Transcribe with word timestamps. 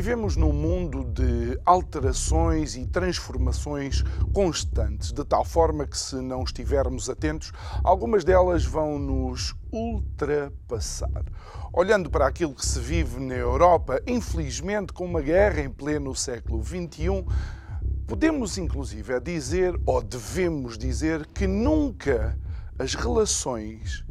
Vivemos 0.00 0.34
num 0.34 0.50
mundo 0.50 1.04
de 1.04 1.60
alterações 1.62 2.74
e 2.74 2.86
transformações 2.86 4.02
constantes, 4.32 5.12
de 5.12 5.22
tal 5.26 5.44
forma 5.44 5.86
que, 5.86 5.98
se 5.98 6.14
não 6.16 6.42
estivermos 6.42 7.10
atentos, 7.10 7.52
algumas 7.84 8.24
delas 8.24 8.64
vão 8.64 8.98
nos 8.98 9.54
ultrapassar. 9.70 11.22
Olhando 11.70 12.08
para 12.08 12.26
aquilo 12.26 12.54
que 12.54 12.64
se 12.64 12.80
vive 12.80 13.20
na 13.20 13.34
Europa, 13.34 14.00
infelizmente 14.06 14.90
com 14.94 15.04
uma 15.04 15.20
guerra 15.20 15.60
em 15.60 15.68
pleno 15.68 16.14
século 16.14 16.64
XXI, 16.64 17.22
podemos 18.06 18.56
inclusive 18.56 19.20
dizer, 19.20 19.78
ou 19.84 20.02
devemos 20.02 20.78
dizer, 20.78 21.26
que 21.26 21.46
nunca 21.46 22.40
as 22.78 22.94
relações 22.94 24.02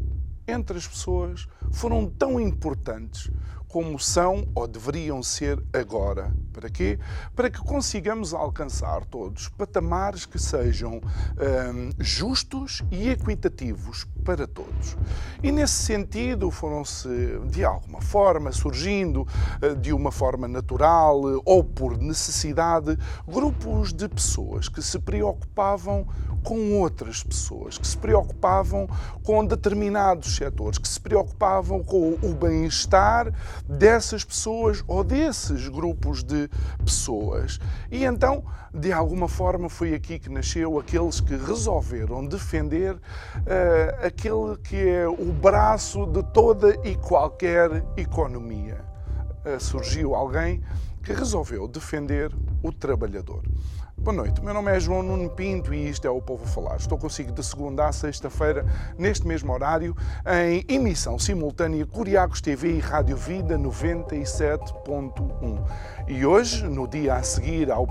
entre 0.48 0.78
as 0.78 0.88
pessoas 0.88 1.48
foram 1.72 2.08
tão 2.08 2.40
importantes 2.40 3.32
como 3.70 4.00
são 4.00 4.48
ou 4.56 4.68
deveriam 4.68 5.22
ser 5.22 5.64
agora. 5.72 6.34
Para 6.52 6.70
quê? 6.70 7.00
Para 7.36 7.50
que 7.50 7.60
consigamos 7.60 8.34
alcançar 8.34 9.06
todos 9.06 9.48
patamares 9.48 10.26
que 10.26 10.40
sejam 10.40 10.96
hum, 10.98 11.92
justos 12.00 12.84
e 12.92 13.10
equitativos 13.10 14.08
para 14.26 14.48
todos. 14.48 14.98
E 15.42 15.52
nesse 15.52 15.84
sentido 15.84 16.52
foram-se, 16.52 17.08
de 17.50 17.64
alguma 17.64 18.02
forma, 18.02 18.52
surgindo 18.52 19.26
eh, 19.62 19.76
de 19.76 19.94
uma 19.94 20.12
forma 20.12 20.48
natural 20.48 21.22
ou 21.46 21.64
por 21.64 21.98
necessidade, 21.98 22.98
grupos 23.28 23.94
de 23.94 24.10
pessoas 24.10 24.68
que 24.68 24.82
se 24.82 25.00
preocupavam 25.00 26.08
com 26.44 26.80
outras 26.80 27.24
pessoas, 27.24 27.78
que 27.78 27.88
se 27.88 27.98
preocupavam 27.98 28.88
com 29.24 29.46
determinados 29.46 30.36
setores, 30.36 30.78
que 30.78 30.88
se 30.88 31.00
preocupavam 31.00 31.84
com 31.84 32.14
o 32.22 32.34
bem-estar 32.34 33.32
dessas 33.70 34.24
pessoas 34.24 34.84
ou 34.88 35.04
desses 35.04 35.68
grupos 35.68 36.24
de 36.24 36.50
pessoas. 36.84 37.60
E 37.92 38.04
então, 38.04 38.44
de 38.74 38.92
alguma 38.92 39.28
forma, 39.28 39.70
foi 39.70 39.94
aqui 39.94 40.18
que 40.18 40.30
nasceu 40.30 40.80
aqueles 40.80 41.22
que 41.22 41.36
resolveram 41.36 42.26
defender 42.26 42.96
uh, 42.96 43.00
aquele 44.06 44.58
que 44.64 44.76
é 44.76 45.08
o 45.08 45.32
braço 45.32 46.08
de 46.08 46.24
toda 46.34 46.76
e 46.84 46.96
qualquer 46.96 47.84
economia. 47.96 48.82
Uh, 49.46 49.60
surgiu 49.60 50.16
alguém 50.16 50.64
que 51.04 51.14
resolveu 51.14 51.68
defender 51.68 52.32
o 52.64 52.72
trabalhador. 52.72 53.44
Boa 54.02 54.16
noite, 54.16 54.42
meu 54.42 54.54
nome 54.54 54.72
é 54.72 54.80
João 54.80 55.04
Nuno 55.04 55.30
Pinto 55.30 55.74
e 55.74 55.90
isto 55.90 56.08
é 56.08 56.10
o 56.10 56.22
Povo 56.22 56.46
Falar. 56.46 56.78
Estou 56.78 56.98
consigo 56.98 57.34
de 57.34 57.44
segunda 57.44 57.86
a 57.86 57.92
sexta-feira, 57.92 58.66
neste 58.98 59.28
mesmo 59.28 59.52
horário, 59.52 59.94
em 60.26 60.64
emissão 60.74 61.20
simultânea 61.20 61.86
Curiacos 61.86 62.40
TV 62.40 62.78
e 62.78 62.80
Rádio 62.80 63.18
Vida 63.18 63.60
97.1. 63.60 65.68
E 66.08 66.26
hoje, 66.26 66.66
no 66.66 66.88
dia 66.88 67.16
a 67.16 67.24
seguir 67.24 67.70
ao 67.70 67.84
1 67.84 67.88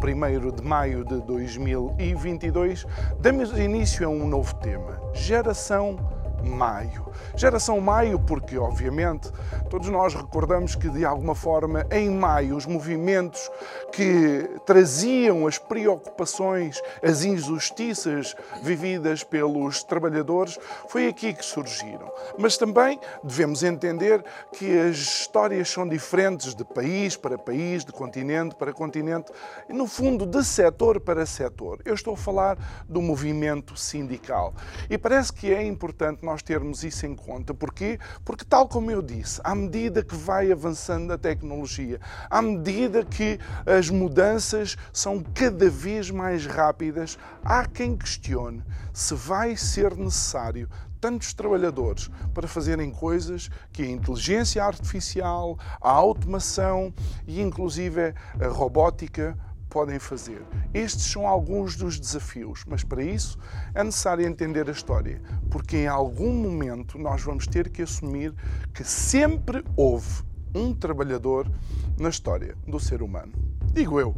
de 0.57 0.63
maio 0.63 1.05
de 1.05 1.21
2022, 1.21 2.87
damos 3.21 3.51
início 3.59 4.07
a 4.07 4.09
um 4.09 4.27
novo 4.27 4.55
tema: 4.55 4.99
Geração 5.13 6.18
Maio. 6.49 7.07
Geração 7.37 7.81
Maio, 7.81 8.19
porque, 8.19 8.59
obviamente, 8.59 9.31
todos 9.71 9.89
nós 9.89 10.15
recordamos 10.15 10.75
que, 10.75 10.89
de 10.89 11.05
alguma 11.05 11.35
forma, 11.35 11.87
em 11.91 12.11
maio, 12.11 12.57
os 12.57 12.67
movimentos 12.67 13.51
que 13.93 14.49
traziam 14.67 15.47
as 15.47 15.59
preocupações, 15.59 16.81
as 17.03 17.25
injustiças 17.25 18.35
vividas 18.63 19.23
pelos 19.23 19.83
trabalhadores, 19.83 20.59
foi 20.89 21.09
aqui 21.09 21.33
que 21.33 21.45
surgiram. 21.45 22.11
Mas 22.39 22.57
também 22.57 22.99
devemos 23.23 23.63
entender 23.63 24.25
que 24.53 24.79
as 24.79 24.97
histórias 24.97 25.69
são 25.69 25.89
diferentes 25.89 26.55
de 26.55 26.65
país 26.65 27.17
para 27.17 27.39
país, 27.39 27.85
de 27.85 27.93
continente 27.93 28.55
para 28.55 28.73
continente, 28.73 29.31
e, 29.69 29.73
no 29.73 29.87
fundo, 29.87 30.27
de 30.27 30.45
setor 30.45 31.01
para 31.01 31.27
setor. 31.27 31.81
Eu 31.85 31.95
estou 31.95 32.15
a 32.15 32.17
falar 32.17 32.59
do 32.89 33.01
movimento 33.01 33.77
sindical. 33.77 34.55
E 34.89 34.97
parece 34.97 35.33
que 35.33 35.53
é 35.53 35.63
importante 35.63 36.25
nós 36.25 36.38
termos 36.43 36.85
isso 36.85 37.07
em 37.07 37.15
conta. 37.15 37.53
Porquê? 37.55 37.99
Porque, 38.25 38.45
tal 38.45 38.69
como 38.69 38.91
eu 38.91 39.03
disse, 39.03 39.41
à 39.45 39.55
medida 39.55 40.03
que 40.03 40.15
vai 40.15 40.51
avançando 40.53 41.13
a 41.13 41.19
tecnologia, 41.19 42.01
à 42.31 42.41
medida 42.43 43.05
que 43.05 43.39
as 43.67 43.91
mudanças 43.91 44.77
são 44.93 45.23
cada 45.23 45.69
vez 45.71 46.11
mais 46.11 46.47
rápidas, 46.47 47.19
há 47.45 47.67
quem 47.67 47.97
questione 47.97 48.63
se 48.93 49.15
vai 49.15 49.57
ser 49.57 49.97
necessário 49.97 50.69
tantos 51.01 51.33
trabalhadores 51.33 52.11
para 52.35 52.49
fazerem 52.49 52.91
coisas 52.91 53.49
que 53.73 53.83
a 53.83 53.87
inteligência 53.87 54.65
artificial, 54.65 55.59
a 55.81 55.91
automação 55.91 56.93
e 57.27 57.41
inclusive 57.41 58.15
a 58.41 58.49
robótica 58.49 59.39
podem 59.69 59.99
fazer. 59.99 60.43
Estes 60.73 61.05
são 61.05 61.27
alguns 61.27 61.77
dos 61.77 61.99
desafios, 61.99 62.65
mas 62.67 62.83
para 62.83 63.03
isso 63.03 63.39
é 63.75 63.85
necessário 63.85 64.27
entender 64.27 64.69
a 64.69 64.73
história, 64.73 65.21
porque 65.51 65.77
em 65.77 65.87
algum 65.87 66.33
momento 66.33 66.99
nós 66.99 67.23
vamos 67.23 67.47
ter 67.47 67.69
que 67.69 67.83
assumir 67.83 68.35
que 68.73 68.85
sempre 68.85 69.65
houve 69.77 70.23
um 70.55 70.75
trabalhador 70.75 71.51
na 71.99 72.09
história 72.09 72.57
do 72.67 72.81
ser 72.81 73.03
humano. 73.03 73.33
Digo 73.73 74.01
eu, 74.01 74.15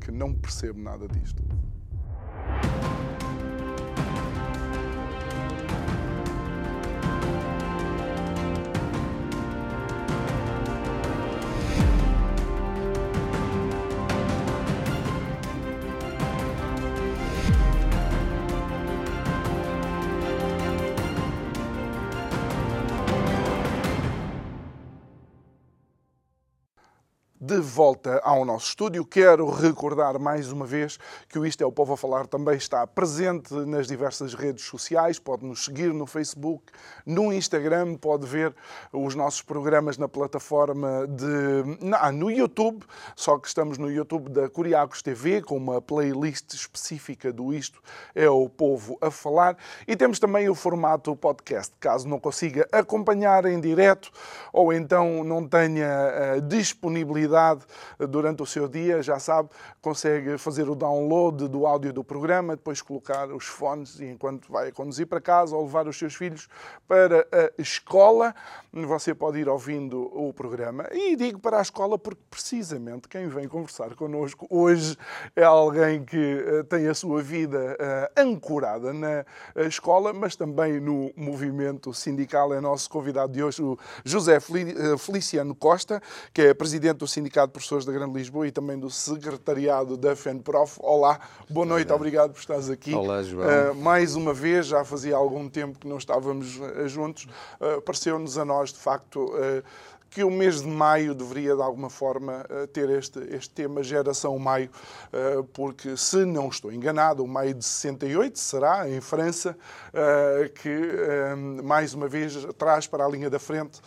que 0.00 0.10
não 0.10 0.34
percebo 0.34 0.80
nada 0.80 1.06
disto. 1.06 1.42
De 27.58 27.64
volta 27.64 28.20
ao 28.22 28.44
nosso 28.44 28.68
estúdio. 28.68 29.04
Quero 29.04 29.50
recordar 29.50 30.16
mais 30.16 30.52
uma 30.52 30.64
vez 30.64 30.96
que 31.28 31.40
o 31.40 31.44
Isto 31.44 31.64
é 31.64 31.66
o 31.66 31.72
Povo 31.72 31.94
a 31.94 31.96
Falar 31.96 32.28
também 32.28 32.56
está 32.56 32.86
presente 32.86 33.52
nas 33.52 33.88
diversas 33.88 34.32
redes 34.32 34.64
sociais. 34.64 35.18
Pode 35.18 35.44
nos 35.44 35.64
seguir 35.64 35.92
no 35.92 36.06
Facebook, 36.06 36.62
no 37.04 37.32
Instagram, 37.32 37.96
pode 37.96 38.26
ver 38.26 38.54
os 38.92 39.16
nossos 39.16 39.42
programas 39.42 39.98
na 39.98 40.08
plataforma 40.08 41.04
de. 41.08 41.88
Ah, 41.94 42.12
no 42.12 42.30
YouTube, 42.30 42.84
só 43.16 43.36
que 43.38 43.48
estamos 43.48 43.76
no 43.76 43.90
YouTube 43.90 44.30
da 44.30 44.48
Curiacos 44.48 45.02
TV, 45.02 45.42
com 45.42 45.56
uma 45.56 45.82
playlist 45.82 46.54
específica 46.54 47.32
do 47.32 47.52
Isto 47.52 47.82
é 48.14 48.30
o 48.30 48.48
Povo 48.48 48.96
a 49.00 49.10
Falar. 49.10 49.56
E 49.86 49.96
temos 49.96 50.20
também 50.20 50.48
o 50.48 50.54
formato 50.54 51.16
podcast, 51.16 51.74
caso 51.80 52.06
não 52.06 52.20
consiga 52.20 52.68
acompanhar 52.70 53.46
em 53.46 53.60
direto 53.60 54.12
ou 54.52 54.72
então 54.72 55.24
não 55.24 55.44
tenha 55.44 56.36
uh, 56.36 56.40
durante 58.08 58.42
o 58.42 58.46
seu 58.46 58.68
dia, 58.68 59.02
já 59.02 59.18
sabe, 59.18 59.50
consegue 59.80 60.38
fazer 60.38 60.68
o 60.68 60.74
download 60.74 61.48
do 61.48 61.66
áudio 61.66 61.92
do 61.92 62.04
programa, 62.04 62.56
depois 62.56 62.82
colocar 62.82 63.28
os 63.30 63.46
fones 63.46 64.00
e 64.00 64.06
enquanto 64.06 64.50
vai 64.50 64.72
conduzir 64.72 65.06
para 65.06 65.20
casa 65.20 65.54
ou 65.54 65.64
levar 65.64 65.86
os 65.86 65.98
seus 65.98 66.14
filhos 66.14 66.48
para 66.86 67.26
a 67.32 67.60
escola, 67.60 68.34
você 68.72 69.14
pode 69.14 69.38
ir 69.38 69.48
ouvindo 69.48 70.02
o 70.14 70.32
programa. 70.32 70.86
E 70.92 71.16
digo 71.16 71.38
para 71.38 71.58
a 71.58 71.62
escola 71.62 71.98
porque 71.98 72.20
precisamente 72.30 73.08
quem 73.08 73.28
vem 73.28 73.48
conversar 73.48 73.94
connosco 73.94 74.46
hoje 74.50 74.96
é 75.34 75.44
alguém 75.44 76.04
que 76.04 76.16
eh, 76.16 76.62
tem 76.64 76.86
a 76.88 76.94
sua 76.94 77.22
vida 77.22 77.76
eh, 77.78 78.12
ancorada 78.16 78.92
na 78.92 79.24
eh, 79.54 79.66
escola, 79.66 80.12
mas 80.12 80.36
também 80.36 80.80
no 80.80 81.12
movimento 81.16 81.92
sindical. 81.92 82.52
É 82.52 82.60
nosso 82.60 82.88
convidado 82.90 83.32
de 83.32 83.42
hoje, 83.42 83.62
o 83.62 83.78
José 84.04 84.38
Feliciano 84.98 85.54
Costa, 85.54 86.02
que 86.32 86.42
é 86.42 86.54
presidente 86.54 86.98
do 86.98 87.06
Sindicato 87.06 87.37
de 87.46 87.52
Professores 87.52 87.84
da 87.84 87.92
Grande 87.92 88.14
Lisboa 88.14 88.46
e 88.46 88.50
também 88.50 88.78
do 88.78 88.90
secretariado 88.90 89.96
da 89.96 90.14
FENPROF. 90.16 90.78
Olá, 90.80 91.20
boa 91.48 91.66
noite, 91.66 91.88
Olá. 91.88 91.96
obrigado 91.96 92.32
por 92.32 92.40
estares 92.40 92.68
aqui. 92.68 92.94
Olá, 92.94 93.22
João. 93.22 93.46
Uh, 93.46 93.74
mais 93.74 94.14
uma 94.14 94.34
vez, 94.34 94.66
já 94.66 94.84
fazia 94.84 95.16
algum 95.16 95.48
tempo 95.48 95.78
que 95.78 95.86
não 95.86 95.98
estávamos 95.98 96.56
uh, 96.56 96.88
juntos, 96.88 97.28
uh, 97.60 97.80
pareceu-nos 97.82 98.38
a 98.38 98.44
nós, 98.44 98.72
de 98.72 98.78
facto, 98.78 99.32
que 100.10 100.24
o 100.24 100.30
mês 100.30 100.62
de 100.62 100.66
maio 100.66 101.14
deveria, 101.14 101.54
de 101.54 101.62
alguma 101.62 101.90
forma, 101.90 102.44
eh, 102.48 102.66
ter 102.66 102.88
este, 102.90 103.18
este 103.30 103.50
tema 103.50 103.82
Geração 103.82 104.38
Maio, 104.38 104.70
eh, 105.12 105.44
porque, 105.52 105.96
se 105.96 106.24
não 106.24 106.48
estou 106.48 106.72
enganado, 106.72 107.22
o 107.22 107.28
maio 107.28 107.54
de 107.54 107.64
68 107.64 108.38
será, 108.38 108.88
em 108.88 109.00
França, 109.00 109.56
eh, 109.92 110.50
que, 110.54 111.62
mais 111.62 111.94
uma 111.94 112.08
vez, 112.08 112.34
traz 112.56 112.86
para 112.86 113.04
a 113.04 113.08
linha 113.08 113.28
da 113.28 113.38
frente 113.38 113.80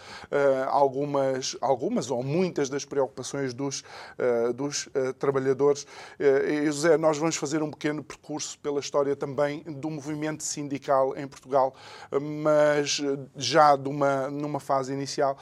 algumas, 0.68 1.58
algumas 1.60 2.12
ou 2.12 2.24
muitas 2.24 2.70
das 2.70 2.86
preocupações 2.86 3.54
dos, 3.54 3.84
dos 4.56 4.90
trabalhadores. 5.20 5.86
E, 6.20 6.66
José, 6.66 6.98
nós 6.98 7.18
vamos 7.18 7.36
fazer 7.36 7.62
um 7.64 7.70
pequeno 7.70 8.04
percurso 8.04 8.58
pela 8.60 8.80
história 8.80 9.16
também 9.16 9.64
do 9.64 9.90
movimento 9.90 10.44
sindical 10.44 11.16
em 11.18 11.28
Portugal, 11.28 11.74
mas 12.44 13.02
já 13.36 13.76
de 13.76 13.90
uma, 13.90 14.30
numa 14.30 14.60
fase 14.60 14.94
inicial 14.94 15.38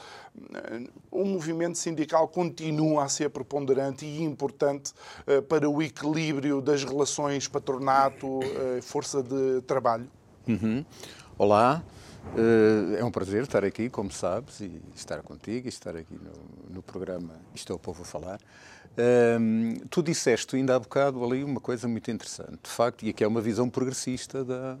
o 1.10 1.24
movimento 1.24 1.76
sindical 1.76 2.28
continua 2.28 3.04
a 3.04 3.08
ser 3.08 3.30
preponderante 3.30 4.04
e 4.04 4.22
importante 4.22 4.92
eh, 5.26 5.40
para 5.40 5.68
o 5.68 5.82
equilíbrio 5.82 6.60
das 6.60 6.84
relações 6.84 7.48
patronato-força 7.48 9.18
eh, 9.18 9.22
de 9.22 9.62
trabalho? 9.62 10.08
Uhum. 10.48 10.84
Olá, 11.36 11.82
eh, 12.36 13.00
é 13.00 13.04
um 13.04 13.10
prazer 13.10 13.42
estar 13.42 13.64
aqui, 13.64 13.88
como 13.88 14.10
sabes, 14.10 14.60
e 14.60 14.80
estar 14.94 15.22
contigo, 15.22 15.66
e 15.66 15.68
estar 15.68 15.96
aqui 15.96 16.14
no, 16.14 16.74
no 16.74 16.82
programa 16.82 17.34
Isto 17.54 17.72
é 17.72 17.76
o 17.76 17.78
Povo 17.78 18.02
a 18.02 18.04
Falar. 18.04 18.40
Um, 18.98 19.76
tu 19.88 20.02
disseste 20.02 20.56
ainda 20.56 20.74
há 20.74 20.78
bocado 20.78 21.24
ali 21.24 21.44
uma 21.44 21.60
coisa 21.60 21.86
muito 21.86 22.10
interessante, 22.10 22.58
de 22.64 22.70
facto, 22.70 23.06
e 23.06 23.12
que 23.12 23.22
é 23.22 23.26
uma 23.26 23.40
visão 23.40 23.70
progressista 23.70 24.44
da, 24.44 24.76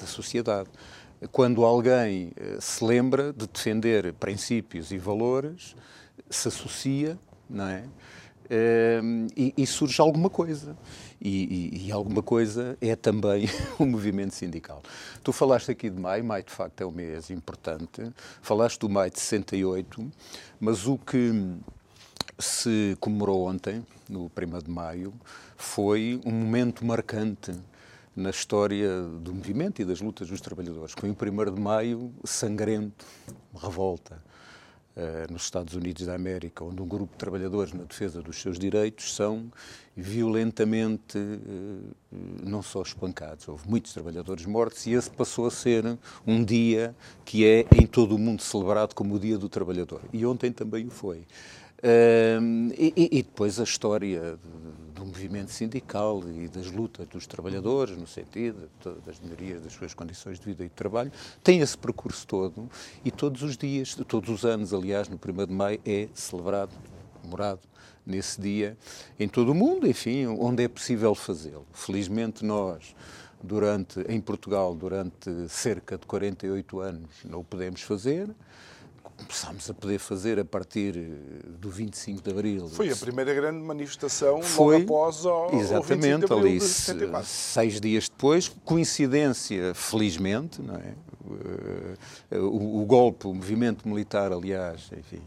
da 0.00 0.06
sociedade 0.06 0.70
quando 1.32 1.64
alguém 1.64 2.32
eh, 2.36 2.58
se 2.60 2.84
lembra 2.84 3.32
de 3.32 3.46
defender 3.46 4.12
princípios 4.14 4.90
e 4.92 4.98
valores, 4.98 5.74
se 6.30 6.48
associa, 6.48 7.18
não 7.48 7.66
é? 7.66 7.84
Ehm, 8.50 9.28
e, 9.36 9.54
e, 9.56 9.66
surge 9.66 10.00
alguma 10.00 10.28
coisa. 10.28 10.76
E, 11.20 11.70
e, 11.74 11.86
e, 11.86 11.92
alguma 11.92 12.22
coisa 12.22 12.76
é 12.80 12.94
também 12.94 13.48
o 13.78 13.86
movimento 13.86 14.34
sindical. 14.34 14.82
Tu 15.22 15.32
falaste 15.32 15.70
aqui 15.70 15.88
de 15.88 15.98
maio, 15.98 16.22
maio 16.24 16.44
de 16.44 16.52
facto 16.52 16.80
é 16.82 16.86
um 16.86 16.90
mês 16.90 17.30
importante. 17.30 18.12
Falaste 18.42 18.80
do 18.80 18.88
maio 18.88 19.10
de 19.10 19.18
68, 19.18 20.10
mas 20.60 20.86
o 20.86 20.98
que 20.98 21.32
se 22.38 22.96
comemorou 23.00 23.48
ontem, 23.48 23.84
no 24.08 24.24
1 24.26 24.58
de 24.58 24.70
maio, 24.70 25.14
foi 25.56 26.20
um 26.26 26.32
momento 26.32 26.84
marcante 26.84 27.52
na 28.16 28.30
história 28.30 29.02
do 29.02 29.34
movimento 29.34 29.82
e 29.82 29.84
das 29.84 30.00
lutas 30.00 30.28
dos 30.28 30.40
trabalhadores. 30.40 30.94
Foi 30.98 31.10
o 31.10 31.12
1 31.12 31.54
de 31.54 31.60
maio 31.60 32.12
sangrento, 32.24 33.04
revolta, 33.54 34.22
uh, 34.96 35.32
nos 35.32 35.42
Estados 35.42 35.74
Unidos 35.74 36.06
da 36.06 36.14
América, 36.14 36.64
onde 36.64 36.80
um 36.80 36.86
grupo 36.86 37.12
de 37.12 37.18
trabalhadores 37.18 37.72
na 37.72 37.84
defesa 37.84 38.22
dos 38.22 38.40
seus 38.40 38.58
direitos 38.58 39.14
são 39.14 39.50
violentamente 39.96 41.18
uh, 41.18 41.94
não 42.42 42.62
só 42.62 42.82
espancados, 42.82 43.48
houve 43.48 43.68
muitos 43.68 43.92
trabalhadores 43.92 44.46
mortos 44.46 44.86
e 44.86 44.92
esse 44.92 45.10
passou 45.10 45.46
a 45.46 45.50
ser 45.50 45.98
um 46.26 46.44
dia 46.44 46.94
que 47.24 47.44
é 47.44 47.66
em 47.74 47.86
todo 47.86 48.14
o 48.14 48.18
mundo 48.18 48.42
celebrado 48.42 48.94
como 48.94 49.14
o 49.14 49.18
Dia 49.18 49.38
do 49.38 49.48
Trabalhador. 49.48 50.00
E 50.12 50.24
ontem 50.24 50.52
também 50.52 50.86
o 50.86 50.90
foi. 50.90 51.26
Uh, 51.78 52.72
e, 52.78 53.18
e, 53.18 53.22
depois 53.22 53.60
a 53.60 53.64
história 53.64 54.38
do 54.94 55.04
movimento 55.04 55.50
sindical 55.50 56.22
e 56.26 56.48
das 56.48 56.70
lutas 56.70 57.06
dos 57.08 57.26
trabalhadores, 57.26 57.96
no 57.96 58.06
sentido 58.06 58.70
das 59.04 59.20
melhorias 59.20 59.60
das 59.60 59.72
suas 59.72 59.92
condições 59.92 60.38
de 60.38 60.46
vida 60.46 60.64
e 60.64 60.68
de 60.68 60.74
trabalho, 60.74 61.12
tem 61.42 61.60
esse 61.60 61.76
percurso 61.76 62.26
todo 62.26 62.70
e 63.04 63.10
todos 63.10 63.42
os 63.42 63.56
dias, 63.56 63.94
todos 64.08 64.30
os 64.30 64.44
anos, 64.44 64.72
aliás, 64.72 65.08
no 65.08 65.16
1 65.16 65.46
de 65.46 65.52
maio, 65.52 65.80
é 65.84 66.08
celebrado, 66.14 66.72
comemorado 67.20 67.60
nesse 68.06 68.40
dia 68.40 68.76
em 69.18 69.28
todo 69.28 69.50
o 69.50 69.54
mundo, 69.54 69.86
enfim, 69.86 70.26
onde 70.26 70.62
é 70.62 70.68
possível 70.68 71.14
fazê-lo. 71.14 71.66
Felizmente 71.72 72.44
nós, 72.44 72.94
durante, 73.42 74.00
em 74.08 74.20
Portugal, 74.20 74.74
durante 74.74 75.48
cerca 75.48 75.98
de 75.98 76.06
48 76.06 76.80
anos, 76.80 77.10
não 77.24 77.40
o 77.40 77.44
podemos 77.44 77.82
fazer 77.82 78.30
começámos 79.16 79.70
a 79.70 79.74
poder 79.74 79.98
fazer 79.98 80.38
a 80.38 80.44
partir 80.44 80.96
eh, 80.96 81.48
do 81.58 81.70
25 81.70 82.22
de 82.22 82.30
Abril. 82.30 82.68
Foi 82.68 82.90
a 82.90 82.96
primeira 82.96 83.32
grande 83.32 83.62
manifestação 83.62 84.42
Foi, 84.42 84.78
logo 84.78 84.84
após 84.84 85.24
o, 85.24 85.50
exatamente, 85.54 86.32
o 86.32 86.40
25 86.40 86.98
de 86.98 87.04
ali, 87.04 87.24
seis 87.24 87.80
dias 87.80 88.08
depois, 88.08 88.48
coincidência, 88.64 89.74
felizmente, 89.74 90.60
não 90.60 90.74
é? 90.74 90.94
Eh, 92.30 92.38
o, 92.38 92.82
o 92.82 92.84
golpe, 92.84 93.26
o 93.26 93.34
movimento 93.34 93.88
militar, 93.88 94.32
aliás, 94.32 94.90
enfim, 94.96 95.22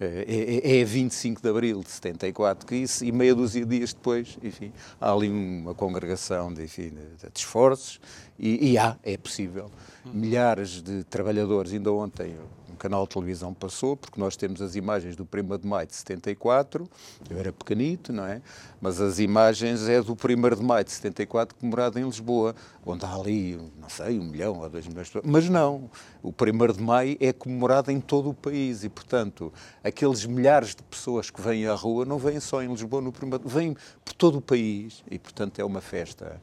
eh, 0.00 0.24
é, 0.64 0.76
é, 0.76 0.80
é 0.80 0.84
25 0.84 1.40
de 1.40 1.48
abril 1.48 1.82
de 1.82 1.90
74 1.90 2.66
que 2.66 2.74
isso, 2.76 3.04
e 3.04 3.12
meia 3.12 3.34
dúzia 3.34 3.64
de 3.64 3.78
dias 3.78 3.92
depois, 3.94 4.38
enfim, 4.42 4.72
há 5.00 5.12
ali 5.12 5.28
uma 5.28 5.74
congregação 5.74 6.52
de, 6.52 6.64
enfim, 6.64 6.90
de, 6.90 7.28
de 7.30 7.38
esforços 7.38 8.00
e, 8.38 8.72
e 8.72 8.78
há, 8.78 8.96
é 9.02 9.16
possível. 9.16 9.70
Milhares 10.04 10.82
de 10.82 11.02
trabalhadores, 11.04 11.72
ainda 11.72 11.92
ontem 11.92 12.36
canal 12.76 13.04
de 13.04 13.14
televisão 13.14 13.52
passou, 13.52 13.96
porque 13.96 14.20
nós 14.20 14.36
temos 14.36 14.60
as 14.62 14.76
imagens 14.76 15.16
do 15.16 15.24
1 15.24 15.58
de 15.58 15.66
maio 15.66 15.86
de 15.86 15.94
74, 15.94 16.88
eu 17.30 17.38
era 17.38 17.52
pequenito, 17.52 18.12
não 18.12 18.24
é? 18.24 18.40
Mas 18.80 19.00
as 19.00 19.18
imagens 19.18 19.88
é 19.88 20.00
do 20.00 20.12
1 20.12 20.56
de 20.56 20.62
maio 20.62 20.84
de 20.84 20.92
74 20.92 21.56
comemorado 21.56 21.98
em 21.98 22.04
Lisboa, 22.04 22.54
onde 22.84 23.04
há 23.04 23.14
ali, 23.14 23.58
não 23.80 23.88
sei, 23.88 24.18
um 24.18 24.24
milhão 24.24 24.60
ou 24.60 24.68
dois 24.68 24.86
milhões 24.86 25.06
de 25.06 25.12
pessoas. 25.14 25.30
Mas 25.30 25.48
não, 25.48 25.90
o 26.22 26.30
1 26.30 26.72
de 26.72 26.82
maio 26.82 27.16
é 27.20 27.32
comemorado 27.32 27.90
em 27.90 28.00
todo 28.00 28.30
o 28.30 28.34
país 28.34 28.84
e, 28.84 28.88
portanto, 28.88 29.52
aqueles 29.82 30.24
milhares 30.24 30.74
de 30.74 30.82
pessoas 30.82 31.30
que 31.30 31.40
vêm 31.40 31.66
à 31.66 31.74
rua 31.74 32.04
não 32.04 32.18
vêm 32.18 32.40
só 32.40 32.62
em 32.62 32.68
Lisboa, 32.68 33.02
no 33.02 33.10
1 33.10 33.48
vêm 33.48 33.76
por 34.04 34.14
todo 34.14 34.38
o 34.38 34.42
país 34.42 35.02
e, 35.10 35.18
portanto, 35.18 35.58
é 35.58 35.64
uma 35.64 35.80
festa 35.80 36.40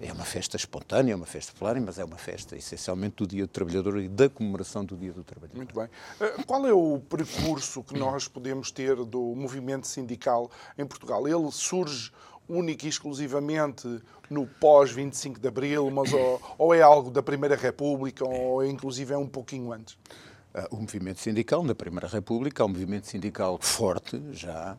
é 0.00 0.12
uma 0.12 0.24
festa 0.24 0.56
espontânea, 0.56 1.12
é 1.12 1.16
uma 1.16 1.26
festa 1.26 1.52
popular, 1.52 1.78
mas 1.80 1.98
é 1.98 2.04
uma 2.04 2.16
festa 2.16 2.56
essencialmente 2.56 3.16
do 3.16 3.26
Dia 3.26 3.46
do 3.46 3.50
Trabalhador 3.50 3.98
e 3.98 4.08
da 4.08 4.28
comemoração 4.28 4.84
do 4.84 4.96
Dia 4.96 5.12
do 5.12 5.22
Trabalhador. 5.22 5.56
Muito 5.56 5.74
bem. 5.74 5.88
Eh, 6.20 6.42
qual 6.46 6.66
é 6.66 6.72
o 6.72 6.98
percurso 6.98 7.82
que 7.82 7.98
nós 7.98 8.26
podemos 8.26 8.70
ter 8.70 8.96
do 9.04 9.34
movimento 9.34 9.86
sindical 9.86 10.50
em 10.78 10.86
Portugal? 10.86 11.28
Ele 11.28 11.50
surge 11.52 12.10
única 12.48 12.86
e 12.86 12.88
exclusivamente 12.88 13.86
no 14.28 14.46
pós-25 14.46 15.38
de 15.38 15.48
Abril, 15.48 15.90
mas 15.90 16.12
ou, 16.12 16.40
ou, 16.58 16.74
é 16.74 16.80
algo 16.80 17.10
da 17.10 17.22
Primeira 17.22 17.54
República, 17.54 18.24
ou 18.24 18.64
inclusive 18.64 19.12
é 19.12 19.18
um 19.18 19.26
pouquinho 19.26 19.72
antes? 19.72 19.98
Eh, 20.54 20.66
o 20.70 20.76
movimento 20.76 21.20
sindical 21.20 21.62
na 21.62 21.74
Primeira 21.74 22.08
República 22.08 22.62
é 22.62 22.66
um 22.66 22.68
movimento 22.68 23.06
sindical 23.06 23.58
forte, 23.60 24.20
já, 24.32 24.76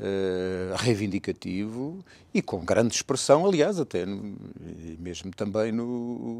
uh, 0.00 0.76
reivindicativo 0.76 2.04
e 2.32 2.40
com 2.40 2.64
grande 2.64 2.94
expressão, 2.94 3.46
aliás, 3.46 3.78
até 3.78 4.06
no, 4.06 4.36
mesmo 4.98 5.30
também 5.30 5.70
no 5.70 5.86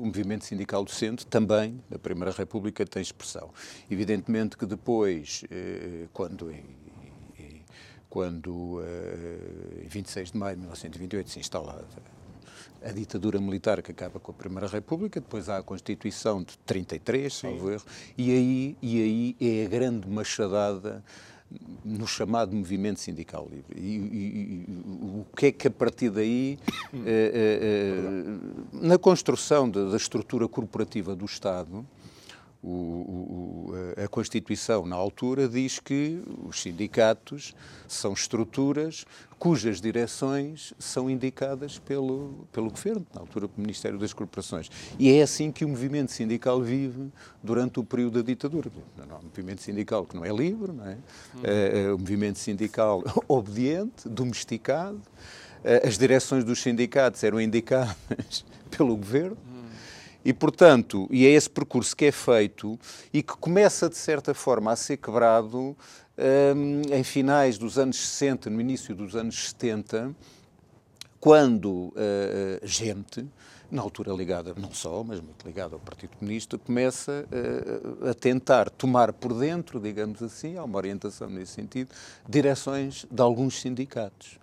movimento 0.04 0.44
sindical 0.44 0.84
docente, 0.84 1.26
também 1.26 1.80
na 1.90 1.98
Primeira 1.98 2.32
República 2.32 2.84
tem 2.86 3.02
expressão. 3.02 3.50
Evidentemente 3.90 4.56
que 4.56 4.66
depois, 4.66 5.44
uh, 5.44 6.08
quando 6.12 6.50
em, 6.50 6.64
quando 8.08 8.78
uh, 8.78 9.84
em 9.84 9.88
26 9.88 10.32
de 10.32 10.38
maio 10.38 10.56
de 10.56 10.62
1928 10.62 11.30
se 11.30 11.38
instala 11.38 11.86
a 12.82 12.92
ditadura 12.92 13.38
militar 13.38 13.82
que 13.82 13.92
acaba 13.92 14.18
com 14.18 14.32
a 14.32 14.34
Primeira 14.34 14.66
República, 14.66 15.20
depois 15.20 15.48
há 15.48 15.58
a 15.58 15.62
Constituição 15.62 16.42
de 16.42 16.56
33, 16.58 17.32
salvo 17.32 17.70
erro, 17.70 17.84
e 18.16 18.30
aí, 18.30 18.76
e 18.80 19.02
aí 19.02 19.36
é 19.40 19.66
a 19.66 19.68
grande 19.68 20.08
machadada 20.08 21.04
no 21.84 22.06
chamado 22.06 22.54
movimento 22.54 23.00
sindical 23.00 23.48
livre. 23.50 23.76
E, 23.76 23.96
e, 23.96 24.64
e, 24.68 25.20
o 25.20 25.26
que 25.36 25.46
é 25.46 25.52
que 25.52 25.66
a 25.66 25.70
partir 25.70 26.10
daí, 26.10 26.58
eh, 26.94 26.98
eh, 27.06 27.60
eh, 27.62 28.86
na 28.86 28.98
construção 28.98 29.68
da, 29.68 29.90
da, 29.90 29.96
estrutura 29.96 30.46
corporativa 30.46 31.16
do 31.16 31.24
Estado, 31.24 31.84
o, 32.62 32.68
o, 32.68 33.72
a 34.02 34.06
Constituição, 34.08 34.84
na 34.84 34.96
altura, 34.96 35.48
diz 35.48 35.78
que 35.78 36.22
os 36.44 36.60
sindicatos 36.60 37.54
são 37.88 38.12
estruturas 38.12 39.06
cujas 39.38 39.80
direções 39.80 40.74
são 40.78 41.08
indicadas 41.08 41.78
pelo, 41.78 42.46
pelo 42.52 42.68
Governo, 42.68 43.06
na 43.14 43.22
altura 43.22 43.48
pelo 43.48 43.62
Ministério 43.62 43.98
das 43.98 44.12
Corporações. 44.12 44.70
E 44.98 45.10
é 45.10 45.22
assim 45.22 45.50
que 45.50 45.64
o 45.64 45.68
movimento 45.68 46.12
sindical 46.12 46.60
vive 46.60 47.10
durante 47.42 47.80
o 47.80 47.84
período 47.84 48.22
da 48.22 48.26
ditadura. 48.26 48.70
Não, 49.08 49.18
um 49.18 49.22
movimento 49.22 49.62
sindical 49.62 50.04
que 50.04 50.14
não 50.14 50.26
é 50.26 50.30
livre, 50.30 50.72
não 50.72 50.86
é? 50.86 50.98
É, 51.42 51.94
um 51.94 51.98
movimento 51.98 52.38
sindical 52.38 53.02
obediente, 53.26 54.06
domesticado. 54.06 55.00
As 55.86 55.96
direções 55.96 56.44
dos 56.44 56.60
sindicatos 56.60 57.24
eram 57.24 57.40
indicadas 57.40 58.44
pelo 58.70 58.94
Governo 58.94 59.38
e, 60.24 60.32
portanto, 60.32 61.08
e 61.10 61.26
é 61.26 61.30
esse 61.30 61.48
percurso 61.48 61.96
que 61.96 62.06
é 62.06 62.12
feito 62.12 62.78
e 63.12 63.22
que 63.22 63.36
começa, 63.36 63.88
de 63.88 63.96
certa 63.96 64.34
forma, 64.34 64.72
a 64.72 64.76
ser 64.76 64.98
quebrado 64.98 65.76
um, 66.18 66.82
em 66.94 67.02
finais 67.02 67.56
dos 67.56 67.78
anos 67.78 67.96
60, 67.96 68.50
no 68.50 68.60
início 68.60 68.94
dos 68.94 69.16
anos 69.16 69.48
70, 69.50 70.14
quando 71.18 71.88
uh, 71.88 71.94
gente 72.62 73.26
na 73.70 73.82
altura 73.82 74.12
ligada, 74.12 74.52
não 74.56 74.72
só, 74.72 75.04
mas 75.04 75.20
muito 75.20 75.46
ligada 75.46 75.74
ao 75.74 75.80
Partido 75.80 76.16
Comunista, 76.16 76.58
começa 76.58 77.24
uh, 77.30 78.08
a 78.08 78.14
tentar 78.14 78.68
tomar 78.68 79.12
por 79.12 79.32
dentro, 79.32 79.78
digamos 79.78 80.22
assim, 80.22 80.56
há 80.56 80.64
uma 80.64 80.76
orientação 80.76 81.30
nesse 81.30 81.52
sentido, 81.52 81.90
direções 82.28 83.06
de 83.08 83.22
alguns 83.22 83.60
sindicatos. 83.60 84.40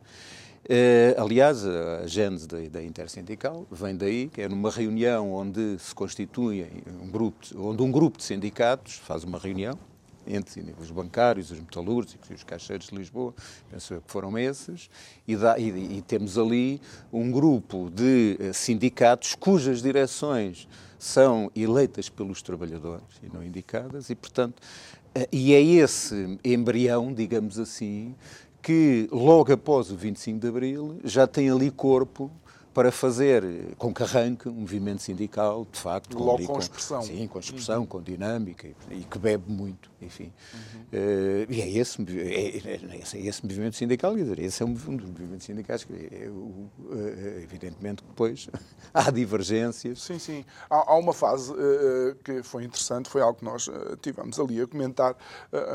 Uh, 0.68 1.22
aliás, 1.22 1.66
a 1.66 2.06
gênese 2.08 2.46
da, 2.46 2.58
da 2.70 2.84
intersindical 2.84 3.66
vem 3.72 3.96
daí, 3.96 4.28
que 4.28 4.42
é 4.42 4.50
numa 4.50 4.70
reunião 4.70 5.32
onde 5.32 5.80
se 5.80 5.96
constituem 5.96 6.84
um 7.02 7.10
grupo, 7.10 7.38
onde 7.56 7.82
um 7.82 7.90
grupo 7.90 8.18
de 8.18 8.26
sindicatos 8.26 8.96
faz 8.96 9.24
uma 9.24 9.40
reunião 9.40 9.80
entre 10.28 10.76
os 10.78 10.92
bancários, 10.92 11.52
os 11.52 11.60
metalúrgicos 11.60 12.30
e 12.30 12.34
os 12.34 12.44
caixeiros 12.44 12.88
de 12.88 12.96
Lisboa, 12.96 13.34
penso 13.72 13.96
que 14.06 14.12
foram 14.12 14.38
esses, 14.38 14.90
e, 15.28 15.36
dá, 15.36 15.58
e, 15.58 15.98
e 15.98 16.02
temos 16.02 16.38
ali 16.38 16.82
um 17.12 17.32
grupo 17.32 17.90
de 17.90 18.38
eh, 18.40 18.54
sindicatos 18.54 19.36
cujas 19.36 19.82
direções 19.82 20.68
são 21.00 21.50
eleitas 21.56 22.10
pelos 22.10 22.42
trabalhadores 22.42 23.06
e 23.24 23.34
não 23.34 23.44
indicadas, 23.44 24.10
e 24.10 24.16
portanto, 24.16 24.62
eh, 25.16 25.28
e 25.32 25.54
é 25.54 25.62
esse 25.62 26.38
embrião, 26.44 27.14
digamos 27.14 27.58
assim, 27.58 28.14
que 28.62 29.08
logo 29.12 29.52
após 29.52 29.92
o 29.92 29.96
25 29.96 30.40
de 30.40 30.48
Abril 30.48 31.00
já 31.04 31.26
tem 31.26 31.50
ali 31.50 31.72
corpo 31.72 32.32
para 32.78 32.92
fazer 32.92 33.44
com 33.76 33.92
que 33.92 34.04
arranque 34.04 34.48
um 34.48 34.54
movimento 34.54 35.02
sindical, 35.02 35.66
de 35.72 35.80
facto. 35.80 36.16
Logo 36.16 36.46
com, 36.46 36.54
com 36.54 36.60
expressão. 36.60 37.02
Sim, 37.02 37.28
com 37.28 37.40
expressão, 37.40 37.80
uhum. 37.80 37.86
com 37.88 38.00
dinâmica, 38.00 38.68
e, 38.92 38.98
que 38.98 39.18
bebe 39.18 39.52
muito, 39.52 39.90
enfim. 40.02 40.32
Uhum. 40.54 40.82
Uh, 40.94 41.52
e 41.52 41.62
é 41.62 41.70
esse, 41.70 42.02
é, 42.02 42.58
é, 42.58 42.98
é, 42.98 43.28
esse 43.28 43.46
movimento 43.46 43.76
sindical, 43.76 44.16
quer 44.16 44.40
esse 44.40 44.62
é 44.62 44.66
um, 44.66 44.70
um 44.70 44.96
dos 44.96 45.10
movimentos 45.10 45.46
sindicais 45.46 45.84
que, 45.84 45.94
é, 45.94 46.30
uh, 46.30 46.70
evidentemente, 47.42 48.04
depois 48.04 48.50
há 48.94 49.10
divergências. 49.10 50.02
Sim, 50.02 50.20
sim. 50.20 50.46
Há, 50.70 50.92
há 50.92 50.98
uma 50.98 51.14
fase 51.14 51.52
uh, 51.52 52.16
que 52.24 52.44
foi 52.44 52.64
interessante, 52.64 53.10
foi 53.10 53.22
algo 53.22 53.40
que 53.40 53.46
nós 53.46 53.70
tivemos 54.02 54.40
ali 54.40 54.62
a 54.62 54.68
comentar, 54.68 55.16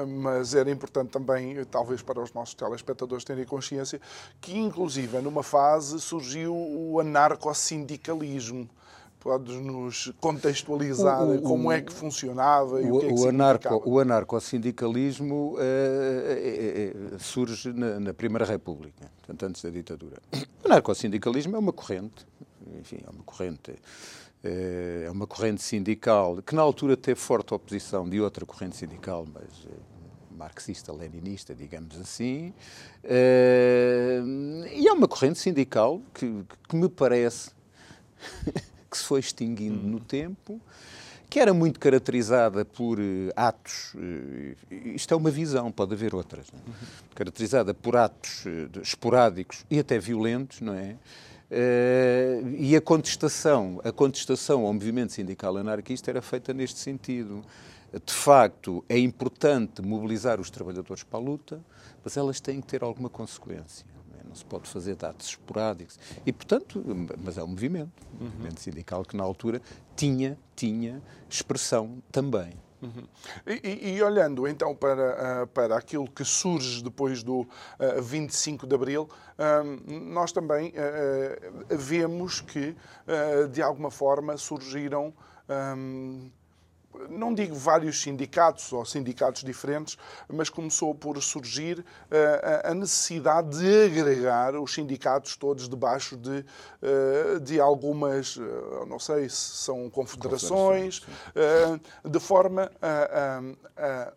mas 0.07 0.55
era 0.55 0.71
importante 0.71 1.11
também, 1.11 1.65
talvez 1.65 2.03
para 2.03 2.21
os 2.21 2.33
nossos 2.33 2.55
telespectadores 2.55 3.25
terem 3.25 3.45
consciência, 3.45 4.01
que 4.41 4.57
inclusive 4.57 5.19
numa 5.21 5.43
fase 5.43 6.01
surgiu 6.01 6.55
o 6.55 6.93
o 6.93 7.01
anarcossindicalismo. 9.23 9.25
Podes-nos 9.25 10.13
contextualizar 10.21 11.23
o, 11.23 11.37
o, 11.37 11.43
como 11.43 11.71
é 11.71 11.81
que 11.81 11.93
funcionava 11.93 12.81
e 12.83 12.91
o, 12.91 12.97
o 12.97 13.01
que 13.01 13.07
é 13.07 13.09
que 13.09 13.21
o 13.21 13.29
anarco, 13.29 13.83
o 13.85 13.99
anarcossindicalismo 14.01 15.57
uh, 15.57 17.19
surge 17.19 17.73
na, 17.73 18.01
na, 18.01 18.15
Primeira 18.15 18.45
República, 18.45 19.11
portanto, 19.19 19.47
antes 19.47 19.63
da 19.63 19.71
ditadura. 19.71 20.21
O 20.63 20.67
anarcossindicalismo 20.67 21.57
é 21.57 21.59
uma 21.59 21.73
corrente, 21.73 22.27
enfim, 22.81 22.99
é 23.07 23.11
uma 23.11 23.23
corrente 23.23 23.75
é 24.45 25.09
uma 25.09 25.25
corrente 25.25 25.63
sindical 25.63 26.43
que 26.43 26.53
na 26.53 26.63
altura 26.63 26.97
teve 26.97 27.21
forte 27.21 27.55
oposição 27.55 28.09
de 28.09 28.21
outra 28.21 28.45
corrente 28.45 28.77
sindical, 28.77 29.25
mas 29.33 29.45
marxista-leninista, 30.37 31.55
digamos 31.55 31.97
assim, 32.01 32.53
e 33.05 34.89
é 34.89 34.93
uma 34.93 35.07
corrente 35.07 35.39
sindical 35.39 36.01
que, 36.13 36.45
que 36.69 36.75
me 36.75 36.89
parece 36.89 37.53
que 38.93 38.99
se 38.99 39.05
foi 39.05 39.19
extinguindo 39.21 39.87
no 39.87 39.99
tempo, 39.99 40.61
que 41.29 41.41
era 41.41 41.55
muito 41.55 41.81
caracterizada 41.81 42.65
por 42.65 43.01
uh, 43.01 43.33
atos, 43.35 43.95
uh, 43.95 44.75
isto 44.95 45.15
é 45.15 45.17
uma 45.17 45.31
visão, 45.31 45.73
pode 45.73 45.95
haver 45.95 46.15
outras, 46.15 46.47
é? 46.53 46.55
uhum. 46.55 46.75
caracterizada 47.15 47.73
por 47.73 47.97
atos 47.97 48.45
esporádicos 48.83 49.65
e 49.71 49.79
até 49.79 49.99
violentos, 49.99 50.61
não 50.61 50.75
é? 50.75 50.97
e 52.59 52.75
a 52.75 52.81
contestação, 52.81 53.79
a 53.85 53.93
contestação 53.93 54.65
ao 54.65 54.73
movimento 54.73 55.13
sindical 55.13 55.55
anarquista 55.59 56.11
era 56.11 56.23
feita 56.23 56.55
neste 56.55 56.79
sentido 56.79 57.45
de 57.93 58.13
facto, 58.13 58.83
é 58.89 58.99
importante 58.99 59.83
mobilizar 59.83 60.41
os 60.41 60.49
trabalhadores 60.49 61.03
para 61.03 61.19
a 61.19 61.23
luta, 61.23 61.61
mas 62.03 62.17
elas 62.17 62.41
têm 62.41 62.61
que 62.61 62.67
ter 62.67 62.83
alguma 62.83 63.11
consequência. 63.11 63.85
Não 64.33 64.37
se 64.37 64.45
pode 64.47 64.67
fazer 64.67 64.97
dados 64.97 65.27
esporádicos. 65.27 65.99
E, 66.25 66.33
portanto, 66.33 66.83
mas 67.23 67.37
é 67.37 67.45
um 67.45 67.49
movimento, 67.49 67.93
um 68.19 68.25
movimento 68.25 68.61
sindical 68.61 69.05
que 69.05 69.15
na 69.15 69.23
altura 69.23 69.61
tinha, 69.95 70.39
tinha 70.57 71.03
expressão 71.29 72.03
também. 72.11 72.55
Uhum. 72.81 73.07
E, 73.47 73.95
e, 73.95 74.03
olhando 74.03 74.49
então 74.49 74.75
para, 74.75 75.43
uh, 75.43 75.47
para 75.49 75.77
aquilo 75.77 76.11
que 76.11 76.25
surge 76.25 76.83
depois 76.83 77.23
do 77.23 77.43
uh, 77.43 77.49
ah, 77.79 78.01
25 78.01 78.67
de 78.67 78.75
Abril, 78.75 79.03
uh, 79.39 79.93
nós 79.93 80.33
também 80.33 80.73
vemos 81.69 82.41
que, 82.41 82.75
de 83.53 83.61
alguma 83.61 83.91
forma, 83.91 84.37
surgiram. 84.39 85.13
Não 87.09 87.35
digo 87.35 87.55
vários 87.55 88.01
sindicatos 88.01 88.73
ou 88.73 88.85
sindicatos 88.85 89.43
diferentes, 89.43 89.97
mas 90.29 90.49
começou 90.49 90.95
por 90.95 91.21
surgir 91.23 91.85
eh, 92.11 92.63
a 92.65 92.75
necessidade 92.75 93.59
de 93.59 93.85
agregar 93.85 94.55
os 94.55 94.73
sindicatos 94.73 95.37
todos 95.37 95.69
debaixo 95.69 96.17
de, 96.17 96.45
eh, 96.83 97.39
de 97.41 97.61
algumas, 97.61 98.39
eh, 98.39 98.87
não 98.87 98.99
sei 98.99 99.29
se 99.29 99.37
são 99.37 99.89
confederações, 99.91 101.03
de 102.05 102.21
forma 102.21 102.71
a, 102.81 103.41
a, 103.77 104.07
a 104.07 104.13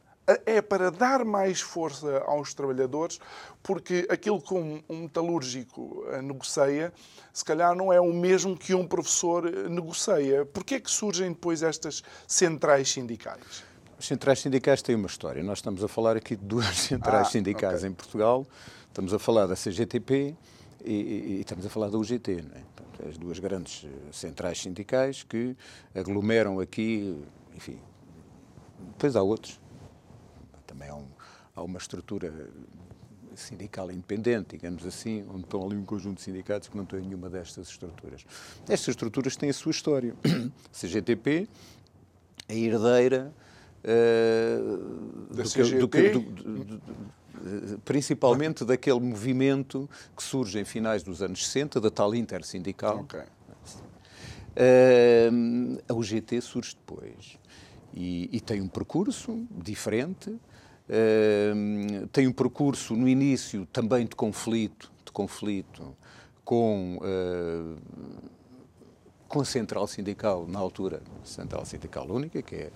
é 0.45 0.61
para 0.61 0.89
dar 0.89 1.23
mais 1.23 1.61
força 1.61 2.19
aos 2.25 2.53
trabalhadores, 2.53 3.19
porque 3.61 4.07
aquilo 4.09 4.41
que 4.41 4.53
um, 4.53 4.81
metalúrgico 4.89 6.03
negocia, 6.23 6.91
se 7.33 7.45
calhar 7.45 7.75
não 7.75 7.93
é 7.93 7.99
o 7.99 8.11
mesmo 8.13 8.57
que 8.57 8.73
um 8.73 8.87
professor 8.87 9.43
negocia. 9.69 10.45
Porquê 10.45 10.75
é 10.75 10.79
que 10.79 10.89
surgem 10.89 11.29
depois 11.31 11.61
estas 11.61 12.03
centrais 12.27 12.91
sindicais? 12.91 13.63
As 13.97 14.05
centrais 14.05 14.39
sindicais 14.39 14.81
têm 14.81 14.95
uma 14.95 15.07
história. 15.07 15.41
Nós 15.43 15.59
estamos 15.59 15.83
a 15.83 15.87
falar 15.87 16.17
aqui 16.17 16.35
de 16.35 16.43
duas 16.43 16.75
centrais 16.75 17.27
ah, 17.27 17.31
sindicais 17.31 17.79
okay. 17.79 17.89
em 17.89 17.93
Portugal. 17.93 18.47
Estamos 18.87 19.13
a 19.13 19.19
falar 19.19 19.45
da 19.45 19.55
CGTP 19.55 20.35
e, 20.83 20.93
e, 20.93 21.37
e 21.37 21.41
estamos 21.41 21.65
a 21.65 21.69
falar 21.69 21.89
da 21.89 21.97
UGT. 21.97 22.31
É? 22.31 22.61
Portanto, 22.75 23.09
as 23.09 23.17
duas 23.17 23.39
grandes 23.39 23.85
centrais 24.11 24.59
sindicais 24.59 25.23
que 25.23 25.55
aglomeram 25.93 26.59
aqui, 26.59 27.23
enfim. 27.55 27.79
Depois 28.91 29.15
há 29.15 29.21
outros, 29.21 29.59
também 30.75 30.89
há, 30.89 30.95
um, 30.95 31.07
há 31.55 31.63
uma 31.63 31.77
estrutura 31.77 32.49
sindical 33.33 33.91
independente, 33.91 34.51
digamos 34.51 34.85
assim, 34.85 35.25
onde 35.29 35.43
estão 35.43 35.65
ali 35.65 35.75
um 35.75 35.83
conjunto 35.83 36.17
de 36.17 36.23
sindicatos 36.23 36.69
que 36.69 36.77
não 36.77 36.85
têm 36.85 37.01
nenhuma 37.01 37.29
destas 37.29 37.69
estruturas. 37.69 38.25
Estas 38.67 38.89
estruturas 38.89 39.35
têm 39.35 39.49
a 39.49 39.53
sua 39.53 39.71
história. 39.71 40.15
CGTP, 40.71 41.47
a 42.47 42.53
herdeira 42.53 43.33
uh, 43.83 45.33
da 45.33 45.43
do 45.43 45.49
CGT? 45.49 46.11
Do, 46.11 46.19
do, 46.19 46.63
do, 46.63 46.81
principalmente 47.83 48.63
daquele 48.63 48.99
movimento 49.01 49.89
que 50.15 50.23
surge 50.23 50.57
em 50.57 50.65
finais 50.65 51.03
dos 51.03 51.21
anos 51.21 51.45
60, 51.45 51.81
da 51.81 51.91
tal 51.91 52.15
intersindical. 52.15 53.01
Okay. 53.01 53.23
Uh, 54.57 55.81
a 55.89 55.93
UGT 55.93 56.39
surge 56.39 56.75
depois 56.75 57.37
e, 57.93 58.29
e 58.31 58.39
tem 58.39 58.61
um 58.61 58.67
percurso 58.67 59.45
diferente, 59.51 60.37
Uh, 60.87 62.05
tem 62.07 62.27
um 62.27 62.31
percurso 62.31 62.95
no 62.95 63.07
início 63.07 63.65
também 63.73 64.05
de 64.05 64.15
conflito, 64.15 64.91
de 65.03 65.11
conflito 65.11 65.95
com, 66.43 66.99
uh, 67.01 68.21
com 69.27 69.41
a 69.41 69.45
central 69.45 69.87
sindical, 69.87 70.45
na 70.47 70.59
altura, 70.59 71.01
central 71.23 71.65
sindical 71.65 72.05
única, 72.07 72.39
que 72.43 72.55
é 72.55 72.71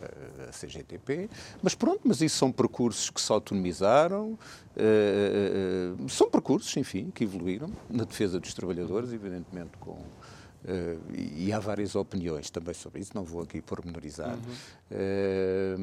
a 0.48 0.52
CGTP, 0.52 1.30
mas 1.62 1.76
pronto, 1.76 2.02
mas 2.04 2.20
isso 2.20 2.36
são 2.36 2.52
percursos 2.52 3.12
que 3.12 3.22
se 3.22 3.32
autonomizaram, 3.32 4.32
uh, 4.76 6.10
são 6.10 6.32
percursos, 6.32 6.76
enfim, 6.78 7.12
que 7.14 7.26
evoluíram 7.26 7.70
na 7.88 8.06
defesa 8.06 8.40
dos 8.40 8.56
trabalhadores, 8.56 9.14
evidentemente 9.14 9.78
com 9.80 10.00
e 11.14 11.52
há 11.54 11.60
várias 11.60 11.96
opiniões 11.96 12.50
também 12.50 12.74
sobre 12.74 13.02
isso, 13.02 13.12
não 13.16 13.24
vou 13.24 13.42
aqui 13.42 13.62
pormenorizar. 13.62 14.36
Uhum. 14.36 14.40
Uh, 14.92 15.78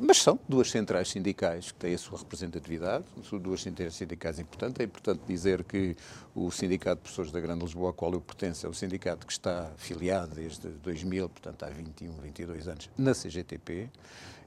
mas 0.00 0.22
são 0.22 0.38
duas 0.48 0.70
centrais 0.70 1.08
sindicais 1.08 1.72
que 1.72 1.78
têm 1.78 1.94
a 1.94 1.98
sua 1.98 2.18
representatividade, 2.18 3.04
são 3.28 3.38
duas 3.38 3.60
centrais 3.60 3.94
sindicais 3.94 4.38
importantes. 4.38 4.80
É 4.80 4.84
importante 4.84 5.20
dizer 5.28 5.62
que 5.64 5.94
o 6.34 6.50
Sindicato 6.50 6.96
de 6.96 7.02
Professores 7.02 7.30
da 7.30 7.40
Grande 7.40 7.64
Lisboa, 7.64 7.88
ao 7.88 7.94
qual 7.94 8.12
eu 8.12 8.20
pertenço, 8.20 8.66
é 8.66 8.70
um 8.70 8.74
sindicato 8.74 9.26
que 9.26 9.32
está 9.32 9.70
afiliado 9.74 10.34
desde 10.34 10.68
2000, 10.68 11.28
portanto 11.28 11.62
há 11.64 11.68
21, 11.68 12.12
22 12.12 12.68
anos, 12.68 12.90
na 12.96 13.12
CGTP. 13.12 13.90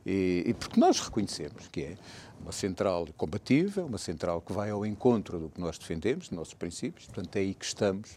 E, 0.10 0.44
e, 0.48 0.54
porque 0.56 0.80
nós 0.80 1.00
reconhecemos 1.00 1.68
que 1.72 1.82
é 1.82 1.94
uma 2.42 2.52
central 2.52 3.08
combativa, 3.16 3.84
uma 3.84 4.00
central 4.00 4.42
que 4.42 4.52
vai 4.52 4.72
ao 4.72 4.84
encontro 4.84 5.38
do 5.38 5.50
que 5.50 5.62
nós 5.62 5.78
defendemos, 5.78 6.30
dos 6.30 6.38
nossos 6.38 6.54
princípios, 6.56 7.06
portanto 7.06 7.36
é 7.36 7.40
aí 7.42 7.54
que 7.54 7.64
estamos. 7.64 8.10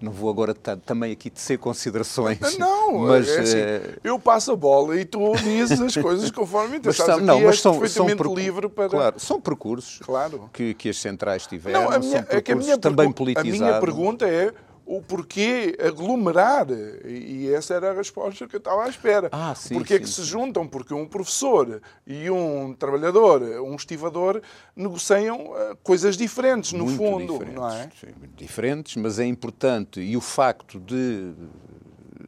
Não 0.00 0.12
vou 0.12 0.30
agora 0.30 0.54
também 0.54 1.10
aqui 1.10 1.28
tecer 1.28 1.58
considerações. 1.58 2.38
Não, 2.56 3.00
mas 3.00 3.28
é 3.28 3.40
assim, 3.40 3.56
é... 3.56 3.98
eu 4.04 4.16
passo 4.16 4.52
a 4.52 4.56
bola 4.56 4.96
e 5.00 5.04
tu 5.04 5.32
dizes 5.42 5.80
as 5.80 5.96
coisas 5.96 6.30
conforme 6.30 6.80
mas, 6.84 6.96
são, 6.96 7.18
não, 7.18 7.40
mas 7.40 7.60
são, 7.60 7.84
são 7.88 8.06
livre 8.32 8.68
para... 8.68 8.88
Claro, 8.88 9.18
são 9.18 9.40
percursos 9.40 9.98
claro. 9.98 10.48
que, 10.52 10.72
que 10.74 10.90
as 10.90 10.98
centrais 10.98 11.48
tiveram, 11.48 11.90
não, 11.90 11.98
minha, 11.98 12.18
são 12.18 12.22
percursos 12.22 12.68
é 12.68 12.76
também 12.76 13.10
politizados. 13.10 13.60
A 13.60 13.64
minha 13.64 13.80
pergunta 13.80 14.24
é 14.28 14.54
o 14.90 15.00
porquê 15.00 15.76
aglomerar. 15.80 16.66
E 17.06 17.48
essa 17.54 17.74
era 17.74 17.92
a 17.92 17.94
resposta 17.94 18.48
que 18.48 18.56
eu 18.56 18.58
estava 18.58 18.84
à 18.84 18.88
espera. 18.88 19.28
Ah, 19.30 19.54
sim, 19.54 19.74
porquê 19.74 19.94
sim, 19.94 20.00
que 20.00 20.08
se 20.08 20.22
sim. 20.22 20.24
juntam? 20.24 20.66
Porque 20.66 20.92
um 20.92 21.06
professor 21.06 21.80
e 22.04 22.28
um 22.28 22.74
trabalhador, 22.74 23.40
um 23.40 23.76
estivador, 23.76 24.42
negociam 24.74 25.56
eh, 25.56 25.76
coisas 25.84 26.16
diferentes, 26.16 26.72
no 26.72 26.86
muito 26.86 26.98
fundo, 26.98 27.32
diferentes, 27.34 27.54
não 27.54 27.70
é? 27.70 27.88
diferentes, 28.36 28.96
mas 28.96 29.20
é 29.20 29.26
importante. 29.26 30.00
E 30.00 30.16
o 30.16 30.20
facto 30.20 30.80
de, 30.80 31.34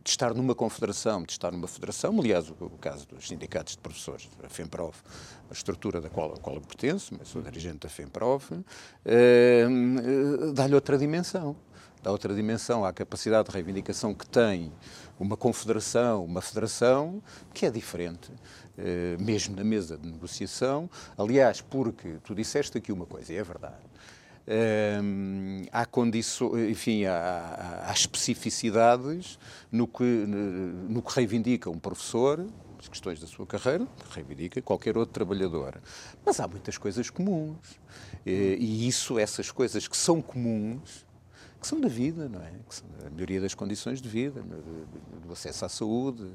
de 0.05 0.11
estar 0.11 0.33
numa 0.33 0.55
confederação, 0.55 1.25
de 1.25 1.33
estar 1.33 1.51
numa 1.51 1.67
federação, 1.67 2.17
aliás, 2.21 2.49
o, 2.49 2.55
o 2.61 2.79
caso 2.81 3.09
dos 3.09 3.27
sindicatos 3.27 3.73
de 3.73 3.81
professores, 3.81 4.29
a 4.41 4.49
FEMPROF, 4.49 5.03
a 5.51 5.53
estrutura 5.53 6.01
da 6.01 6.09
qual, 6.09 6.35
a 6.35 6.37
qual 6.37 6.55
eu 6.55 6.63
pertenço, 6.63 7.13
mas 7.19 7.27
sou 7.27 7.43
dirigente 7.43 7.79
da 7.79 7.89
FEMPROF, 7.89 8.55
eh, 9.05 9.67
eh, 9.67 10.53
dá-lhe 10.53 10.77
outra 10.77 10.97
dimensão. 10.97 11.57
Dá 12.03 12.11
outra 12.11 12.35
dimensão 12.35 12.85
à 12.85 12.93
capacidade 12.93 13.49
de 13.49 13.55
reivindicação 13.55 14.13
que 14.13 14.27
tem 14.27 14.73
uma 15.21 15.37
confederação, 15.37 16.25
uma 16.25 16.41
federação, 16.43 17.23
que 17.55 17.65
é 17.65 17.71
diferente, 17.71 18.33
eh, 18.77 19.17
mesmo 19.21 19.55
na 19.55 19.63
mesa 19.63 19.97
de 19.97 20.09
negociação. 20.09 20.91
Aliás, 21.17 21.61
porque 21.61 22.17
tu 22.25 22.35
disseste 22.35 22.77
aqui 22.77 22.91
uma 22.91 23.07
coisa, 23.07 23.33
e 23.33 23.37
é 23.37 23.43
verdade. 23.45 23.77
Hum, 24.49 25.63
há 25.71 25.87
condições, 25.87 26.69
enfim, 26.71 27.05
há, 27.05 27.85
há- 27.87 27.93
especificidades 27.93 29.39
no 29.71 29.87
que, 29.87 30.03
no 30.03 31.01
que 31.01 31.15
reivindica 31.15 31.71
um 31.71 31.79
professor, 31.79 32.45
as 32.81 32.89
questões 32.89 33.21
da 33.21 33.29
sua 33.29 33.47
carreira, 33.47 33.87
reivindica 34.11 34.61
qualquer 34.61 34.99
outro 34.99 35.15
trabalhador. 35.15 35.81
Mas 36.27 36.41
há 36.41 36.49
muitas 36.49 36.77
coisas 36.77 37.09
comuns. 37.09 37.79
E, 38.27 38.57
e 38.59 38.89
isso, 38.89 39.17
essas 39.21 39.53
coisas 39.53 39.87
que 39.87 39.97
são 39.97 40.21
comuns, 40.21 41.07
que 41.63 41.69
são 41.69 41.81
da 41.81 41.89
vida, 41.89 42.29
não 42.29 42.41
é? 42.41 42.51
Que 42.69 42.75
são 42.75 42.85
a 43.07 43.11
melhoria 43.11 43.41
das 43.41 43.55
condições 43.55 44.03
de 44.03 44.09
vida, 44.09 44.43
do- 44.43 45.33
acesso 45.33 45.65
à 45.65 45.69
saúde, 45.71 46.27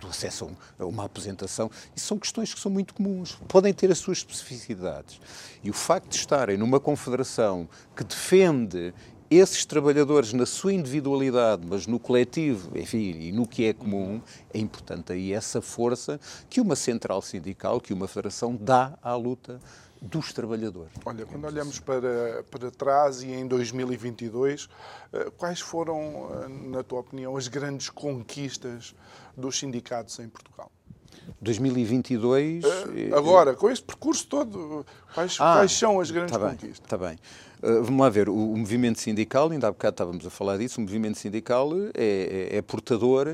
do 0.00 0.06
acesso 0.06 0.50
a 0.78 0.84
um- 0.86 0.88
uma 0.88 1.04
aposentação. 1.04 1.70
Isso 1.94 2.06
são 2.06 2.18
questões 2.18 2.54
que 2.54 2.58
são 2.58 2.72
muito 2.72 2.94
comuns, 2.94 3.36
podem 3.46 3.74
ter 3.74 3.90
as 3.92 3.98
suas 3.98 4.18
especificidades. 4.18 5.20
E 5.62 5.68
o 5.68 5.74
facto 5.74 6.08
de 6.08 6.16
estarem 6.16 6.56
numa 6.56 6.80
confederação 6.80 7.68
que 7.94 8.02
defende 8.02 8.94
esses 9.28 9.66
trabalhadores 9.66 10.32
na 10.32 10.46
sua 10.46 10.72
individualidade, 10.72 11.66
mas 11.66 11.86
no 11.86 11.98
coletivo, 11.98 12.70
enfim, 12.78 13.10
e 13.20 13.32
no 13.32 13.46
que 13.46 13.64
é 13.64 13.72
comum, 13.74 14.22
é 14.54 14.58
importante 14.58 15.12
aí 15.12 15.32
essa 15.32 15.60
força 15.60 16.18
que 16.48 16.60
uma 16.60 16.76
central 16.76 17.20
sindical, 17.20 17.80
que 17.80 17.92
uma 17.92 18.06
federação 18.06 18.54
dá 18.56 18.96
à 19.02 19.14
luta 19.16 19.60
dos 20.00 20.32
trabalhadores. 20.32 20.92
Olha, 21.04 21.24
quando 21.26 21.44
olhamos 21.46 21.80
para, 21.80 22.44
para 22.50 22.70
trás 22.70 23.22
e 23.22 23.30
em 23.32 23.46
2022, 23.46 24.68
eh, 25.12 25.30
quais 25.36 25.60
foram, 25.60 26.28
eh, 26.44 26.48
na 26.48 26.82
tua 26.82 27.00
opinião, 27.00 27.36
as 27.36 27.48
grandes 27.48 27.88
conquistas 27.90 28.94
dos 29.36 29.58
sindicatos 29.58 30.18
em 30.18 30.28
Portugal? 30.28 30.70
2022. 31.40 32.64
eh, 32.64 33.10
Agora, 33.16 33.54
com 33.54 33.70
este 33.70 33.84
percurso 33.84 34.26
todo, 34.26 34.84
quais, 35.14 35.36
Ah, 35.40 35.54
quais 35.56 35.72
são 35.72 35.98
as 36.00 36.10
grandes 36.10 36.32
tá 36.32 36.38
bem, 36.38 36.50
conquistas? 36.56 36.80
Está 36.84 36.98
bem. 36.98 37.18
Uh, 37.62 37.82
vamos 37.82 38.00
lá 38.00 38.10
ver, 38.10 38.28
o, 38.28 38.34
o 38.34 38.56
movimento 38.56 39.00
sindical, 39.00 39.50
ainda 39.50 39.66
há 39.68 39.72
bocado 39.72 39.94
estávamos 39.94 40.26
a 40.26 40.30
falar 40.30 40.58
disso, 40.58 40.78
o 40.78 40.82
movimento 40.82 41.18
sindical 41.18 41.70
é, 41.94 42.50
é- 42.52 42.56
é 42.58 42.62
portador, 42.62 43.26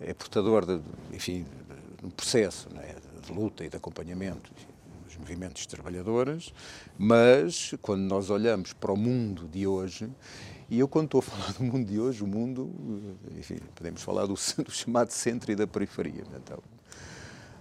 é 0.00 0.12
portador 0.12 0.66
de, 0.66 0.80
enfim, 1.12 1.46
de 2.00 2.06
um 2.06 2.10
processo 2.10 2.68
não 2.74 2.82
é, 2.82 2.96
de 3.24 3.32
luta 3.32 3.64
e 3.64 3.68
de 3.68 3.76
acompanhamento 3.76 4.50
dos 5.14 5.16
movimentos 5.16 5.66
trabalhadores, 5.66 6.52
mas 6.98 7.74
quando 7.80 8.02
nós 8.02 8.30
olhamos 8.30 8.72
para 8.72 8.92
o 8.92 8.96
mundo 8.96 9.48
de 9.48 9.66
hoje, 9.66 10.10
e 10.68 10.78
eu 10.78 10.88
quando 10.88 11.06
estou 11.06 11.18
a 11.20 11.22
falar 11.22 11.52
do 11.52 11.64
mundo 11.64 11.86
de 11.86 12.00
hoje, 12.00 12.22
o 12.22 12.26
mundo, 12.26 12.70
enfim, 13.38 13.58
podemos 13.74 14.02
falar 14.02 14.26
do, 14.26 14.34
do 14.64 14.70
chamado 14.70 15.10
centro 15.10 15.52
e 15.52 15.56
da 15.56 15.66
periferia, 15.66 16.24
então, 16.36 16.58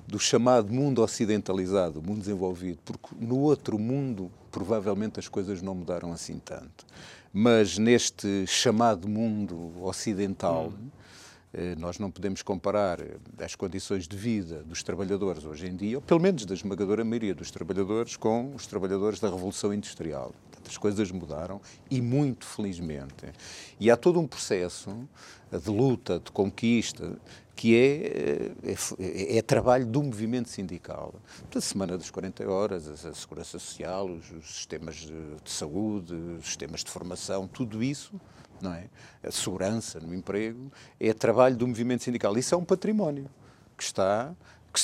do 0.07 0.19
chamado 0.19 0.71
mundo 0.71 1.01
ocidentalizado, 1.01 2.01
mundo 2.01 2.19
desenvolvido, 2.19 2.79
porque 2.83 3.15
no 3.19 3.39
outro 3.39 3.79
mundo 3.79 4.31
provavelmente 4.51 5.19
as 5.19 5.27
coisas 5.27 5.61
não 5.61 5.75
mudaram 5.75 6.11
assim 6.11 6.39
tanto. 6.43 6.85
Mas 7.31 7.77
neste 7.77 8.45
chamado 8.45 9.07
mundo 9.07 9.71
ocidental, 9.81 10.71
eh, 10.71 11.02
nós 11.77 11.99
não 11.99 12.09
podemos 12.09 12.41
comparar 12.41 12.99
eh, 12.99 13.17
as 13.39 13.53
condições 13.55 14.07
de 14.07 14.17
vida 14.17 14.63
dos 14.63 14.81
trabalhadores 14.81 15.45
hoje 15.45 15.67
em 15.67 15.75
dia, 15.75 15.97
ou 15.97 16.01
pelo 16.01 16.19
menos 16.19 16.45
da 16.45 16.53
esmagadora 16.53 17.03
maioria 17.03 17.35
dos 17.35 17.51
trabalhadores, 17.51 18.15
com 18.17 18.53
os 18.55 18.65
trabalhadores 18.65 19.19
da 19.19 19.29
Revolução 19.29 19.71
Industrial. 19.73 20.33
As 20.67 20.77
coisas 20.77 21.11
mudaram 21.11 21.61
e 21.91 22.01
muito 22.01 22.45
felizmente. 22.45 23.25
E 23.79 23.91
há 23.91 23.97
todo 23.97 24.19
um 24.19 24.25
processo 24.25 25.07
eh, 25.51 25.57
de 25.59 25.69
luta, 25.69 26.19
de 26.19 26.31
conquista, 26.31 27.17
que 27.55 27.75
é, 27.75 28.51
é, 28.63 28.73
é- 28.99 29.37
é 29.37 29.41
trabalho 29.43 29.85
do 29.85 30.01
movimento 30.01 30.49
sindical. 30.49 31.13
A 31.55 31.61
Semana 31.61 31.95
das 31.99 32.09
40 32.09 32.49
Horas, 32.49 33.05
a, 33.05 33.09
a 33.09 33.13
Segurança 33.13 33.59
Social, 33.59 34.09
os, 34.09 34.31
os 34.31 34.55
sistemas 34.55 34.95
de, 34.95 35.35
de 35.43 35.51
saúde, 35.51 36.15
os 36.15 36.45
sistemas 36.47 36.83
de 36.83 36.89
formação, 36.89 37.47
tudo 37.47 37.83
isso, 37.83 38.19
não 38.63 38.73
é? 38.73 38.85
A 39.21 39.31
segurança 39.31 39.99
no 39.99 40.15
emprego, 40.15 40.71
é 40.99 41.13
trabalho 41.13 41.55
do 41.55 41.67
movimento 41.67 42.03
sindical. 42.03 42.37
Isso 42.37 42.55
é 42.55 42.57
um 42.57 42.65
património 42.65 43.29
que 43.77 43.83
está 43.83 44.33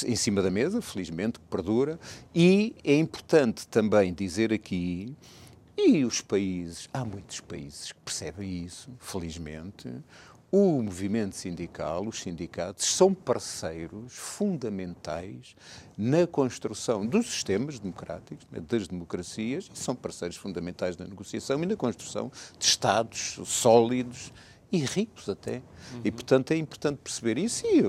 em 0.05 0.15
cima 0.15 0.41
da 0.41 0.51
mesa, 0.51 0.81
felizmente, 0.81 1.39
que 1.39 1.45
perdura, 1.47 1.99
e 2.35 2.75
é 2.83 2.95
importante 2.95 3.67
também 3.67 4.13
dizer 4.13 4.53
aqui 4.53 5.15
e 5.75 6.03
os 6.03 6.19
países, 6.19 6.89
há 6.93 7.05
muitos 7.05 7.39
países 7.39 7.93
que 7.93 7.99
percebem 8.01 8.65
isso, 8.65 8.89
felizmente. 8.99 9.89
O 10.51 10.81
movimento 10.81 11.35
sindical, 11.35 12.07
os 12.07 12.21
sindicatos, 12.21 12.85
são 12.85 13.13
parceiros 13.13 14.13
fundamentais 14.13 15.55
na 15.95 16.25
construção 16.25 17.05
dos 17.05 17.27
sistemas 17.27 17.77
democráticos, 17.77 18.47
né, 18.51 18.59
das 18.59 18.87
democracias, 18.87 19.69
e 19.71 19.77
são 19.77 19.95
parceiros 19.95 20.37
fundamentais 20.37 20.97
na 20.97 21.05
negociação 21.05 21.61
e 21.61 21.67
na 21.67 21.75
construção 21.75 22.31
de 22.57 22.65
Estados 22.65 23.39
sólidos 23.45 24.33
e 24.71 24.79
ricos 24.79 25.29
até. 25.29 25.61
E, 26.03 26.11
portanto, 26.11 26.51
é 26.51 26.55
importante 26.55 26.97
perceber 27.03 27.37
isso 27.37 27.65
e, 27.67 27.83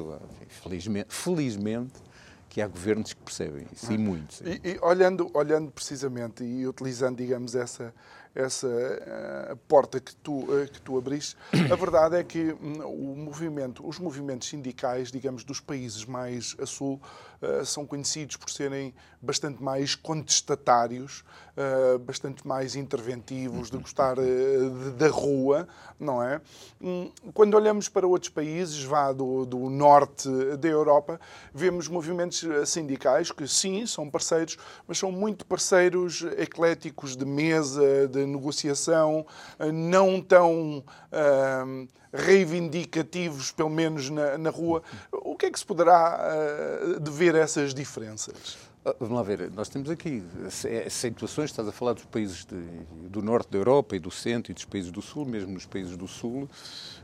felizmente, 0.48 1.14
felizmente 1.14 2.10
que 2.50 2.60
há 2.60 2.66
governos 2.66 3.12
que 3.12 3.22
percebem 3.22 3.64
isso, 3.72 3.92
e 3.92 3.96
muitos. 3.96 4.40
E, 4.40 4.60
e 4.64 4.78
olhando, 4.82 5.30
olhando 5.32 5.70
precisamente 5.70 6.42
e 6.42 6.66
utilizando, 6.66 7.16
digamos, 7.16 7.54
essa, 7.54 7.94
essa 8.34 8.68
eh, 8.68 9.56
porta 9.66 10.00
que 10.00 10.14
tu, 10.16 10.46
eh, 10.56 10.66
que 10.66 10.80
tu 10.80 10.96
abriste, 10.96 11.36
a 11.70 11.74
verdade 11.74 12.16
é 12.16 12.22
que 12.22 12.52
hum, 12.52 12.82
o 12.84 13.16
movimento, 13.16 13.86
os 13.86 13.98
movimentos 13.98 14.48
sindicais, 14.48 15.10
digamos, 15.10 15.44
dos 15.44 15.60
países 15.60 16.04
mais 16.04 16.56
a 16.60 16.66
sul, 16.66 17.00
eh, 17.42 17.64
são 17.64 17.86
conhecidos 17.86 18.36
por 18.36 18.50
serem 18.50 18.94
bastante 19.20 19.62
mais 19.62 19.94
contestatários, 19.94 21.24
eh, 21.56 21.96
bastante 21.98 22.46
mais 22.46 22.76
interventivos, 22.76 23.70
de 23.70 23.78
gostar 23.78 24.18
eh, 24.18 24.90
da 24.98 25.08
rua, 25.08 25.66
não 25.98 26.22
é? 26.22 26.40
Hum, 26.82 27.10
Quando 27.32 27.54
olhamos 27.54 27.88
para 27.88 28.06
outros 28.06 28.30
países, 28.30 28.82
vá 28.82 29.10
do, 29.12 29.46
do 29.46 29.70
norte 29.70 30.28
da 30.58 30.68
Europa, 30.68 31.18
vemos 31.54 31.88
movimentos 31.88 32.44
sindicais 32.66 33.32
que, 33.32 33.48
sim, 33.48 33.86
são 33.86 34.10
parceiros, 34.10 34.58
mas 34.86 34.98
são 34.98 35.10
muito 35.10 35.46
parceiros 35.46 36.22
ecléticos 36.36 37.16
de 37.16 37.24
mesa, 37.24 38.06
de 38.06 38.26
negociação, 38.26 39.26
não 39.72 40.20
tão 40.20 40.84
ahm, 41.10 41.86
reivindicativos, 42.12 43.52
pelo 43.52 43.70
menos 43.70 44.10
na, 44.10 44.36
na 44.38 44.50
rua. 44.50 44.82
O 45.12 45.36
que 45.36 45.46
é 45.46 45.50
que 45.50 45.58
se 45.58 45.66
poderá 45.66 46.16
ah, 46.20 46.98
dever 47.00 47.34
a 47.36 47.38
essas 47.40 47.72
diferenças? 47.74 48.58
Ah, 48.84 48.94
Vamos 48.98 49.14
lá 49.16 49.22
ver, 49.22 49.50
nós 49.52 49.68
temos 49.68 49.90
aqui 49.90 50.22
eh, 50.64 50.88
situações, 50.88 51.50
estás 51.50 51.68
a 51.68 51.72
falar 51.72 51.92
dos 51.92 52.04
países 52.06 52.44
de- 52.46 53.08
do 53.08 53.20
norte 53.22 53.50
da 53.50 53.58
Europa 53.58 53.94
e 53.94 53.98
do 53.98 54.10
centro 54.10 54.50
e 54.52 54.54
dos 54.54 54.64
países 54.64 54.90
do 54.90 55.02
sul, 55.02 55.26
mesmo 55.26 55.52
nos 55.52 55.66
países 55.66 55.96
do 55.98 56.08
sul, 56.08 56.48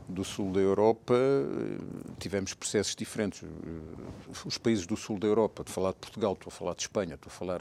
do 0.09 0.23
sul 0.23 0.51
da 0.51 0.59
Europa, 0.59 1.13
eh, 1.13 1.77
tivemos 2.19 2.53
processos 2.55 2.95
diferentes. 2.95 3.43
Eh, 3.43 4.27
Os 4.45 4.57
países 4.57 4.85
do 4.87 4.97
sul 4.97 5.19
da 5.19 5.27
Europa, 5.27 5.61
estou 5.61 5.71
a 5.71 5.75
falar 5.75 5.89
de 5.91 5.97
Portugal, 5.97 6.33
estou 6.33 6.47
a 6.49 6.51
falar 6.51 6.73
de 6.75 6.81
Espanha, 6.81 7.13
estou 7.15 7.29
a 7.29 7.33
falar 7.33 7.59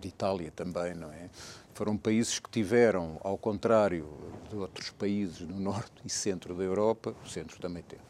de 0.00 0.08
Itália 0.08 0.52
também, 0.54 0.94
não 0.94 1.10
é? 1.10 1.30
Foram 1.74 1.96
países 1.96 2.38
que 2.38 2.48
tiveram, 2.48 3.18
ao 3.22 3.36
contrário 3.36 4.08
de 4.48 4.56
outros 4.56 4.90
países 4.90 5.40
no 5.40 5.58
norte 5.58 5.92
e 6.04 6.08
centro 6.10 6.54
da 6.54 6.62
Europa, 6.62 7.14
o 7.24 7.28
centro 7.28 7.58
também 7.60 7.82
teve, 7.82 8.02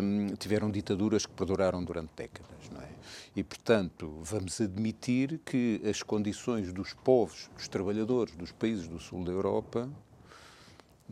hum, 0.00 0.28
tiveram 0.38 0.70
ditaduras 0.70 1.26
que 1.26 1.32
perduraram 1.32 1.82
durante 1.84 2.10
décadas, 2.16 2.70
não 2.72 2.80
é? 2.80 2.88
E, 3.34 3.42
portanto, 3.42 4.16
vamos 4.22 4.60
admitir 4.60 5.40
que 5.44 5.80
as 5.84 6.02
condições 6.04 6.72
dos 6.72 6.92
povos, 6.92 7.50
dos 7.56 7.66
trabalhadores 7.66 8.36
dos 8.36 8.52
países 8.52 8.86
do 8.86 9.00
sul 9.00 9.24
da 9.24 9.32
Europa 9.32 9.88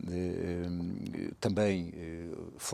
eh, 0.07 1.31
também 1.39 1.91
eh, 1.95 2.29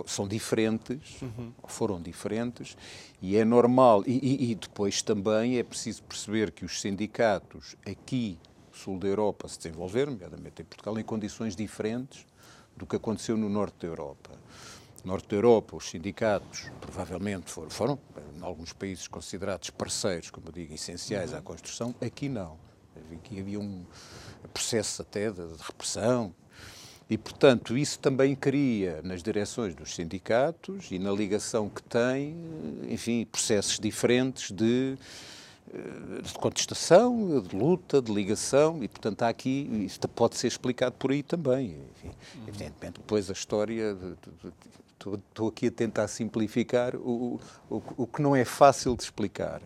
são 0.06 0.28
diferentes, 0.28 1.20
foram 1.68 2.00
diferentes, 2.02 2.78
e 3.22 3.36
é 3.38 3.44
normal. 3.44 4.04
E, 4.06 4.12
e- 4.46 4.52
e 4.52 4.56
depois 4.56 5.02
também 5.02 5.58
é 5.58 5.64
preciso 5.64 6.04
perceber 6.04 6.52
que 6.52 6.64
os 6.64 6.80
sindicatos 6.80 7.76
aqui, 7.86 8.38
sul 8.78 9.00
da 9.00 9.08
Europa, 9.08 9.48
se 9.48 9.58
desenvolveram, 9.58 10.14
nomeadamente 10.14 10.62
em 10.62 10.66
Portugal, 10.66 10.98
em 11.00 11.04
condições 11.04 11.56
diferentes 11.56 12.26
do 12.76 12.86
que 12.86 12.96
aconteceu 12.96 13.36
no 13.36 13.50
norte 13.50 13.76
da 13.82 13.88
Europa. 13.88 14.32
No 15.04 15.12
norte 15.12 15.28
da 15.30 15.36
Europa, 15.36 15.76
os 15.76 15.90
sindicatos 15.90 16.70
provavelmente 16.80 17.52
foram, 17.52 17.70
foram 17.70 18.00
em 18.38 18.44
alguns 18.44 18.74
países 18.74 19.08
considerados 19.08 19.70
parceiros, 19.70 20.30
como 20.30 20.48
eu 20.48 20.52
digo, 20.52 20.74
essenciais 20.74 21.34
à 21.34 21.42
construção, 21.42 21.94
aqui 22.02 22.30
não. 22.30 22.58
Aqui 23.14 23.40
havia 23.40 23.60
um 23.60 23.86
processo 24.54 25.02
até 25.02 25.30
de, 25.30 25.48
de 25.48 25.64
repressão, 25.64 26.34
e, 27.10 27.18
portanto, 27.18 27.78
isso 27.78 28.00
também 28.00 28.36
cria 28.36 29.02
nas 29.02 29.24
direções 29.24 29.74
dos 29.74 29.96
sindicatos 29.96 30.92
e 30.92 31.00
na 31.00 31.12
ligação 31.12 31.70
que 31.70 31.82
tem, 31.82 32.36
enfim, 32.90 33.26
processos 33.26 33.80
diferentes 33.80 34.52
de, 34.52 34.98
de 36.24 36.34
contestação, 36.34 37.42
de 37.42 37.56
luta, 37.56 38.02
de 38.02 38.12
ligação, 38.12 38.84
e, 38.84 38.88
portanto, 38.88 39.24
há 39.24 39.30
aqui, 39.30 39.70
isto 39.86 40.08
pode 40.08 40.38
ser 40.38 40.48
explicado 40.48 40.96
por 40.98 41.12
aí 41.12 41.22
também. 41.22 41.78
Enfim, 41.92 42.08
uhum. 42.08 42.44
Evidentemente, 42.48 43.00
depois 43.00 43.30
a 43.30 43.34
história, 43.34 43.98
estou 44.98 45.48
aqui 45.48 45.68
a 45.68 45.72
tentar 45.72 46.08
simplificar 46.08 46.96
o, 46.96 47.40
o, 47.70 47.82
o 47.98 48.08
que 48.08 48.22
não 48.22 48.36
é 48.36 48.46
fácil 48.46 48.96
de 48.96 49.04
explicar 49.04 49.62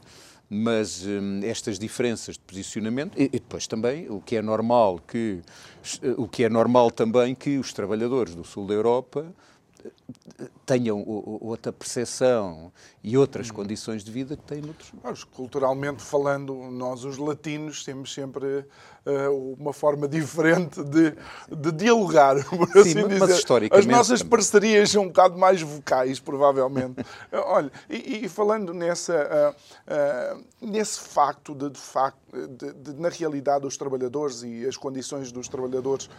mas 0.53 1.05
hum, 1.05 1.39
estas 1.43 1.79
diferenças 1.79 2.35
de 2.35 2.41
posicionamento 2.41 3.17
e, 3.17 3.23
e, 3.23 3.29
depois 3.29 3.67
também 3.67 4.09
o 4.09 4.19
que 4.19 4.35
é 4.35 4.41
normal 4.41 4.99
que 4.99 5.39
o 6.17 6.27
que 6.27 6.43
é 6.43 6.49
normal 6.49 6.91
também 6.91 7.33
que 7.33 7.57
os 7.57 7.71
trabalhadores 7.71 8.35
do 8.35 8.43
sul 8.43 8.67
da 8.67 8.73
Europa 8.73 9.33
tenham 10.65 11.03
outra 11.07 11.71
percepção 11.71 12.71
e 13.03 13.17
outras 13.17 13.49
hum. 13.49 13.53
condições 13.53 14.03
de 14.03 14.11
vida 14.11 14.35
que 14.35 14.43
têm 14.43 14.61
noutros. 14.61 15.23
Culturalmente 15.23 16.01
falando, 16.01 16.53
nós 16.71 17.03
os 17.03 17.17
latinos 17.17 17.83
temos 17.83 18.13
sempre 18.13 18.65
uma 19.57 19.73
forma 19.73 20.07
diferente 20.07 20.83
de, 20.83 21.15
de 21.49 21.71
dialogar, 21.71 22.35
por 22.45 22.67
Sim, 22.67 22.79
assim 22.79 23.17
mas, 23.17 23.43
dizer. 23.43 23.73
As 23.73 23.85
nossas 23.85 24.19
também. 24.19 24.29
parcerias 24.29 24.91
são 24.91 25.03
um 25.03 25.07
bocado 25.07 25.37
mais 25.37 25.61
vocais, 25.61 26.19
provavelmente. 26.19 27.03
Olha, 27.33 27.71
e, 27.89 28.25
e, 28.25 28.29
falando 28.29 28.73
nessa, 28.73 29.55
uh, 29.55 30.35
uh, 30.37 30.45
nesse 30.61 30.99
facto 30.99 31.55
de, 31.55 31.69
de 31.69 31.79
facto, 31.79 32.19
de, 32.31 32.73
de, 32.73 32.93
na 32.93 33.09
realidade, 33.09 33.65
os 33.65 33.75
trabalhadores 33.75 34.43
e 34.43 34.65
as 34.67 34.77
condições 34.77 35.31
dos 35.31 35.47
trabalhadores 35.47 36.09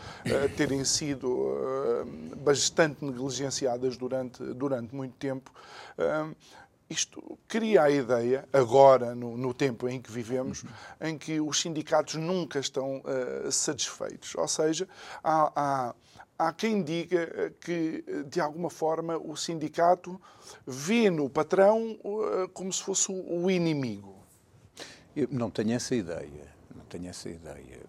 terem 0.57 0.85
sido 0.85 2.05
bastante 2.37 3.05
negligenciadas 3.05 3.97
durante, 3.97 4.43
durante 4.55 4.95
muito 4.95 5.15
tempo, 5.15 5.51
isto 6.93 7.39
cria 7.49 7.83
a 7.83 7.91
ideia, 7.91 8.49
agora, 8.53 9.15
no, 9.15 9.37
no, 9.37 9.53
tempo 9.55 9.89
em 9.89 10.01
que 10.01 10.11
vivemos, 10.11 10.65
em 11.01 11.17
que 11.19 11.41
os 11.41 11.61
sindicatos 11.61 12.15
nunca 12.15 12.59
estão 12.59 12.99
uh, 13.01 13.51
satisfeitos. 13.51 14.35
Ou 14.35 14.47
seja, 14.47 14.89
há, 15.23 15.53
há, 15.55 15.95
há, 16.39 16.53
quem 16.53 16.83
diga 16.83 17.53
que, 17.61 18.05
de 18.27 18.41
alguma 18.41 18.71
forma, 18.71 19.17
o 19.17 19.37
sindicato 19.37 20.21
vê 20.67 21.11
no 21.11 21.29
patrão 21.29 21.99
uh, 22.05 22.49
como 22.53 22.73
se 22.73 22.83
fosse 22.83 23.11
o 23.11 23.51
inimigo. 23.51 24.15
Eu 25.17 25.29
não 25.31 25.51
tenho 25.51 25.73
essa 25.73 25.95
ideia. 25.95 26.53
Não 26.75 26.85
tenho 26.87 27.09
essa 27.09 27.29
ideia 27.29 27.83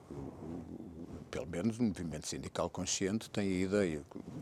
pelo 1.33 1.47
menos 1.47 1.79
o 1.79 1.83
movimento 1.83 2.27
sindical 2.27 2.69
consciente 2.69 3.27
tem 3.27 3.47
a 3.47 3.61
ideia. 3.61 4.01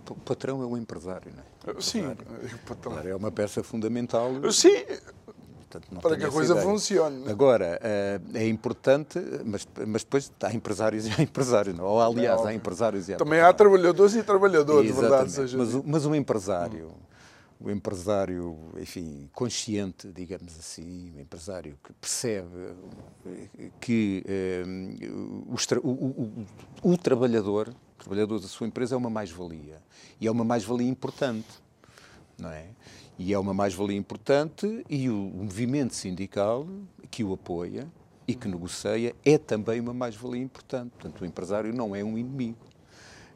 O 0.10 0.16
patrão 0.16 0.62
é 0.62 0.66
o 0.66 0.76
empresário, 0.76 1.32
não 1.34 1.74
é? 1.74 1.82
Sim, 1.82 2.04
o 2.06 2.68
patrão. 2.68 3.00
É 3.00 3.16
uma 3.16 3.32
peça 3.32 3.64
fundamental. 3.64 4.30
Sim, 4.52 4.84
Portanto, 5.70 6.02
para 6.02 6.18
que 6.18 6.26
a 6.26 6.30
coisa 6.30 6.52
ideia. 6.52 6.68
funcione. 6.68 7.30
Agora, 7.30 7.80
eh, 7.82 8.20
é 8.34 8.46
importante, 8.46 9.18
mas, 9.46 9.66
mas 9.88 10.04
depois 10.04 10.30
há 10.44 10.54
empresários 10.54 11.08
e 11.08 11.12
há 11.18 11.24
empresários, 11.24 11.78
não? 11.78 11.86
ou 11.86 12.02
aliás, 12.02 12.42
não. 12.42 12.48
há 12.48 12.54
empresários 12.54 13.08
e 13.08 13.14
há 13.14 13.18
Também 13.18 13.40
há 13.40 13.54
trabalhadores 13.54 14.14
e 14.16 14.22
trabalhadores, 14.22 14.94
verdade 14.94 15.32
seja. 15.32 15.58
Mas, 15.58 15.74
mas 15.74 16.06
um 16.06 16.14
empresário, 16.14 16.88
hum 16.88 17.11
o 17.63 17.69
empresário, 17.69 18.58
enfim, 18.78 19.30
consciente, 19.34 20.12
digamos 20.12 20.58
assim, 20.58 21.13
o 21.15 21.19
empresário 21.19 21.78
que 21.84 21.93
percebe 21.93 22.74
que 23.80 24.24
eh, 24.28 24.63
o, 25.84 25.88
o, 25.88 26.45
o, 26.84 26.91
o, 26.91 26.97
trabalhador, 26.97 27.69
o 27.69 28.00
trabalhador 28.00 28.39
da 28.39 28.47
sua 28.47 28.65
empresa 28.67 28.95
é 28.95 28.97
uma 28.97 29.10
mais-valia. 29.10 29.82
E 30.19 30.28
é 30.28 30.32
uma 30.32 30.43
mais-valia 30.43 30.89
importante, 30.89 31.50
não 32.38 32.50
é? 32.50 32.65
E 33.19 33.32
é 33.32 33.38
uma 33.38 33.54
mais-valia 33.54 33.97
importante 33.97 34.84
e 34.89 35.08
o 35.10 35.13
movimento 35.13 35.93
sindical 35.93 36.67
que 37.12 37.24
o 37.24 37.34
apoia 37.34 37.88
e 38.28 38.34
que 38.34 38.47
negocia 38.47 39.15
é 39.24 39.38
também 39.38 39.80
uma 39.80 39.93
mais-valia 39.93 40.41
importante. 40.41 40.91
Portanto, 40.91 41.21
o 41.21 41.26
empresário 41.26 41.71
não 41.74 41.95
é 41.95 42.04
um 42.04 42.17
inimigo. 42.17 42.71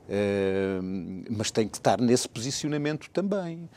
Uh, 0.07 1.25
mas 1.35 1.49
tem 1.49 1.67
que 1.67 1.77
estar 1.77 1.99
nesse 1.99 2.29
posicionamento 2.29 3.09
também. 3.09 3.67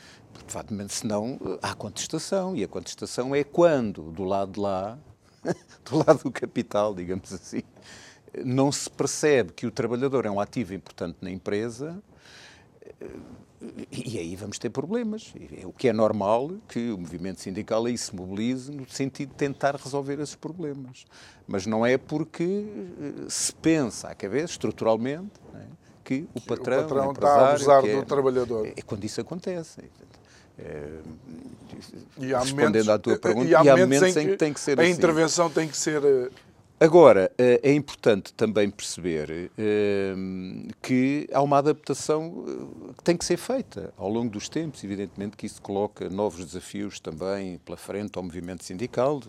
De 0.47 0.53
facto, 0.53 0.75
senão 0.89 1.39
eh, 1.45 1.59
há 1.63 1.75
contestação, 1.75 2.57
e 2.57 2.65
a 2.65 2.69
contestação 2.69 3.35
é 3.35 3.45
quando, 3.45 4.11
do 4.13 4.25
lado 4.25 4.53
de 4.53 4.61
lá, 4.61 4.99
do 5.91 5.99
lado 5.99 6.23
do 6.25 6.31
capital, 6.31 6.95
digamos 6.95 7.33
assim, 7.33 7.63
não 8.45 8.71
se 8.71 8.89
percebe 8.89 9.53
que 9.53 9.67
o 9.67 9.71
trabalhador 9.71 10.27
é 10.27 10.31
um 10.31 10.41
ativo 10.41 10.75
importante 10.75 11.19
na 11.21 11.31
empresa, 11.31 12.03
eh, 13.01 13.07
e 13.91 14.19
aí 14.19 14.37
vamos 14.37 14.59
ter 14.59 14.71
problemas. 14.71 15.35
O 15.65 15.73
que 15.73 15.89
é 15.89 15.93
normal 15.93 16.53
que 16.69 16.91
o 16.93 16.99
movimento 16.99 17.41
sindical 17.41 17.87
aí 17.87 17.99
se 17.99 18.15
mobilize 18.15 18.71
no 18.71 18.89
sentido 18.89 19.31
de 19.31 19.35
tentar 19.35 19.75
resolver 19.75 20.21
esses 20.21 20.37
problemas. 20.37 21.05
Mas 21.47 21.67
não 21.67 21.85
é 21.85 21.99
porque 21.99 22.45
eh, 22.45 23.27
se 23.29 23.53
pensa 23.55 24.09
à 24.09 24.15
cabeça, 24.15 24.53
estruturalmente, 24.53 25.33
é? 25.55 25.67
que 26.05 26.27
o 26.35 26.41
patrão, 26.41 26.79
o 26.79 26.89
patrão 26.89 27.13
está 27.13 27.29
a 27.29 27.51
abusar 27.51 27.85
é, 27.85 27.97
do 27.97 28.07
trabalhador. 28.07 28.67
É 28.67 28.83
quando 28.83 29.05
isso 29.05 29.21
acontece. 29.21 29.83
É, 30.59 30.99
e 32.19 32.35
há 32.35 32.41
respondendo 32.41 32.85
momentos, 32.85 32.89
à 32.89 32.99
tua 32.99 33.19
pergunta, 33.19 33.49
e 33.49 33.55
há, 33.55 33.65
e 33.65 33.69
há 33.69 33.77
momentos, 33.77 33.99
momentos 34.01 34.17
em, 34.17 34.29
que, 34.29 34.37
tem 34.37 34.53
que 34.53 34.61
ser 34.61 34.79
a 34.79 34.83
assim. 34.83 34.93
intervenção 34.93 35.51
tem 35.51 35.69
que 35.69 35.77
ser. 35.77 36.03
Eh, 36.05 36.31
Agora, 36.81 37.29
eh, 37.37 37.61
é 37.61 37.73
importante 37.73 38.33
também 38.33 38.71
perceber 38.71 39.51
eh, 39.59 40.15
que 40.81 41.29
há 41.33 41.43
uma 41.43 41.59
adaptação 41.59 42.45
que 42.97 43.03
tem 43.03 43.17
que 43.17 43.25
ser 43.25 43.37
feita 43.37 43.93
ao 43.97 44.09
longo 44.09 44.31
dos 44.31 44.49
tempos. 44.49 44.85
Evidentemente 44.85 45.37
que 45.37 45.45
isso 45.45 45.61
coloca 45.61 46.09
novos 46.09 46.45
desafios 46.45 47.01
também 47.01 47.59
pela 47.65 47.77
frente 47.77 48.17
ao 48.17 48.23
movimento 48.23 48.63
sindical. 48.63 49.21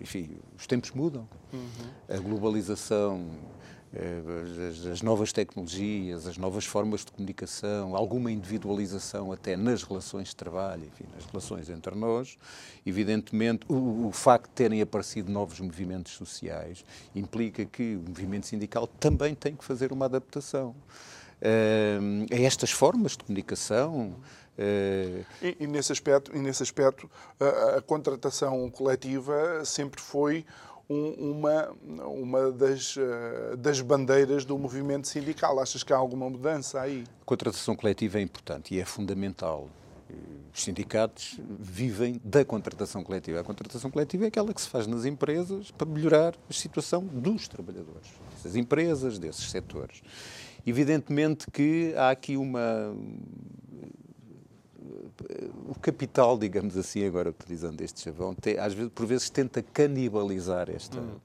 Enfim, 0.00 0.30
os 0.56 0.68
tempos 0.68 0.92
mudam. 0.92 1.28
Uhum. 1.52 1.68
A 2.08 2.16
globalização 2.18 3.26
eh, 3.28 3.59
as 4.92 5.02
novas 5.02 5.32
tecnologias, 5.32 6.26
as 6.26 6.38
novas 6.38 6.64
formas 6.64 7.04
de 7.04 7.10
comunicação, 7.10 7.96
alguma 7.96 8.30
individualização 8.30 9.32
até 9.32 9.56
nas 9.56 9.82
relações 9.82 10.28
de 10.28 10.36
trabalho, 10.36 10.84
enfim, 10.84 11.04
nas 11.12 11.24
relações 11.26 11.68
entre 11.68 11.96
nós. 11.96 12.38
Evidentemente, 12.86 13.66
o, 13.68 14.06
o 14.06 14.12
facto 14.12 14.48
de 14.48 14.54
terem 14.54 14.80
aparecido 14.80 15.32
novos 15.32 15.58
movimentos 15.58 16.12
sociais 16.12 16.84
implica 17.16 17.64
que 17.64 17.96
o 17.96 18.08
movimento 18.08 18.46
sindical 18.46 18.86
também 18.86 19.34
tem 19.34 19.56
que 19.56 19.64
fazer 19.64 19.92
uma 19.92 20.04
adaptação 20.04 20.68
uh, 21.40 22.26
a 22.32 22.40
estas 22.40 22.70
formas 22.70 23.12
de 23.12 23.24
comunicação. 23.24 24.14
Uh... 24.56 25.24
E, 25.42 25.56
e, 25.60 25.66
nesse 25.66 25.90
aspecto, 25.90 26.30
e 26.36 26.38
nesse 26.38 26.62
aspecto 26.62 27.10
a, 27.40 27.78
a 27.78 27.82
contratação 27.82 28.70
coletiva 28.70 29.64
sempre 29.64 30.00
foi 30.00 30.44
um, 30.90 31.30
uma, 31.30 31.70
uma 32.04 32.50
das, 32.50 32.96
uh, 32.96 33.56
das 33.56 33.80
bandeiras 33.80 34.44
do 34.44 34.58
movimento 34.58 35.06
sindical. 35.06 35.60
Achas 35.60 35.84
que 35.84 35.92
há 35.92 35.96
alguma 35.96 36.28
mudança 36.28 36.80
aí? 36.80 37.04
A 37.22 37.24
contratação 37.24 37.76
coletiva 37.76 38.18
é 38.18 38.22
importante 38.22 38.74
e 38.74 38.80
é 38.80 38.84
fundamental. 38.84 39.68
Os 40.52 40.64
sindicatos 40.64 41.38
vivem 41.60 42.20
da 42.24 42.44
contratação 42.44 43.04
coletiva. 43.04 43.38
A 43.38 43.44
contratação 43.44 43.88
coletiva 43.88 44.24
é 44.24 44.26
aquela 44.26 44.52
que 44.52 44.60
se 44.60 44.68
faz 44.68 44.88
nas 44.88 45.04
empresas 45.04 45.70
para 45.70 45.86
melhorar 45.86 46.34
a 46.48 46.52
situação 46.52 47.04
dos 47.04 47.46
trabalhadores, 47.46 48.10
dessas 48.32 48.56
empresas, 48.56 49.20
desses 49.20 49.48
setores. 49.48 50.02
Evidentemente 50.66 51.48
que 51.50 51.94
há 51.96 52.10
aqui 52.10 52.36
uma 52.36 52.92
o 55.68 55.78
capital, 55.78 56.38
digamos 56.38 56.76
assim, 56.76 57.04
agora 57.04 57.30
utilizando 57.30 57.80
este 57.80 58.00
chavão, 58.00 58.34
tem, 58.34 58.58
às 58.58 58.74
vezes, 58.74 58.90
por 58.94 59.06
vezes 59.06 59.30
tenta 59.30 59.62
canibalizar 59.62 60.70
esta, 60.70 60.98
hum. 60.98 61.18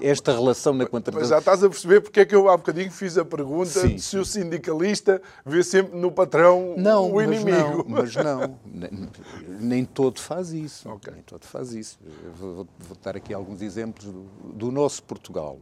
esta 0.00 0.32
relação 0.32 0.72
na 0.72 0.86
contratação. 0.86 1.20
Mas 1.20 1.28
já 1.28 1.38
estás 1.38 1.64
a 1.64 1.68
perceber 1.68 2.00
porque 2.00 2.20
é 2.20 2.24
que 2.24 2.34
eu 2.34 2.48
há 2.48 2.56
bocadinho 2.56 2.90
fiz 2.90 3.18
a 3.18 3.24
pergunta 3.24 3.68
sim, 3.70 3.98
se 3.98 4.10
sim. 4.10 4.18
o 4.18 4.24
sindicalista 4.24 5.20
vê 5.44 5.62
sempre 5.62 5.98
no 5.98 6.10
patrão 6.10 6.74
não, 6.76 7.12
o 7.12 7.22
inimigo. 7.22 7.84
Mas 7.88 8.14
não, 8.14 8.58
mas 8.64 8.90
não. 8.90 9.08
nem 9.60 9.84
todo 9.84 10.20
faz 10.20 10.52
isso. 10.52 10.88
Okay. 10.88 11.14
Nem 11.14 11.22
todo 11.22 11.44
faz 11.44 11.72
isso. 11.72 11.98
Vou, 12.36 12.66
vou, 12.78 12.96
dar 13.02 13.16
aqui 13.16 13.34
alguns 13.34 13.62
exemplos 13.62 14.06
do, 14.06 14.24
do 14.52 14.70
nosso 14.70 15.02
Portugal. 15.02 15.58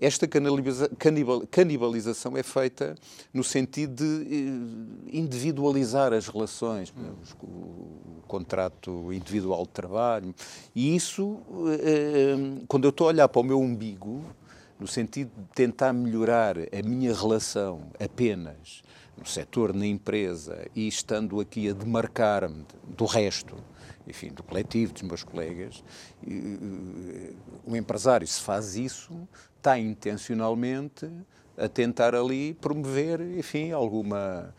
Esta 0.00 0.28
canibalização 1.50 2.36
é 2.36 2.42
feita 2.44 2.94
no 3.34 3.42
sentido 3.42 3.96
de 3.96 4.36
eh, 5.12 5.16
individualizar 5.18 6.12
as 6.12 6.28
relações, 6.28 6.94
o 7.42 8.22
contrato 8.28 9.12
individual 9.12 9.64
de 9.64 9.70
trabalho. 9.70 10.32
E 10.72 10.94
isso, 10.94 11.40
eh, 11.68 11.80
eh, 11.82 12.64
quando 12.68 12.84
eu 12.84 12.90
estou 12.90 13.08
a 13.08 13.10
olhar 13.10 13.28
para 13.28 13.40
o 13.40 13.44
meu 13.44 13.60
umbigo, 13.60 14.22
no 14.78 14.86
sentido 14.86 15.32
de 15.36 15.48
tentar 15.52 15.92
melhorar 15.92 16.56
a 16.56 16.82
minha 16.84 17.12
relação 17.12 17.90
apenas 17.98 18.84
no 19.16 19.26
setor, 19.26 19.74
na 19.74 19.84
empresa, 19.84 20.64
e 20.76 20.86
estando 20.86 21.40
aqui 21.40 21.68
a 21.68 21.72
demarcar-me 21.72 22.64
do 22.86 23.04
resto, 23.04 23.56
enfim, 24.06 24.28
do 24.28 24.44
coletivo, 24.44 24.92
dos 24.92 25.02
meus 25.02 25.24
colegas, 25.24 25.82
o 27.68 27.76
empresário, 27.76 28.26
se 28.26 28.40
faz 28.40 28.76
isso, 28.76 29.28
está 29.56 29.78
intencionalmente 29.78 31.10
a 31.56 31.68
tentar 31.68 32.14
ali 32.14 32.54
promover, 32.54 33.20
enfim, 33.20 33.72
alguma 33.72 34.54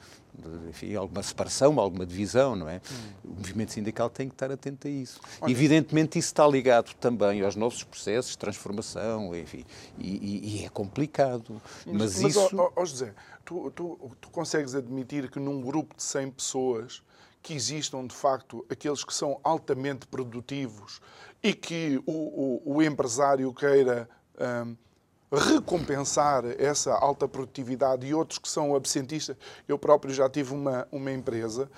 enfim, 0.70 0.96
alguma 0.96 1.22
separação, 1.22 1.80
alguma 1.80 2.06
divisão, 2.06 2.56
não 2.56 2.70
é? 2.70 2.78
Hum. 2.78 3.32
O 3.32 3.34
movimento 3.36 3.74
sindical 3.74 4.10
tem 4.10 4.28
que 4.28 4.36
estar 4.36 4.52
atento 4.52 4.88
a 4.88 4.90
isso. 4.90 5.20
Olha, 5.42 5.52
Evidentemente 5.52 6.18
isso 6.18 6.28
está 6.28 6.48
ligado 6.48 6.94
também 6.96 7.42
aos 7.42 7.56
novos 7.56 7.84
processos 7.84 8.32
de 8.32 8.38
transformação, 8.38 9.36
enfim, 9.36 9.66
e, 9.98 10.08
e, 10.08 10.62
e 10.62 10.66
é 10.66 10.70
complicado. 10.70 11.62
Mas, 11.86 12.22
mas 12.22 12.22
isso... 12.22 12.72
José, 12.78 13.14
tu, 13.44 13.72
tu, 13.72 14.12
tu 14.22 14.30
consegues 14.30 14.76
admitir 14.76 15.30
que 15.30 15.40
num 15.40 15.62
grupo 15.62 15.96
de 15.96 16.04
100 16.04 16.32
pessoas 16.32 17.04
que 17.42 17.54
existam 17.54 18.06
de 18.06 18.16
facto 18.16 18.66
aqueles 18.70 19.04
que 19.04 19.14
são 19.14 19.40
altamente 19.44 20.06
produtivos 20.08 21.02
e 21.42 21.54
que 21.54 22.02
o, 22.06 22.12
o, 22.66 22.76
o 22.76 22.84
empresário 22.84 23.54
queira 23.54 24.10
hum, 24.66 24.76
recompensar 25.32 26.44
essa 26.58 26.94
alta 26.94 27.28
produtividade 27.28 28.06
e 28.06 28.14
outros 28.14 28.40
que 28.40 28.50
são 28.50 28.76
absentistas. 28.76 29.38
Eu 29.68 29.78
próprio 29.78 30.14
já 30.14 30.30
tive 30.30 30.54
uma, 30.54 30.88
uma 30.92 31.12
empresa 31.12 31.70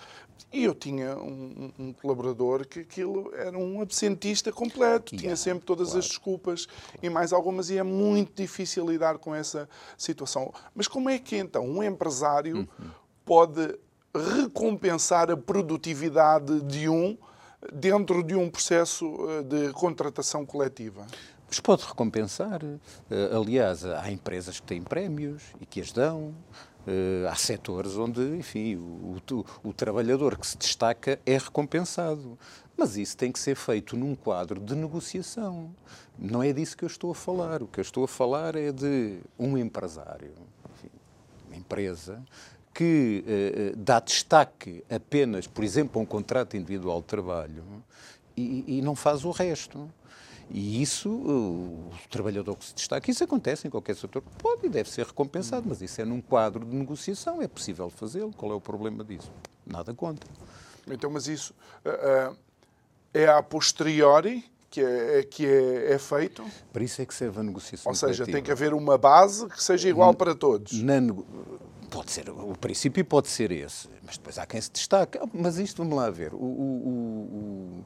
e 0.52 0.64
eu 0.64 0.74
tinha 0.74 1.16
um, 1.18 1.72
um 1.78 1.94
colaborador 1.94 2.66
que 2.66 2.80
aquilo 2.80 3.32
era 3.36 3.58
um 3.58 3.82
absentista 3.82 4.52
completo, 4.52 5.14
yeah, 5.14 5.22
tinha 5.22 5.36
sempre 5.36 5.66
todas 5.66 5.90
claro. 5.90 6.00
as 6.00 6.08
desculpas 6.08 6.68
e 7.02 7.10
mais 7.10 7.32
algumas, 7.32 7.70
e 7.70 7.78
é 7.78 7.84
muito 7.84 8.34
difícil 8.36 8.90
lidar 8.90 9.18
com 9.18 9.36
essa 9.36 9.70
situação. 9.98 10.54
Mas 10.74 10.88
como 10.88 11.10
é 11.10 11.20
que 11.20 11.38
então 11.38 11.66
um 11.66 11.84
empresário 11.84 12.58
uhum. 12.58 12.90
pode 13.24 13.78
recompensar 14.14 15.32
a 15.32 15.38
produtividade 15.38 16.62
de 16.62 16.90
um 16.90 17.18
dentro 17.74 18.24
de 18.24 18.36
um 18.36 18.50
processo 18.50 19.06
eh, 19.30 19.44
de 19.44 19.74
contratação 19.74 20.46
coletiva? 20.46 21.06
Mas 21.48 21.60
pode 21.60 21.84
recompensar. 21.84 22.62
Eh, 22.64 23.30
aliás, 23.36 23.86
há 23.86 24.10
empresas 24.12 24.60
que 24.60 24.66
têm 24.66 24.82
prémios 24.82 25.44
e 25.60 25.66
que 25.66 25.82
as 25.82 25.92
dão. 25.92 26.34
Eh, 26.88 27.28
há 27.30 27.36
setores 27.36 27.98
onde, 27.98 28.22
enfim, 28.38 28.76
o, 28.76 29.18
o, 29.32 29.70
o, 29.70 29.74
trabalhador 29.74 30.38
que 30.38 30.48
se 30.48 30.58
destaca 30.58 31.20
é 31.26 31.38
recompensado. 31.38 32.38
Mas 32.76 32.98
isso 32.98 33.16
tem 33.16 33.32
que 33.32 33.40
ser 33.40 33.56
feito 33.56 33.96
num 33.96 34.16
quadro 34.16 34.60
de 34.60 34.76
negociação. 34.76 35.76
Não 36.18 36.42
é 36.42 36.52
disso 36.52 36.76
que 36.76 36.84
eu 36.84 36.88
estou 36.88 37.12
a 37.12 37.16
falar. 37.16 37.62
O 37.62 37.68
que 37.68 37.80
eu 37.80 37.84
estou 37.84 38.04
a 38.04 38.08
falar 38.08 38.56
é 38.56 38.72
de 38.72 39.20
um 39.38 39.58
empresário, 39.58 40.34
enfim, 40.74 40.90
uma 41.48 41.56
empresa, 41.58 42.24
que 42.74 43.24
eh, 43.28 43.74
dá 43.76 44.00
destaque 44.00 44.84
apenas, 44.90 45.48
por 45.48 45.64
exemplo, 45.64 46.00
a 46.00 46.04
um 46.04 46.06
contrato 46.06 46.56
individual 46.56 47.02
de 47.02 47.08
trabalho 47.08 47.64
e, 48.36 48.78
e 48.78 48.82
não 48.82 48.96
faz 48.96 49.26
o 49.26 49.32
resto. 49.32 49.90
E 50.54 50.82
isso, 50.82 51.10
o 51.10 51.92
trabalhador 52.10 52.58
que 52.58 52.66
se 52.66 52.76
destaca, 52.76 53.10
isso 53.10 53.24
acontece 53.24 53.68
em 53.68 53.72
qualquer 53.72 53.96
setor, 53.96 54.22
pode 54.38 54.66
e 54.66 54.70
deve 54.70 54.90
ser 54.90 55.06
recompensado, 55.06 55.66
mas 55.68 55.82
isso 55.82 56.02
é 56.02 56.06
num 56.06 56.20
quadro 56.20 56.66
de 56.66 56.76
negociação, 56.76 57.42
é 57.42 57.48
possível 57.48 57.90
fazê-lo. 57.90 58.34
Qual 58.36 58.52
é 58.52 58.56
o 58.56 58.60
problema 58.60 59.02
disso? 59.02 59.32
Nada 59.66 59.94
contra. 59.94 60.30
Então, 60.90 61.10
mas 61.10 61.28
isso 61.28 61.54
uh, 61.86 62.36
é 63.14 63.28
a 63.28 63.42
posteriori 63.42 64.44
que 64.70 64.82
é, 64.82 65.20
é, 65.20 65.24
que 65.24 65.46
é, 65.46 65.94
é, 65.94 65.98
feito? 65.98 66.46
Para 66.72 66.84
isso 66.84 67.02
é 67.02 67.06
que 67.06 67.14
serve 67.14 67.40
a 67.40 67.44
negociação. 67.44 67.90
Ou 67.90 67.96
seja, 67.96 68.24
coletiva. 68.24 68.38
tem 68.38 68.44
que 68.44 68.52
haver 68.52 68.74
uma 68.74 68.98
base 68.98 69.48
que 69.48 69.62
seja 69.62 69.88
igual 69.90 70.14
para 70.14 70.34
todos. 70.34 70.82
Na, 70.82 70.96
pode 71.92 72.12
ser, 72.12 72.30
o 72.30 72.58
princípio 72.58 73.06
pode 73.06 73.28
ser 73.28 73.52
esse, 73.52 73.88
mas 74.04 74.18
depois 74.18 74.40
há 74.40 74.46
quem 74.46 74.60
se 74.60 74.72
destaca. 74.72 75.22
Mas 75.34 75.60
isto, 75.60 75.84
vamos 75.84 75.96
lá 75.96 76.10
ver. 76.10 76.34
o, 76.34 76.38
o, 76.38 77.84
o 77.84 77.86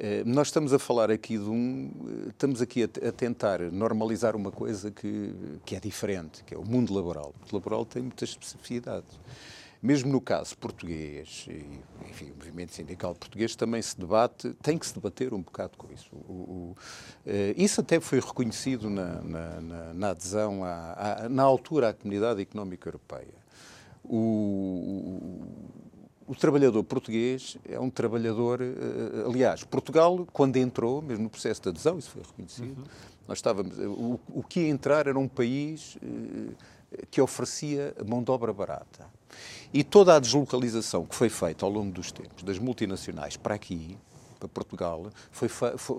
eh, 0.00 0.22
nós 0.24 0.46
estamos 0.46 0.72
a 0.72 0.78
falar 0.78 1.10
aqui 1.10 1.36
de 1.36 1.50
um. 1.50 1.90
Eh, 2.06 2.28
estamos 2.28 2.62
aqui 2.62 2.84
a, 2.84 3.08
a, 3.08 3.12
tentar 3.12 3.60
normalizar 3.60 4.36
uma 4.36 4.52
coisa 4.52 4.92
que, 4.92 5.34
que 5.64 5.74
é 5.74 5.80
diferente, 5.80 6.44
que 6.44 6.54
é 6.54 6.58
o 6.58 6.64
mundo 6.64 6.94
laboral. 6.94 7.34
O 7.36 7.40
mundo 7.40 7.54
laboral 7.54 7.84
tem 7.84 8.02
muitas 8.02 8.28
especificidades. 8.28 9.18
Mesmo 9.80 10.10
no 10.10 10.20
caso 10.20 10.56
português, 10.58 11.46
e, 11.48 11.64
enfim, 12.08 12.32
o 12.32 12.36
movimento 12.36 12.74
sindical 12.74 13.14
português 13.14 13.54
também 13.54 13.80
se 13.80 13.98
debate, 13.98 14.52
tem 14.60 14.76
que 14.76 14.84
se 14.84 14.94
debater 14.94 15.32
um 15.32 15.40
bocado 15.40 15.78
com 15.78 15.92
isso. 15.92 16.08
O, 16.12 16.32
o, 16.32 16.76
uh, 17.24 17.30
isso 17.56 17.80
até 17.80 18.00
foi 18.00 18.18
reconhecido 18.18 18.90
na, 18.90 19.20
na, 19.22 19.94
na, 19.94 20.10
adesão, 20.10 20.64
à, 20.64 21.24
à, 21.24 21.28
na 21.28 21.44
altura, 21.44 21.90
à 21.90 21.92
Comunidade 21.94 22.42
Económica 22.42 22.88
Europeia. 22.88 23.34
O, 24.02 25.46
o 26.28 26.34
trabalhador 26.34 26.84
português 26.84 27.56
é 27.66 27.80
um 27.80 27.88
trabalhador, 27.88 28.60
eh, 28.60 28.66
aliás, 29.26 29.64
Portugal, 29.64 30.26
quando 30.30 30.56
entrou, 30.58 31.00
mesmo 31.00 31.24
no 31.24 31.30
processo 31.30 31.62
de 31.62 31.70
adesão, 31.70 31.98
isso 31.98 32.10
foi 32.10 32.22
reconhecido, 32.22 32.78
uhum. 32.78 32.84
nós 33.26 33.38
estávamos, 33.38 33.78
o, 33.78 34.20
o 34.28 34.42
que 34.42 34.60
ia 34.60 34.68
entrar 34.68 35.06
era 35.06 35.18
um 35.18 35.26
país 35.26 35.96
eh, 36.02 36.54
que 37.10 37.20
oferecia 37.20 37.94
mão 38.06 38.22
de 38.22 38.30
obra 38.30 38.52
barata. 38.52 39.06
E 39.72 39.84
toda 39.84 40.16
a 40.16 40.18
deslocalização 40.18 41.04
que 41.04 41.14
foi 41.14 41.28
feita 41.28 41.64
ao 41.64 41.70
longo 41.70 41.92
dos 41.92 42.10
tempos, 42.10 42.42
das 42.42 42.58
multinacionais 42.58 43.36
para 43.36 43.54
aqui, 43.54 43.98
para 44.38 44.48
Portugal, 44.48 45.10
foi, 45.30 45.48
foi, 45.48 45.76
foi 45.76 45.98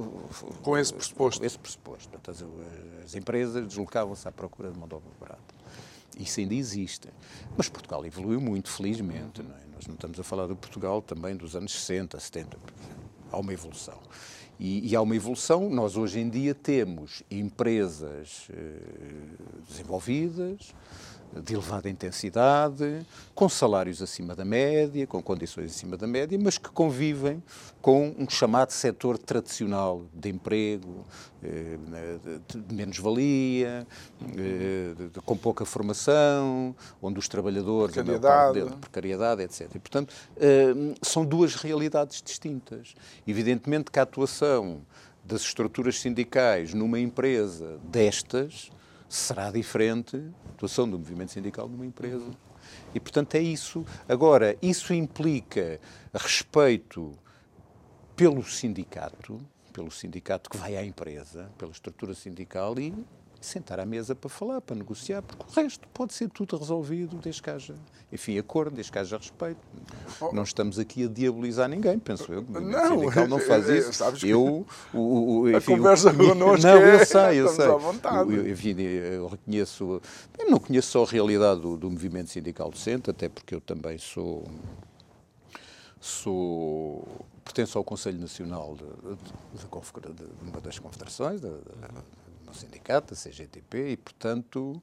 com 0.61 0.77
esse 0.77 0.93
pressuposto. 0.93 1.39
Com 1.39 1.45
esse 1.45 1.59
pressuposto. 1.59 2.09
Portanto, 2.09 2.31
as, 2.31 3.05
as 3.05 3.15
empresas 3.15 3.67
deslocavam-se 3.67 4.27
à 4.27 4.31
procura 4.31 4.71
de 4.71 4.79
mão 4.79 4.87
de 4.87 4.95
obra 4.95 5.09
barata. 5.19 5.59
Isso 6.17 6.39
ainda 6.39 6.53
existe. 6.53 7.09
Mas 7.55 7.69
Portugal 7.69 8.05
evoluiu 8.05 8.41
muito, 8.41 8.69
felizmente. 8.69 9.41
Não 9.43 9.55
é? 9.55 9.59
Nós 9.73 9.87
não 9.87 9.95
estamos 9.95 10.19
a 10.19 10.23
falar 10.23 10.47
de 10.47 10.55
Portugal 10.55 11.01
também 11.01 11.35
dos 11.35 11.55
anos 11.55 11.71
60, 11.71 12.19
70. 12.19 12.57
Há 13.31 13.37
uma 13.37 13.53
evolução. 13.53 13.99
E, 14.59 14.89
e, 14.89 14.95
há 14.95 15.01
uma 15.01 15.15
evolução. 15.15 15.69
Nós 15.69 15.95
hoje 15.95 16.19
em 16.19 16.29
dia 16.29 16.53
temos 16.53 17.23
empresas 17.31 18.47
eh, 18.49 18.81
desenvolvidas, 19.69 20.75
de 21.33 21.53
elevada 21.53 21.89
intensidade, 21.89 23.05
com 23.35 23.47
salários 23.47 24.01
acima 24.01 24.35
da 24.35 24.43
média, 24.43 25.05
com 25.05 25.21
condições 25.21 25.71
acima 25.71 25.95
da 25.95 26.07
média, 26.07 26.37
mas 26.41 26.57
que 26.57 26.69
convivem 26.69 27.41
com 27.81 28.15
um 28.17 28.29
chamado 28.29 28.71
setor 28.71 29.17
tradicional 29.17 30.03
de 30.13 30.29
emprego, 30.29 31.05
eh, 31.43 31.77
de 32.45 32.73
menos-valia, 32.73 33.85
eh, 34.37 35.19
com 35.23 35.37
pouca 35.37 35.65
formação, 35.65 36.75
onde 37.01 37.19
os 37.19 37.27
trabalhadores, 37.27 37.93
precariedade, 37.93 38.63
de 38.63 38.75
precariedade 38.77 39.41
etc. 39.43 39.75
E, 39.75 39.79
portanto, 39.79 40.13
eh, 40.37 40.73
são 41.01 41.23
duas 41.23 41.55
realidades 41.55 42.21
distintas. 42.21 42.95
Evidentemente 43.27 43.91
que 43.91 43.99
a 43.99 44.03
atuação 44.03 44.81
das 45.23 45.41
estruturas 45.41 45.99
sindicais 45.99 46.73
numa 46.73 46.99
empresa 46.99 47.77
destas 47.83 48.71
será 49.09 49.49
diferente 49.49 50.17
da 50.17 50.51
atuação 50.51 50.87
do 50.87 50.97
movimento 50.97 51.31
sindical 51.31 51.67
numa 51.67 51.85
empresa. 51.85 52.29
E, 52.93 52.99
portanto, 52.99 53.35
é 53.35 53.41
isso. 53.41 53.83
Agora, 54.07 54.55
isso 54.61 54.93
implica 54.93 55.79
respeito 56.13 57.17
pelo 58.15 58.43
sindicato, 58.43 59.39
pelo 59.73 59.89
sindicato 59.89 60.49
que 60.49 60.57
vai 60.57 60.77
à 60.77 60.85
empresa, 60.85 61.49
pela 61.57 61.71
estrutura 61.71 62.13
sindical 62.13 62.77
e 62.77 62.93
sentar 63.41 63.79
à 63.79 63.85
mesa 63.85 64.13
para 64.13 64.29
falar, 64.29 64.61
para 64.61 64.75
negociar, 64.75 65.21
porque 65.21 65.43
o 65.43 65.61
resto 65.63 65.87
pode 65.93 66.13
ser 66.13 66.29
tudo 66.29 66.57
resolvido 66.57 67.17
desde 67.17 67.41
que 67.41 67.49
haja, 67.49 67.75
enfim, 68.11 68.37
acordo, 68.37 68.75
desde 68.75 68.91
que 68.91 68.99
haja 68.99 69.17
respeito. 69.17 69.59
Oh. 70.19 70.33
Não 70.33 70.43
estamos 70.43 70.77
aqui 70.77 71.05
a 71.05 71.07
diabolizar 71.07 71.69
ninguém, 71.69 71.97
penso 71.97 72.31
eu. 72.31 72.41
O 72.41 72.59
não, 72.59 72.99
sindical 72.99 73.27
não 73.27 73.39
faz 73.39 73.69
isso. 73.69 73.93
Sabes 73.93 74.23
eu, 74.23 74.65
o, 74.93 74.99
o, 75.41 75.49
enfim, 75.49 75.73
a 75.73 75.77
conversa 75.77 76.13
connosco 76.13 76.67
Não, 76.67 76.77
eu 76.81 77.05
sei, 77.05 77.41
eu 77.41 77.47
sei. 77.49 77.65
À 77.65 77.75
vontade. 77.75 78.33
Eu, 78.33 78.49
enfim, 78.49 78.75
eu 78.79 79.27
reconheço, 79.27 80.01
eu 80.37 80.49
não 80.49 80.59
conheço 80.59 80.91
só 80.91 81.03
a 81.03 81.07
realidade 81.07 81.61
do, 81.61 81.77
do 81.77 81.89
movimento 81.89 82.29
sindical 82.29 82.69
docente, 82.69 83.09
até 83.09 83.29
porque 83.29 83.55
eu 83.55 83.61
também 83.61 83.97
sou 83.97 84.45
sou 86.01 87.05
pertenço 87.43 87.77
ao 87.77 87.83
Conselho 87.83 88.19
Nacional 88.19 88.75
de, 88.75 88.85
de, 88.85 90.13
de, 90.13 90.25
de 90.25 90.49
uma 90.49 90.61
das 90.61 90.79
confederações, 90.79 91.41
no 92.49 92.55
sindicato, 92.55 93.13
a 93.13 93.17
CGTP, 93.17 93.91
e, 93.91 93.97
portanto, 93.97 94.81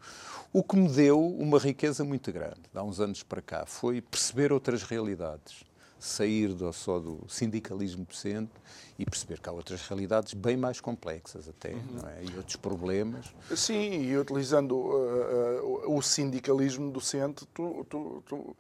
o 0.53 0.63
que 0.63 0.77
me 0.77 0.89
deu 0.89 1.21
uma 1.21 1.59
riqueza 1.59 2.05
muito 2.05 2.33
grande, 2.33 2.61
há 2.75 2.83
uns 2.83 3.01
anos 3.01 3.23
para 3.23 3.43
cá, 3.43 3.67
foi 3.67 4.01
perceber 4.01 4.53
outras 4.53 4.83
realidades, 4.83 5.65
sair 5.99 6.55
do, 6.55 6.73
só 6.73 6.99
do 6.99 7.25
sindicalismo 7.29 8.05
docente 8.05 8.53
e 8.99 9.05
perceber 9.05 9.41
que 9.41 9.49
há 9.49 9.53
outras 9.53 9.83
realidades 9.89 10.33
bem 10.35 10.57
mais 10.57 10.81
complexas 10.81 11.49
até, 11.49 11.73
uhum. 11.73 12.09
é? 12.09 12.25
e 12.25 12.37
outros 12.37 12.57
problemas. 12.57 13.27
Sim, 13.55 14.03
e 14.03 14.17
utilizando 14.17 14.77
uh, 14.77 15.85
uh, 15.87 15.97
o 15.97 16.01
sindicalismo 16.03 16.91
docente, 16.91 17.47
tu, 17.53 17.85
tu, 17.89 18.23
tu, 18.27 18.57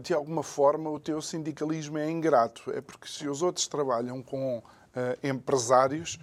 de 0.00 0.12
alguma 0.14 0.42
forma 0.42 0.90
o 0.90 0.98
teu 0.98 1.20
sindicalismo 1.22 1.98
é 1.98 2.10
ingrato, 2.10 2.70
é 2.72 2.80
porque 2.80 3.08
se 3.08 3.28
os 3.28 3.42
outros 3.42 3.66
trabalham 3.68 4.22
com 4.22 4.62
empresários, 5.22 6.18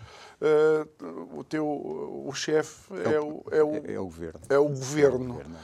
o 1.32 1.44
teu 1.44 1.66
o 1.66 2.32
chefe 2.34 2.92
é, 2.92 3.14
é, 3.14 3.20
o, 3.20 3.44
é, 3.52 3.64
o, 3.64 3.92
é 3.92 4.00
o 4.00 4.06
governo. 4.06 4.42
É 4.50 4.58
o 4.58 4.68
governo. 4.68 5.16
É 5.16 5.18
o 5.18 5.28
governo 5.28 5.58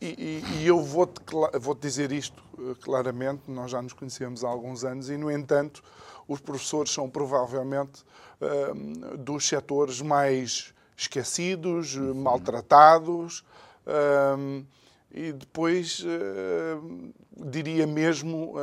e, 0.00 0.06
e, 0.06 0.44
e, 0.56 0.66
eu 0.66 0.82
vou-te 0.82 1.20
vou 1.60 1.74
-te 1.74 1.82
dizer 1.82 2.10
isto 2.10 2.42
claramente, 2.80 3.42
nós 3.48 3.70
já 3.70 3.82
nos 3.82 3.92
conhecemos 3.92 4.42
há 4.42 4.48
alguns 4.48 4.84
anos 4.84 5.10
e, 5.10 5.16
no 5.16 5.30
entanto, 5.30 5.82
os 6.30 6.40
professores 6.40 6.92
são 6.92 7.10
provavelmente 7.10 8.04
uh, 8.40 9.16
dos 9.18 9.48
setores 9.48 10.00
mais 10.00 10.72
esquecidos, 10.96 11.96
uhum. 11.96 12.14
maltratados 12.14 13.40
uh, 13.86 14.64
e 15.12 15.32
depois, 15.32 16.04
uh, 16.04 17.12
diria 17.50 17.86
mesmo, 17.86 18.54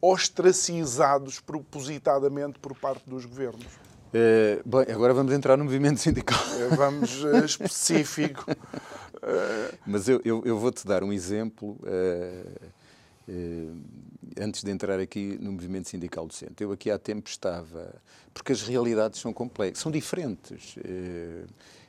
ostracizados 0.00 1.40
propositadamente 1.40 2.58
por 2.58 2.74
parte 2.74 3.08
dos 3.08 3.24
governos. 3.24 3.66
Uh, 4.10 4.68
bem, 4.68 4.92
agora 4.92 5.14
vamos 5.14 5.32
entrar 5.32 5.56
no 5.56 5.64
movimento 5.64 6.00
sindical. 6.00 6.40
Vamos 6.76 7.22
uh, 7.22 7.36
específico. 7.44 8.44
Uh... 8.50 9.78
Mas 9.86 10.08
eu, 10.08 10.20
eu, 10.24 10.42
eu 10.44 10.58
vou-te 10.58 10.86
dar 10.86 11.04
um 11.04 11.12
exemplo 11.12 11.78
antes 14.40 14.64
de 14.64 14.70
entrar 14.72 14.98
aqui 14.98 15.38
no 15.40 15.52
movimento 15.52 15.88
sindical 15.88 16.26
docente. 16.26 16.64
Eu 16.64 16.72
aqui 16.72 16.90
há 16.90 16.98
tempo 16.98 17.28
estava, 17.28 17.94
porque 18.34 18.50
as 18.50 18.62
realidades 18.62 19.20
são 19.20 19.32
complexas, 19.32 19.80
são 19.80 19.92
diferentes. 19.92 20.74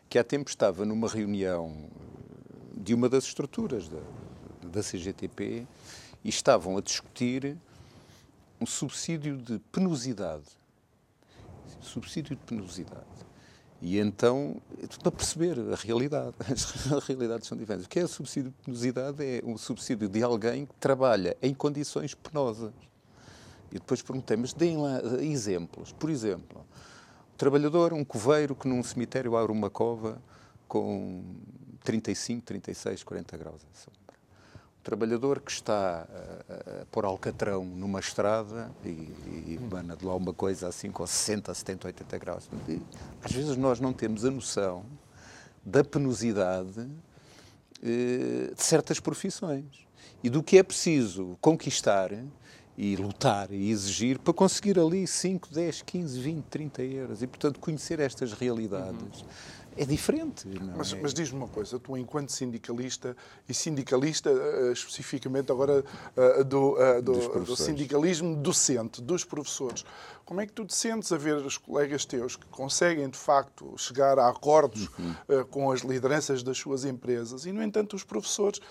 Que 0.07 0.19
há 0.19 0.23
tempo 0.23 0.49
estava 0.49 0.85
numa 0.85 1.07
reunião 1.07 1.89
de 2.81 2.93
uma 2.93 3.07
das 3.07 3.25
estruturas 3.25 3.87
da, 3.87 3.99
da 4.63 4.81
CGTP 4.81 5.67
e 6.23 6.29
estavam 6.29 6.77
a 6.77 6.81
discutir 6.81 7.57
um 8.59 8.65
subsídio 8.65 9.37
de 9.37 9.59
penosidade 9.71 10.61
subsídio 11.81 12.35
de 12.35 12.41
penosidade. 12.43 13.05
E 13.81 13.97
então, 13.97 14.61
para 15.01 15.11
perceber 15.11 15.57
a 15.71 15.75
realidade, 15.75 16.35
as 16.49 17.03
realidades 17.07 17.47
são 17.47 17.57
diferentes. 17.57 17.87
O 17.87 17.89
que 17.89 17.99
é 17.99 18.07
subsídio 18.07 18.51
de 18.51 18.65
penosidade? 18.65 19.23
É 19.23 19.41
um 19.43 19.57
subsídio 19.57 20.07
de 20.07 20.21
alguém 20.21 20.65
que 20.65 20.75
trabalha 20.75 21.35
em 21.41 21.53
condições 21.53 22.13
penosas. 22.13 22.71
E 23.71 23.75
depois 23.75 24.01
perguntei, 24.01 24.37
mas 24.37 24.53
deem 24.53 24.77
lá 24.77 25.01
exemplos. 25.21 25.91
Por 25.93 26.09
exemplo, 26.09 26.59
um 26.59 27.37
trabalhador, 27.37 27.93
um 27.93 28.03
coveiro 28.03 28.53
que 28.53 28.67
num 28.67 28.83
cemitério 28.83 29.35
abre 29.35 29.51
uma 29.51 29.69
cova 29.69 30.21
com 30.67 31.23
35, 31.83 32.45
36, 32.45 33.03
40 33.03 33.37
graus 33.37 33.61
trabalhador 34.83 35.39
que 35.39 35.51
está 35.51 36.07
a, 36.09 36.81
a 36.81 36.85
pôr 36.91 37.05
alcatrão 37.05 37.63
numa 37.63 37.99
estrada 37.99 38.71
e, 38.83 38.89
e 38.89 39.59
emana 39.61 39.95
de 39.95 40.05
lá 40.05 40.15
uma 40.15 40.33
coisa 40.33 40.67
assim 40.67 40.91
com 40.91 41.05
60, 41.05 41.53
70, 41.53 41.87
80 41.87 42.17
graus. 42.17 42.49
Às 43.23 43.31
vezes 43.31 43.55
nós 43.57 43.79
não 43.79 43.93
temos 43.93 44.25
a 44.25 44.31
noção 44.31 44.83
da 45.63 45.83
penosidade 45.83 46.87
eh, 47.83 48.51
de 48.55 48.63
certas 48.63 48.99
profissões 48.99 49.65
e 50.23 50.29
do 50.29 50.41
que 50.41 50.57
é 50.57 50.63
preciso 50.63 51.37
conquistar 51.39 52.11
e 52.75 52.95
lutar 52.95 53.51
e 53.51 53.69
exigir 53.69 54.17
para 54.17 54.33
conseguir 54.33 54.79
ali 54.79 55.05
5, 55.05 55.53
10, 55.53 55.83
15, 55.83 56.19
20, 56.19 56.45
30 56.45 56.81
euros. 56.83 57.21
E, 57.21 57.27
portanto, 57.27 57.59
conhecer 57.59 57.99
estas 57.99 58.33
realidades. 58.33 59.21
Uhum 59.21 59.60
é 59.77 59.85
diferente. 59.85 60.47
mas, 60.75 60.93
é? 60.93 60.99
mas 61.01 61.13
diz-me 61.13 61.37
uma 61.37 61.47
coisa, 61.47 61.79
tu 61.79 61.97
enquanto 61.97 62.31
sindicalista, 62.31 63.15
e 63.47 63.53
sindicalista 63.53 64.31
uh, 64.31 64.71
especificamente 64.71 65.51
agora 65.51 65.83
uh, 66.15 66.43
do, 66.43 66.73
uh, 66.73 67.01
do, 67.01 67.43
do, 67.43 67.55
sindicalismo 67.55 68.35
docente, 68.35 69.01
dos 69.01 69.23
professores, 69.23 69.85
como 70.25 70.39
é 70.39 70.45
que 70.45 70.53
tu 70.53 70.65
te 70.65 70.73
sentes 70.73 71.11
a 71.11 71.17
ver 71.17 71.35
os 71.37 71.57
colegas 71.57 72.05
teus 72.05 72.35
que 72.35 72.45
conseguem, 72.47 73.09
de 73.09 73.17
facto, 73.17 73.73
chegar 73.77 74.17
a 74.17 74.29
acordos 74.29 74.89
uhum. 74.97 75.15
uh, 75.41 75.45
com 75.45 75.71
as 75.71 75.81
lideranças 75.81 76.43
das 76.43 76.57
suas 76.57 76.85
empresas 76.85 77.45
e, 77.45 77.51
no 77.51 77.61
entanto, 77.61 77.95
os 77.95 78.03
professores. 78.03 78.61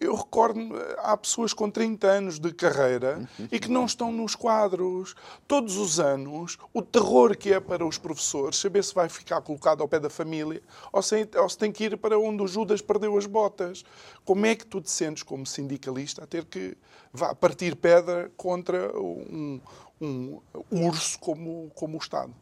Eu 0.00 0.14
recordo-me, 0.14 0.72
há 0.98 1.16
pessoas 1.16 1.52
com 1.52 1.70
30 1.70 2.06
anos 2.06 2.38
de 2.38 2.52
carreira 2.52 3.26
uhum. 3.38 3.48
e 3.50 3.58
que 3.58 3.70
não 3.70 3.86
estão 3.86 4.12
nos 4.12 4.34
quadros. 4.34 5.14
Todos 5.46 5.76
os 5.76 5.98
anos, 5.98 6.58
o 6.74 6.82
terror 6.82 7.36
que 7.36 7.52
é 7.52 7.60
para 7.60 7.86
os 7.86 7.96
professores 7.96 8.58
saber 8.58 8.84
se 8.84 8.94
vai 8.94 9.08
ficar 9.08 9.40
colocado 9.40 9.80
ao 9.80 9.88
pé 9.88 9.98
da 9.98 10.10
família 10.22 10.62
ou 10.92 11.02
se, 11.02 11.28
ou 11.36 11.48
se 11.48 11.58
tem 11.58 11.72
que 11.72 11.84
ir 11.84 11.96
para 11.96 12.18
onde 12.18 12.42
o 12.42 12.46
Judas 12.46 12.80
perdeu 12.80 13.16
as 13.18 13.26
botas. 13.26 13.84
Como 14.24 14.46
é 14.46 14.54
que 14.54 14.66
tu 14.66 14.80
te 14.80 14.90
sentes, 14.90 15.22
como 15.22 15.44
sindicalista, 15.46 16.24
a 16.24 16.26
ter 16.26 16.44
que 16.44 16.76
vá 17.12 17.34
partir 17.34 17.76
pedra 17.76 18.30
contra 18.36 18.96
um, 18.98 19.60
um 20.00 20.86
urso 20.86 21.18
como, 21.18 21.70
como 21.74 21.96
o 21.96 22.00
Estado. 22.00 22.32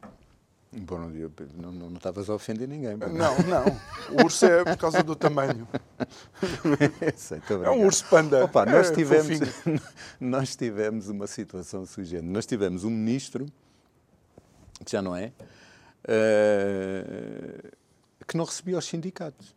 Bom, 0.73 0.99
não, 1.57 1.73
não, 1.73 1.91
não 1.91 1.97
estavas 1.97 2.31
a 2.31 2.35
ofender 2.35 2.69
ninguém. 2.69 2.97
Não, 2.97 3.09
não. 3.43 3.65
O 4.17 4.25
urso 4.25 4.47
é 4.47 4.63
por 4.63 4.77
causa 4.77 5.03
do 5.03 5.17
tamanho. 5.17 5.67
Sei, 7.17 7.43
é 7.65 7.71
um 7.71 7.85
urso 7.85 8.07
panda. 8.09 8.45
Opa, 8.45 8.65
nós, 8.65 8.91
é, 8.91 8.95
tivemos, 8.95 9.41
nós 10.21 10.55
tivemos 10.55 11.09
uma 11.09 11.27
situação 11.27 11.85
sugente. 11.85 12.23
Nós 12.23 12.47
tivemos 12.47 12.85
um 12.85 12.91
ministro, 12.91 13.47
que 14.85 14.93
já 14.93 15.03
não 15.03 15.17
é, 15.17 15.33
uh, 16.05 17.77
que 18.27 18.37
não 18.37 18.45
recebia 18.45 18.79
os 18.79 18.85
sindicatos 18.85 19.55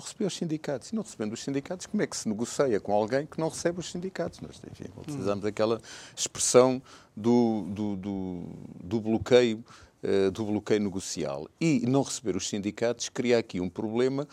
não 0.00 0.04
recebeu 0.04 0.26
os 0.28 0.36
sindicatos. 0.36 0.88
E 0.90 0.94
não 0.94 1.02
recebendo 1.02 1.32
os 1.32 1.42
sindicatos, 1.42 1.86
como 1.86 2.02
é 2.02 2.06
que 2.06 2.16
se 2.16 2.28
negocia 2.28 2.80
com 2.80 2.92
alguém 2.92 3.26
que 3.26 3.38
não 3.38 3.48
recebe 3.48 3.80
os 3.80 3.90
sindicatos? 3.90 4.40
Nós, 4.40 4.60
enfim, 4.70 4.90
utilizamos 4.96 5.44
hum. 5.44 5.48
aquela 5.48 5.80
expressão 6.16 6.82
do, 7.14 7.66
do, 7.68 7.96
do, 7.96 8.42
do 8.82 9.00
bloqueio 9.00 9.62
uh, 10.02 10.30
do 10.30 10.44
bloqueio 10.44 10.80
negocial. 10.80 11.48
E 11.60 11.80
não 11.86 12.02
receber 12.02 12.36
os 12.36 12.48
sindicatos 12.48 13.08
cria 13.08 13.38
aqui 13.38 13.60
um 13.60 13.68
problema 13.68 14.26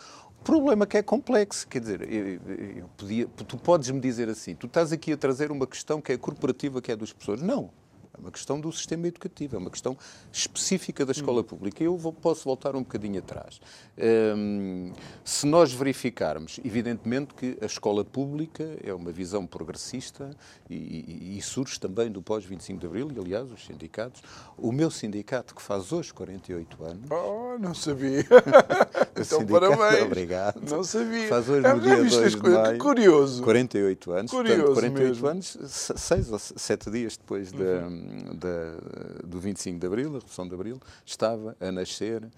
problema 0.44 0.86
que 0.86 0.96
é 0.96 1.02
complexo. 1.02 1.66
Quer 1.66 1.80
dizer, 1.80 2.10
eu, 2.10 2.40
eu 2.78 2.88
podia, 2.96 3.26
tu 3.26 3.58
podes-me 3.58 4.00
dizer 4.00 4.28
assim, 4.28 4.54
tu 4.54 4.66
estás 4.66 4.92
aqui 4.92 5.12
a 5.12 5.16
trazer 5.16 5.50
uma 5.50 5.66
questão 5.66 6.00
que 6.00 6.12
é 6.12 6.16
corporativa, 6.16 6.80
que 6.80 6.92
é 6.92 6.96
dos 6.96 7.12
professores. 7.12 7.42
Não. 7.42 7.70
É 8.18 8.20
uma 8.20 8.30
questão 8.32 8.60
do 8.60 8.70
sistema 8.72 9.06
educativo, 9.06 9.54
é 9.54 9.58
uma 9.58 9.70
questão 9.70 9.96
específica 10.32 11.06
da 11.06 11.12
escola 11.12 11.40
hum. 11.40 11.44
pública. 11.44 11.82
Eu 11.84 11.96
vou, 11.96 12.12
posso 12.12 12.44
voltar 12.44 12.74
um 12.74 12.80
bocadinho 12.80 13.20
atrás. 13.20 13.60
Um, 14.36 14.92
se 15.24 15.46
nós 15.46 15.72
verificarmos, 15.72 16.58
evidentemente 16.64 17.32
que 17.34 17.56
a 17.60 17.66
escola 17.66 18.04
pública 18.04 18.76
é 18.82 18.92
uma 18.92 19.12
visão 19.12 19.46
progressista 19.46 20.36
e, 20.68 20.74
e, 20.74 21.38
e 21.38 21.42
surge 21.42 21.78
também 21.78 22.10
do 22.10 22.20
pós-25 22.20 22.78
de 22.78 22.86
Abril, 22.86 23.10
e 23.14 23.18
aliás, 23.18 23.50
os 23.52 23.64
sindicatos. 23.64 24.22
O 24.56 24.72
meu 24.72 24.90
sindicato, 24.90 25.54
que 25.54 25.62
faz 25.62 25.92
hoje 25.92 26.12
48 26.12 26.84
anos. 26.84 27.10
Oh, 27.10 27.56
não 27.58 27.74
sabia. 27.74 28.26
então, 29.16 29.46
parabéns. 29.46 30.02
Obrigado. 30.02 30.60
Não 30.68 30.82
sabia. 30.82 31.28
Faz 31.28 31.48
hoje 31.48 31.62
no 31.62 31.68
é, 31.68 31.78
dia 31.78 31.96
2 31.96 32.34
de 32.34 32.50
maio. 32.50 32.78
Curioso. 32.78 33.42
48 33.44 34.12
anos. 34.12 34.30
Curioso 34.30 34.64
portanto, 34.64 34.74
48 34.74 35.08
mesmo. 35.08 35.28
anos, 35.28 35.58
seis 35.96 36.32
ou 36.32 36.38
sete 36.38 36.90
dias 36.90 37.16
depois. 37.16 37.52
Uhum 37.52 37.58
da, 37.58 37.88
do 39.24 39.40
25 39.40 39.78
de 39.78 39.86
Abril, 39.86 40.10
da 40.10 40.18
Revolução 40.18 40.48
de 40.48 40.54
Abril, 40.54 40.80
estava 41.04 41.56
a 41.60 41.72
nascer 41.72 42.28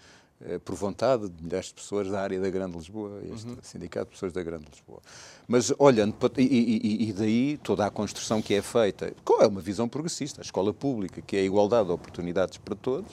eh, 0.43 0.59
por 0.59 0.75
vontade 0.75 1.29
de 1.29 1.45
milhares 1.45 1.67
de 1.67 1.75
pessoas 1.75 2.09
da 2.09 2.21
área 2.21 2.41
da 2.41 2.49
Grande 2.49 2.77
Lisboa, 2.77 3.21
este 3.31 3.47
uhum. 3.47 3.59
Sindicato 3.63 4.07
de 4.07 4.13
Pessoas 4.13 4.33
da 4.33 4.43
Grande 4.43 4.65
Lisboa. 4.71 5.01
Mas 5.47 5.71
olhando, 5.79 6.15
para, 6.15 6.33
e, 6.41 6.45
e, 6.47 7.09
e, 7.09 7.13
daí 7.13 7.59
toda 7.59 7.85
a 7.85 7.91
construção 7.91 8.41
que 8.41 8.55
é 8.55 8.63
feita, 8.63 9.13
qual 9.23 9.43
é 9.43 9.47
uma 9.47 9.61
visão 9.61 9.87
progressista? 9.87 10.41
A 10.41 10.45
escola 10.45 10.73
pública, 10.73 11.21
que 11.21 11.37
é 11.37 11.41
a 11.41 11.43
igualdade 11.43 11.89
de 11.89 11.93
oportunidades 11.93 12.57
para 12.57 12.75
todos, 12.75 13.13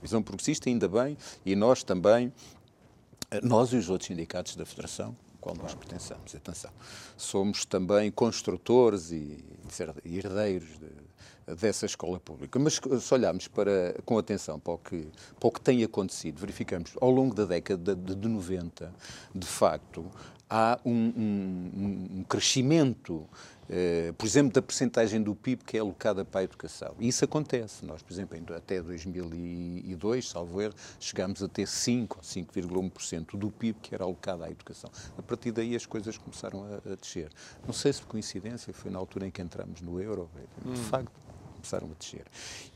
visão 0.00 0.22
progressista, 0.22 0.68
ainda 0.68 0.88
bem, 0.88 1.18
e 1.44 1.56
nós 1.56 1.82
também, 1.82 2.32
eh, 3.32 3.40
nós 3.42 3.72
e 3.72 3.76
os 3.76 3.90
outros 3.90 4.06
sindicatos 4.06 4.54
da 4.54 4.64
Federação, 4.64 5.16
qual 5.40 5.56
nós 5.56 5.74
pertencemos, 5.74 6.32
atenção, 6.32 6.70
somos 7.16 7.64
também 7.64 8.08
construtores 8.12 9.10
e, 9.10 9.44
e 10.04 10.16
herdeiros 10.16 10.78
de, 10.78 11.01
dessa 11.54 11.86
escola 11.86 12.18
pública. 12.18 12.58
Mas 12.58 12.80
se 13.00 13.14
olharmos 13.14 13.48
para, 13.48 13.94
com 14.04 14.18
atenção 14.18 14.58
para 14.58 14.74
o, 14.74 14.78
que, 14.78 15.08
para 15.38 15.48
o 15.48 15.50
que 15.50 15.60
tem 15.60 15.82
acontecido, 15.84 16.38
verificamos 16.38 16.92
ao 17.00 17.10
longo 17.10 17.34
da 17.34 17.44
década 17.44 17.94
de, 17.94 18.14
de 18.14 18.28
90, 18.28 18.92
de 19.34 19.46
facto, 19.46 20.10
há 20.52 20.78
um, 20.84 20.92
um, 20.92 22.08
um 22.18 22.24
crescimento, 22.24 23.26
eh, 23.70 24.12
por 24.18 24.26
exemplo, 24.26 24.52
da 24.52 24.60
percentagem 24.60 25.22
do 25.22 25.34
PIB 25.34 25.64
que 25.64 25.78
é 25.78 25.80
alocada 25.80 26.26
para 26.26 26.42
a 26.42 26.44
educação. 26.44 26.94
E 27.00 27.08
isso 27.08 27.24
acontece. 27.24 27.86
Nós, 27.86 28.02
por 28.02 28.12
exemplo, 28.12 28.54
até 28.54 28.82
2002, 28.82 30.28
salvo 30.28 30.60
erro, 30.60 30.74
chegámos 31.00 31.42
a 31.42 31.48
ter 31.48 31.66
5 31.66 32.18
ou 32.18 32.22
5,1% 32.22 33.38
do 33.38 33.50
PIB 33.50 33.78
que 33.80 33.94
era 33.94 34.04
alocado 34.04 34.44
à 34.44 34.50
educação. 34.50 34.90
A 35.16 35.22
partir 35.22 35.52
daí 35.52 35.74
as 35.74 35.86
coisas 35.86 36.18
começaram 36.18 36.64
a, 36.64 36.92
a 36.92 36.96
descer. 36.96 37.30
Não 37.66 37.72
sei 37.72 37.90
se 37.94 38.02
por 38.02 38.08
coincidência 38.08 38.74
foi 38.74 38.90
na 38.90 38.98
altura 38.98 39.26
em 39.26 39.30
que 39.30 39.40
entramos 39.40 39.80
no 39.80 40.02
euro, 40.02 40.28
de 40.62 40.68
hum. 40.68 40.74
facto 40.76 41.10
começaram 41.62 41.88
a 41.90 41.94
descer. 41.94 42.24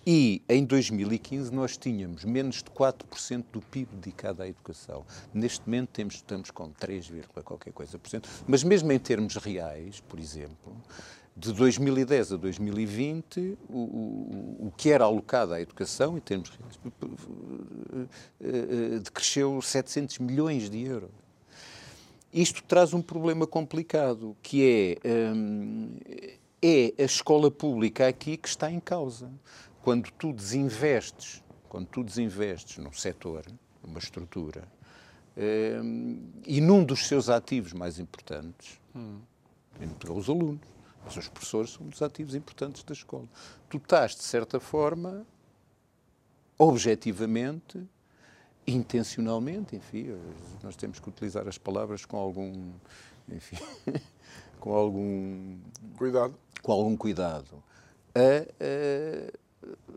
E 0.06 0.40
em 0.48 0.64
2015 0.64 1.52
nós 1.52 1.76
tínhamos 1.76 2.24
menos 2.24 2.62
de 2.62 2.70
4% 2.70 3.44
do 3.52 3.60
PIB 3.60 3.96
dedicado 3.96 4.42
à 4.42 4.48
educação. 4.48 5.04
Neste 5.34 5.66
momento 5.66 5.90
temos, 5.90 6.14
estamos 6.14 6.50
com 6.50 6.70
3, 6.70 7.10
qualquer 7.44 7.72
coisa 7.72 7.98
por 7.98 8.08
cento. 8.08 8.28
Mas 8.46 8.62
mesmo 8.62 8.90
em 8.92 8.98
termos 8.98 9.34
reais, 9.36 10.00
por 10.00 10.20
exemplo, 10.20 10.76
de 11.36 11.52
2010 11.52 12.32
a 12.32 12.36
2020, 12.36 13.58
o, 13.68 13.78
o, 13.78 14.66
o 14.68 14.72
que 14.76 14.90
era 14.90 15.04
alocado 15.04 15.52
à 15.52 15.60
educação, 15.60 16.16
em 16.16 16.20
termos 16.20 16.50
reais, 16.50 16.78
decresceu 19.02 19.60
700 19.60 20.18
milhões 20.20 20.70
de 20.70 20.82
euros. 20.82 21.10
Isto 22.32 22.62
traz 22.62 22.92
um 22.92 23.02
problema 23.02 23.46
complicado, 23.46 24.36
que 24.42 24.98
é, 25.04 25.08
hum, 25.32 25.96
é 26.62 26.94
a 26.98 27.04
escola 27.04 27.50
pública 27.50 28.08
aqui 28.08 28.36
que 28.36 28.48
está 28.48 28.70
em 28.70 28.80
causa. 28.80 29.30
Quando 29.82 30.10
tu 30.12 30.32
desinvestes, 30.32 31.42
quando 31.68 31.86
tu 31.86 32.02
desinvestes 32.02 32.78
num 32.78 32.92
setor, 32.92 33.44
numa 33.82 33.98
estrutura, 33.98 34.66
hum, 35.36 36.30
e 36.44 36.60
num 36.60 36.84
dos 36.84 37.06
seus 37.06 37.28
ativos 37.28 37.72
mais 37.72 37.98
importantes, 37.98 38.80
hum. 38.94 39.20
os 40.10 40.28
alunos, 40.28 40.60
mas 41.04 41.16
os 41.16 41.28
professores 41.28 41.70
são 41.70 41.86
um 41.86 41.88
dos 41.88 42.02
ativos 42.02 42.34
importantes 42.34 42.82
da 42.82 42.92
escola. 42.92 43.28
Tu 43.68 43.76
estás, 43.76 44.16
de 44.16 44.24
certa 44.24 44.58
forma, 44.58 45.24
objetivamente, 46.58 47.86
intencionalmente, 48.66 49.76
enfim, 49.76 50.18
nós 50.62 50.74
temos 50.74 50.98
que 50.98 51.08
utilizar 51.08 51.46
as 51.46 51.58
palavras 51.58 52.04
com 52.04 52.16
algum, 52.16 52.72
enfim, 53.28 53.56
com 54.66 54.74
algum 54.74 55.58
cuidado, 55.96 56.34
com 56.60 56.72
algum 56.72 56.96
cuidado, 56.96 57.62
a, 58.12 58.42
a 58.60 59.46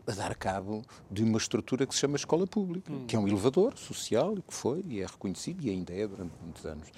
a 0.06 0.12
dar 0.12 0.34
cabo 0.34 0.82
de 1.08 1.22
uma 1.22 1.38
estrutura 1.38 1.86
que 1.86 1.94
se 1.94 2.00
chama 2.00 2.16
escola 2.16 2.44
pública, 2.44 2.92
hum. 2.92 3.04
que 3.06 3.14
é 3.14 3.18
um 3.18 3.28
elevador 3.28 3.76
social, 3.76 4.34
que 4.34 4.52
foi 4.52 4.82
e 4.88 5.00
é 5.00 5.06
reconhecido 5.06 5.64
e 5.64 5.70
ainda 5.70 5.92
é 5.92 6.08
durante 6.08 6.32
muitos 6.42 6.66
anos. 6.66 6.88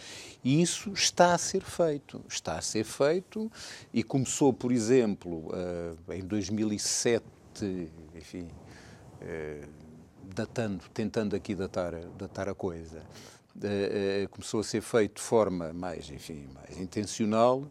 E 0.43 0.63
isso 0.63 0.91
está 0.93 1.35
a 1.35 1.39
ser 1.39 1.63
feito. 1.63 2.23
Está 2.27 2.57
a 2.57 2.63
ser 2.63 2.85
feito 2.85 3.51
e 3.93 4.03
começou, 4.03 4.55
por 4.55 4.73
exemplo, 4.73 5.49
uh, 5.49 6.13
em 6.13 6.23
2007, 6.23 7.23
enfim, 8.15 8.49
uh, 9.21 9.69
datando, 10.35 10.85
tentando 10.95 11.37
aqui 11.37 11.55
datar, 11.55 11.95
datar 12.17 12.49
a 12.49 12.55
coisa. 12.55 13.03
Uh, 13.55 14.29
começou 14.31 14.61
a 14.61 14.65
ser 14.65 14.81
feito 14.81 15.17
de 15.17 15.23
forma 15.23 15.73
mais, 15.73 16.11
enfim, 16.11 16.49
mais 16.55 16.79
intencional 16.79 17.71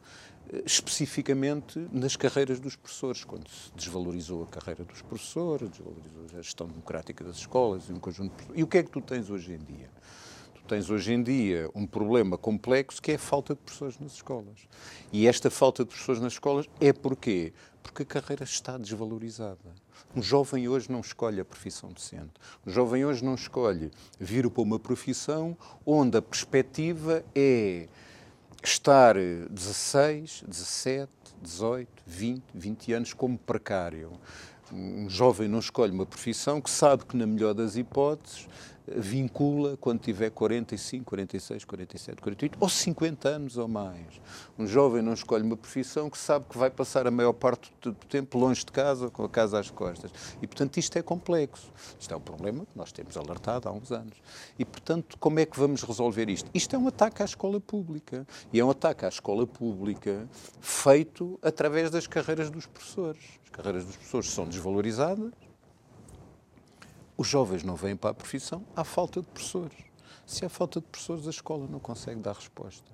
especificamente 0.66 1.80
nas 1.92 2.16
carreiras 2.16 2.60
dos 2.60 2.76
professores, 2.76 3.24
quando 3.24 3.48
se 3.50 3.72
desvalorizou 3.76 4.44
a 4.44 4.48
carreira 4.48 4.84
dos 4.84 5.02
professores, 5.02 5.70
desvalorizou 5.70 6.26
a 6.26 6.42
gestão 6.42 6.68
democrática 6.68 7.24
das 7.24 7.38
escolas 7.38 7.88
e 7.90 7.94
um 7.94 8.00
conjunto 8.00 8.36
de... 8.44 8.60
E 8.60 8.64
o 8.64 8.68
que 8.68 8.80
é 8.80 8.84
que 8.84 8.92
tu 8.92 9.02
tens 9.02 9.30
hoje 9.30 9.54
em 9.54 9.60
dia? 9.60 9.90
Tu 10.54 10.62
tens 10.68 10.90
hoje 10.90 11.14
em 11.14 11.24
dia 11.24 11.70
um 11.74 11.88
problema 11.88 12.38
complexo 12.38 13.02
que 13.02 13.12
é 13.12 13.16
a 13.16 13.20
falta 13.20 13.56
de 13.56 13.62
professores 13.62 14.00
nas 14.00 14.14
escolas. 14.14 14.68
E 15.12 15.26
esta 15.26 15.50
falta 15.50 15.84
de 15.84 15.90
professores 15.90 16.22
nas 16.22 16.34
escolas 16.34 16.68
é 16.80 16.92
porquê? 16.92 17.54
Porque 17.82 18.04
a 18.04 18.06
carreira 18.06 18.44
está 18.44 18.78
desvalorizada. 18.78 19.74
Um 20.16 20.22
jovem 20.22 20.68
hoje 20.68 20.92
não 20.92 21.00
escolhe 21.00 21.40
a 21.40 21.46
profissão 21.46 21.92
decente. 21.92 22.32
Um 22.66 22.72
jovem 22.72 23.06
hoje 23.06 23.24
não 23.24 23.36
escolhe 23.36 23.92
vir 24.20 24.50
para 24.50 24.62
uma 24.62 24.80
profissão 24.80 25.58
onde 25.86 26.18
a 26.18 26.22
perspectiva 26.22 27.24
é 27.34 27.88
estar 28.64 29.16
16, 29.16 30.44
17, 30.48 31.12
18, 31.42 31.90
20, 32.06 32.44
20 32.54 32.94
anos 32.94 33.14
como 33.14 33.38
precário. 33.38 34.12
Um 34.72 35.10
jovem 35.10 35.48
não 35.48 35.60
escolhe 35.60 35.92
uma 35.92 36.06
profissão 36.06 36.62
que 36.62 36.70
sabe 36.70 37.06
que, 37.06 37.18
na 37.18 37.28
melhor 37.28 37.54
das 37.54 37.76
hipóteses, 37.76 38.48
vincula 38.88 39.78
quando 39.78 40.00
tiver 40.00 40.30
45, 40.32 41.06
46, 41.06 41.66
47, 41.66 42.22
48 42.22 42.58
ou 42.60 42.70
50 42.70 43.30
anos 43.30 43.58
ou 43.58 43.68
mais. 43.68 44.22
Um 44.58 44.66
jovem 44.66 45.02
não 45.02 45.14
escolhe 45.14 45.44
uma 45.44 45.58
profissão 45.58 46.10
que 46.10 46.18
sabe 46.18 46.46
que 46.50 46.58
vai 46.58 46.70
passar 46.70 47.08
a 47.08 47.12
maior 47.12 47.34
parte 47.34 47.72
do 47.82 47.94
tempo 47.94 48.38
longe 48.38 48.66
de 48.66 48.72
casa, 48.72 49.10
com 49.10 49.24
a 49.24 49.30
casa 49.30 49.60
às 49.60 49.70
costas. 49.70 50.12
E, 50.42 50.48
portanto, 50.48 50.78
isto 50.78 50.98
é 50.98 51.02
complexo. 51.02 51.72
Isto 52.00 52.14
é 52.14 52.18
um 52.18 52.22
problema 52.22 52.66
que 52.66 52.78
nós 52.78 52.92
temos 52.92 53.16
alertado 53.18 53.70
há 53.70 53.72
uns 53.72 53.92
anos. 53.92 54.18
E, 54.58 54.66
portanto, 54.66 55.18
como 55.20 55.40
é 55.40 55.46
que 55.46 55.60
vamos 55.60 55.84
resolver 55.84 56.30
isto? 56.30 56.50
Isto 56.54 56.76
é 56.76 56.80
um 56.80 56.88
ataque 56.88 57.22
à 57.22 57.26
escola 57.26 57.60
pública. 57.60 58.26
E 58.52 58.60
é 58.60 58.66
um 58.66 58.70
ataque 58.70 59.06
à 59.06 59.10
escola 59.10 59.46
pública 59.46 60.28
feito 60.60 61.40
através 61.42 61.90
das 61.90 62.08
carreiras 62.08 62.50
dos 62.50 62.66
professores. 62.66 63.22
As 63.44 63.50
carreiras 63.50 63.86
dos 63.86 63.96
professores 63.96 64.30
são 64.30 64.46
desvalorizadas, 64.46 65.32
os 67.22 67.28
jovens 67.28 67.64
não 67.64 67.76
vêm 67.76 67.96
para 67.96 68.10
a 68.10 68.14
profissão, 68.14 68.66
há 68.76 68.84
falta 68.84 69.22
de 69.22 69.28
professores. 69.28 69.78
Se 70.26 70.44
há 70.44 70.50
falta 70.50 70.80
de 70.82 70.88
professores, 70.88 71.28
a 71.28 71.30
escola 71.30 71.68
não 71.70 71.80
consegue 71.80 72.20
dar 72.20 72.34
resposta. 72.34 72.90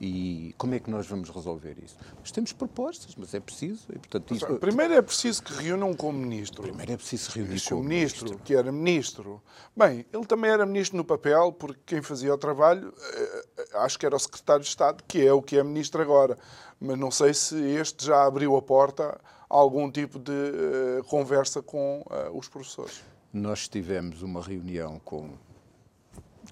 E 0.00 0.54
como 0.58 0.74
é 0.74 0.80
que 0.80 0.90
nós 0.90 1.06
vamos 1.06 1.28
resolver 1.30 1.76
isso? 1.82 1.96
Nós 2.18 2.32
temos 2.32 2.52
propostas, 2.52 3.14
mas 3.16 3.34
é 3.34 3.40
preciso. 3.40 3.86
E, 3.90 3.98
portanto, 3.98 4.34
isso... 4.34 4.46
Primeiro 4.58 4.94
é 4.94 5.02
preciso 5.02 5.42
que 5.42 5.52
reúnam 5.52 5.94
com 5.94 6.10
o 6.10 6.12
ministro. 6.12 6.62
Primeiro 6.62 6.92
é 6.92 6.96
preciso 6.96 7.30
reunir 7.30 7.60
com 7.68 7.76
o 7.76 7.82
ministro, 7.84 8.24
ministro, 8.24 8.44
que 8.44 8.54
era 8.54 8.72
ministro. 8.72 9.42
Bem, 9.76 10.04
ele 10.12 10.26
também 10.26 10.50
era 10.50 10.66
ministro 10.66 10.96
no 10.96 11.04
papel, 11.04 11.52
porque 11.52 11.80
quem 11.86 12.02
fazia 12.02 12.34
o 12.34 12.38
trabalho, 12.38 12.92
eh, 13.00 13.44
eh, 13.58 13.68
acho 13.78 13.98
que 13.98 14.06
era 14.06 14.14
o 14.14 14.18
secretário 14.18 14.62
de 14.62 14.68
Estado, 14.68 15.04
que 15.06 15.24
é 15.24 15.32
o 15.32 15.42
que 15.42 15.56
é 15.56 15.62
ministro 15.62 16.02
agora. 16.02 16.36
Mas 16.80 16.98
não 16.98 17.10
sei 17.10 17.32
se 17.34 17.56
este 17.56 18.06
já 18.06 18.24
abriu 18.24 18.56
a 18.56 18.62
porta 18.62 19.20
a 19.50 19.56
algum 19.56 19.90
tipo 19.90 20.18
de 20.18 20.32
uh, 20.32 21.04
conversa 21.04 21.62
com 21.62 22.04
os 22.32 22.48
professores. 22.48 23.02
Nós 23.32 23.68
tivemos 23.68 24.22
uma 24.22 24.42
reunião 24.42 24.98
com, 25.00 25.36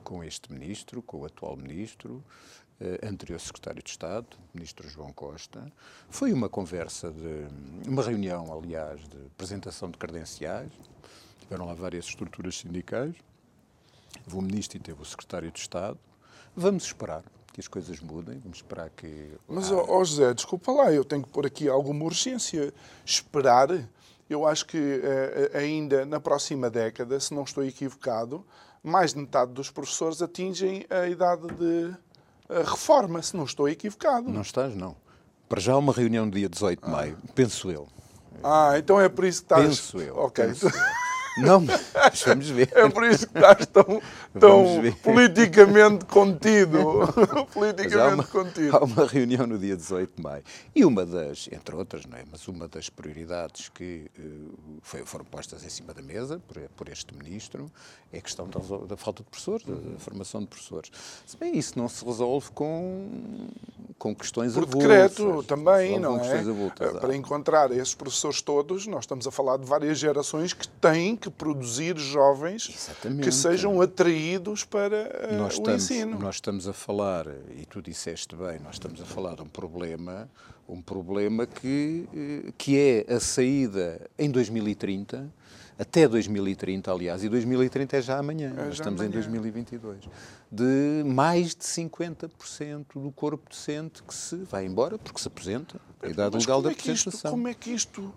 com 0.04 0.22
este 0.22 0.52
ministro, 0.52 1.00
com 1.00 1.20
o 1.20 1.24
atual 1.24 1.56
ministro, 1.56 2.22
eh, 2.78 3.00
anterior 3.02 3.40
secretário 3.40 3.82
de 3.82 3.88
Estado, 3.88 4.26
ministro 4.52 4.86
João 4.86 5.10
Costa. 5.10 5.72
Foi 6.10 6.34
uma 6.34 6.50
conversa 6.50 7.10
de 7.10 7.88
uma 7.88 8.02
reunião, 8.02 8.52
aliás, 8.52 9.00
de 9.08 9.16
apresentação 9.28 9.90
de 9.90 9.96
credenciais. 9.96 10.70
Tiveram 11.40 11.64
lá 11.64 11.72
várias 11.72 12.04
estruturas 12.04 12.58
sindicais. 12.58 13.14
o 14.30 14.42
ministro 14.42 14.76
e 14.76 14.80
teve 14.80 15.00
o 15.00 15.04
secretário 15.04 15.50
de 15.50 15.58
Estado. 15.58 15.98
Vamos 16.54 16.84
esperar 16.84 17.24
que 17.54 17.60
as 17.60 17.68
coisas 17.68 18.00
mudem, 18.00 18.38
vamos 18.38 18.58
esperar 18.58 18.90
que. 18.90 19.32
Mas, 19.48 19.70
ó 19.70 19.82
oh, 19.88 20.04
José, 20.04 20.34
desculpa 20.34 20.72
lá, 20.72 20.92
eu 20.92 21.06
tenho 21.06 21.22
que 21.22 21.30
pôr 21.30 21.46
aqui 21.46 21.70
alguma 21.70 22.04
urgência. 22.04 22.70
Esperar 23.02 23.70
eu 24.28 24.46
acho 24.46 24.66
que 24.66 24.76
eh, 24.76 25.50
eh, 25.52 25.58
ainda 25.58 26.04
na 26.04 26.18
próxima 26.18 26.68
década, 26.68 27.18
se 27.20 27.32
não 27.32 27.44
estou 27.44 27.64
equivocado, 27.64 28.44
mais 28.82 29.14
de 29.14 29.20
metade 29.20 29.52
dos 29.52 29.70
professores 29.70 30.20
atingem 30.20 30.84
a 30.90 31.06
idade 31.06 31.46
de 31.54 31.94
eh, 32.48 32.62
reforma, 32.62 33.22
se 33.22 33.36
não 33.36 33.44
estou 33.44 33.68
equivocado. 33.68 34.28
Não 34.28 34.42
estás, 34.42 34.74
não. 34.74 34.96
Para 35.48 35.60
já 35.60 35.76
uma 35.76 35.92
reunião 35.92 36.26
no 36.26 36.32
dia 36.32 36.48
18 36.48 36.84
de 36.84 36.90
maio, 36.90 37.18
ah. 37.22 37.32
penso 37.34 37.70
eu. 37.70 37.88
Ah, 38.42 38.74
então 38.76 39.00
é 39.00 39.08
por 39.08 39.24
isso 39.24 39.40
que 39.40 39.46
estás... 39.46 39.66
Penso 39.66 39.98
eu. 39.98 40.16
Ok. 40.16 40.44
Penso 40.44 40.66
eu. 40.66 40.72
Não, 41.36 41.60
mas 41.60 42.22
vamos 42.24 42.48
ver. 42.48 42.70
É 42.74 42.88
por 42.88 43.04
isso 43.04 43.26
que 43.28 43.36
estás 43.38 43.66
tão, 43.66 44.00
tão 44.38 44.64
politicamente 45.02 46.04
contido. 46.06 46.78
politicamente 47.52 47.98
há 47.98 48.14
uma, 48.14 48.24
contido. 48.24 48.76
Há 48.76 48.84
uma 48.84 49.06
reunião 49.06 49.46
no 49.46 49.58
dia 49.58 49.76
18 49.76 50.16
de 50.16 50.22
maio. 50.22 50.42
E 50.74 50.84
uma 50.84 51.04
das, 51.04 51.48
entre 51.52 51.76
outras, 51.76 52.06
não 52.06 52.16
é? 52.16 52.24
Mas 52.30 52.48
uma 52.48 52.66
das 52.66 52.88
prioridades 52.88 53.68
que 53.68 54.10
uh, 54.18 54.78
foi, 54.82 55.04
foram 55.04 55.24
postas 55.24 55.62
em 55.64 55.68
cima 55.68 55.92
da 55.92 56.02
mesa 56.02 56.40
por, 56.48 56.56
por 56.76 56.88
este 56.88 57.14
ministro 57.14 57.70
é 58.12 58.18
a 58.18 58.22
questão 58.22 58.48
da, 58.48 58.60
da 58.86 58.96
falta 58.96 59.22
de 59.22 59.28
professores, 59.28 59.66
da, 59.66 59.74
da, 59.74 59.98
formação 59.98 60.40
de 60.40 60.46
professores. 60.46 60.90
Se 61.26 61.36
bem 61.36 61.56
isso 61.58 61.78
não 61.78 61.88
se 61.88 62.04
resolve 62.04 62.50
com, 62.52 63.48
com 63.98 64.14
questões 64.14 64.54
por 64.54 64.62
avulsas. 64.62 64.88
decreto 64.88 65.42
também, 65.42 65.98
não 65.98 66.18
é? 66.18 66.38
Avulsas, 66.38 67.00
Para 67.00 67.16
encontrar 67.16 67.70
esses 67.72 67.94
professores 67.94 68.40
todos, 68.40 68.86
nós 68.86 69.00
estamos 69.00 69.26
a 69.26 69.30
falar 69.30 69.58
de 69.58 69.66
várias 69.66 69.98
gerações 69.98 70.52
que 70.52 70.66
têm 70.68 71.16
que 71.16 71.25
produzir 71.30 71.96
jovens 71.98 72.68
Exatamente. 72.68 73.22
que 73.22 73.32
sejam 73.32 73.80
atraídos 73.80 74.64
para 74.64 75.28
uh, 75.30 75.36
nós 75.36 75.54
o 75.54 75.58
estamos, 75.58 75.90
ensino. 75.90 76.18
Nós 76.18 76.36
estamos 76.36 76.68
a 76.68 76.72
falar, 76.72 77.26
e 77.56 77.64
tu 77.66 77.80
disseste 77.82 78.34
bem, 78.36 78.58
nós 78.60 78.74
estamos 78.76 79.00
a 79.00 79.04
falar 79.04 79.36
de 79.36 79.42
um 79.42 79.48
problema, 79.48 80.28
um 80.68 80.80
problema 80.82 81.46
que, 81.46 82.08
eh, 82.14 82.52
que 82.58 82.76
é 82.78 83.14
a 83.14 83.20
saída 83.20 84.00
em 84.18 84.30
2030 84.30 85.30
até 85.78 86.08
2030, 86.08 86.90
aliás, 86.90 87.22
e 87.22 87.28
2030 87.28 87.98
é 87.98 88.02
já 88.02 88.18
amanhã, 88.18 88.54
é 88.56 88.64
já 88.64 88.70
estamos 88.70 89.00
amanhã. 89.00 89.10
em 89.10 89.12
2022, 89.12 90.08
de 90.50 91.02
mais 91.04 91.54
de 91.54 91.64
50% 91.64 92.86
do 92.94 93.12
corpo 93.12 93.48
docente 93.50 94.02
que 94.02 94.14
se 94.14 94.36
vai 94.36 94.64
embora 94.64 94.96
porque 94.96 95.20
se 95.20 95.28
apresenta, 95.28 95.78
a 96.02 96.08
idade 96.08 96.34
Mas 96.34 96.44
legal 96.44 96.62
da 96.62 96.70
é 96.70 96.72
apresentação. 96.72 97.30
como 97.30 97.46
é 97.48 97.52
que 97.54 97.70
isto 97.70 98.12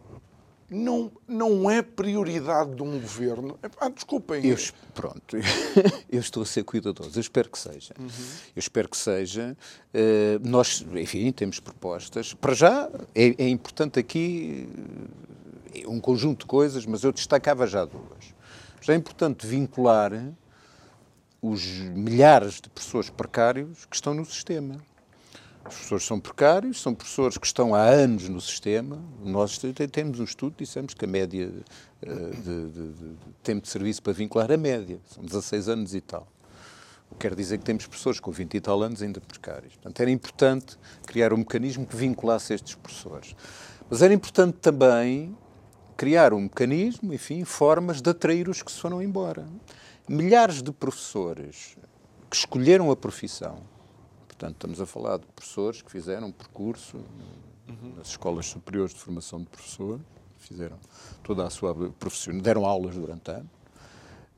não, 0.70 1.12
não 1.28 1.70
é 1.70 1.82
prioridade 1.82 2.76
de 2.76 2.84
um 2.84 3.00
governo. 3.00 3.58
Ah, 3.80 3.90
desculpem. 3.90 4.46
Eu, 4.46 4.58
pronto, 4.94 5.38
eu 6.10 6.20
estou 6.20 6.44
a 6.44 6.46
ser 6.46 6.64
cuidadoso. 6.64 7.18
Eu 7.18 7.22
espero 7.22 7.50
que 7.50 7.58
seja. 7.58 7.94
Uhum. 8.00 8.08
Eu 8.56 8.60
espero 8.60 8.88
que 8.88 8.98
seja. 8.98 9.58
Uh, 9.94 10.48
nós, 10.48 10.86
enfim, 10.94 11.32
temos 11.32 11.60
propostas. 11.60 12.34
Para 12.34 12.54
já, 12.54 12.90
é, 13.16 13.36
é, 13.38 13.50
importante 13.50 14.00
aqui 14.00 14.70
eh, 15.74 15.88
um 15.88 16.00
conjunto 16.00 16.42
de 16.42 16.46
coisas, 16.46 16.86
mas 16.86 17.04
eu 17.04 17.12
destacava 17.12 17.66
já 17.66 17.84
duas. 17.86 18.34
Já 18.82 18.94
é 18.94 18.96
importante 18.96 19.48
vincular 19.48 20.12
os 21.42 21.66
milhares 21.66 22.62
de 22.62 22.70
pessoas 22.70 23.10
precários 23.10 23.86
que 23.86 23.96
estão 23.96 24.14
no 24.14 24.26
sistema. 24.26 24.78
Os 25.70 25.76
professores 25.76 26.04
são 26.04 26.20
precários, 26.20 26.82
são 26.82 26.96
professores 26.96 27.38
que 27.38 27.46
estão 27.46 27.76
há 27.76 27.84
anos 27.84 28.28
no 28.28 28.42
sistema. 28.42 29.00
Nós 29.24 29.60
temos 29.92 30.20
um 30.20 30.24
estudo, 30.24 30.56
dissemos 30.58 30.96
que 30.96 31.06
a 31.06 31.08
média 31.08 31.52
eh, 32.02 32.10
de, 32.10 32.72
de, 32.72 32.94
de 32.94 33.16
tempo 33.44 33.62
de 33.62 33.70
serviço 33.70 34.02
para 34.02 34.12
vincular, 34.12 34.52
a 34.52 34.58
média, 34.58 35.00
são 35.06 35.24
16 35.24 35.70
anos 35.70 35.94
e 35.94 36.02
tal. 36.02 36.28
O 37.12 37.16
que 37.16 37.28
quer 37.28 37.36
dizer 37.36 37.60
que 37.60 37.66
temos 37.66 37.86
professores 37.86 38.20
com 38.20 38.32
20 38.32 38.56
e 38.56 38.62
tal 38.62 38.82
anos 38.82 39.04
ainda 39.04 39.22
precários. 39.22 39.74
Portanto, 39.74 40.00
era 40.00 40.10
importante 40.10 40.78
criar 41.06 41.34
um 41.34 41.38
mecanismo 41.38 41.86
que 41.86 41.96
vinculasse 41.96 42.52
estes 42.52 42.74
professores. 42.74 43.36
Mas 43.88 44.02
era 44.02 44.14
importante 44.14 44.58
também 44.60 45.38
criar 45.96 46.34
um 46.34 46.42
mecanismo, 46.42 47.14
enfim, 47.14 47.44
formas 47.44 48.02
de 48.02 48.10
atrair 48.10 48.50
os 48.50 48.64
que 48.64 48.72
se 48.72 48.80
foram 48.80 49.04
embora. 49.04 49.46
Milhares 50.08 50.64
de 50.64 50.72
professores 50.72 51.78
que 52.28 52.36
escolheram 52.36 52.90
a 52.90 52.96
profissão, 52.96 53.62
Portanto, 54.40 54.56
estamos 54.56 54.80
a 54.80 54.86
falar 54.86 55.18
de 55.18 55.26
professores 55.26 55.82
que 55.82 55.92
fizeram 55.92 56.28
um 56.28 56.32
percurso 56.32 56.96
uhum. 57.68 57.96
nas 57.98 58.08
escolas 58.08 58.46
superiores 58.46 58.94
de 58.94 59.00
formação 59.02 59.42
de 59.42 59.48
professor, 59.48 60.00
fizeram 60.38 60.78
toda 61.22 61.46
a 61.46 61.50
sua 61.50 61.76
profissão, 61.92 62.38
deram 62.38 62.66
aulas 62.66 62.96
durante 62.96 63.30
anos, 63.30 63.52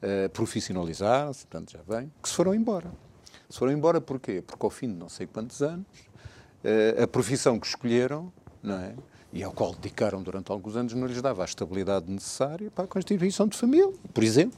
uh, 0.02 0.28
profissionalizaram-se, 0.34 1.45
portanto 1.45 1.74
já 1.74 1.82
vem, 1.88 2.12
que 2.20 2.28
se 2.28 2.34
foram 2.34 2.56
embora. 2.56 2.91
Se 3.47 3.60
foram 3.60 3.74
embora 3.74 4.02
porquê? 4.02 4.41
Porque 4.41 4.66
ao 4.66 4.72
fim 4.72 4.88
de 4.88 4.95
não 4.95 5.08
sei 5.08 5.28
quantos 5.28 5.62
anos, 5.62 5.86
uh, 6.66 7.04
a 7.04 7.08
profissão 7.08 7.60
que 7.60 7.68
escolheram, 7.68 8.34
não 8.64 8.80
é? 8.80 8.95
e 9.32 9.43
ao 9.43 9.52
qual 9.52 9.72
dedicaram 9.76 10.24
durante 10.24 10.52
alguns 10.52 10.76
anos, 10.76 10.95
não 10.95 11.06
lhes 11.06 11.22
dava 11.22 11.43
a 11.43 11.45
estabilidade 11.45 12.12
necessária 12.12 12.72
para 12.72 12.86
a 12.86 12.88
constituição 12.88 13.47
de 13.47 13.56
família, 13.56 13.93
por 14.12 14.24
exemplo. 14.24 14.58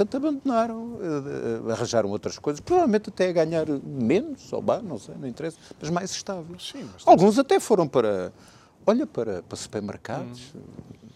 Portanto, 0.00 0.16
abandonaram, 0.16 0.94
uh, 0.94 1.70
arranjaram 1.72 2.08
outras 2.08 2.38
coisas, 2.38 2.58
provavelmente 2.58 3.10
até 3.10 3.28
a 3.28 3.32
ganhar 3.32 3.66
menos, 3.84 4.50
ou 4.50 4.62
bem, 4.62 4.80
não 4.82 4.98
sei, 4.98 5.14
não 5.16 5.28
interessa, 5.28 5.58
mas 5.78 5.90
mais 5.90 6.10
estável. 6.10 6.58
Sim, 6.58 6.88
mas 6.90 7.06
Alguns 7.06 7.38
até 7.38 7.60
foram 7.60 7.86
para, 7.86 8.32
olha, 8.86 9.06
para, 9.06 9.42
para 9.42 9.56
supermercados, 9.56 10.54
hum. 10.54 10.60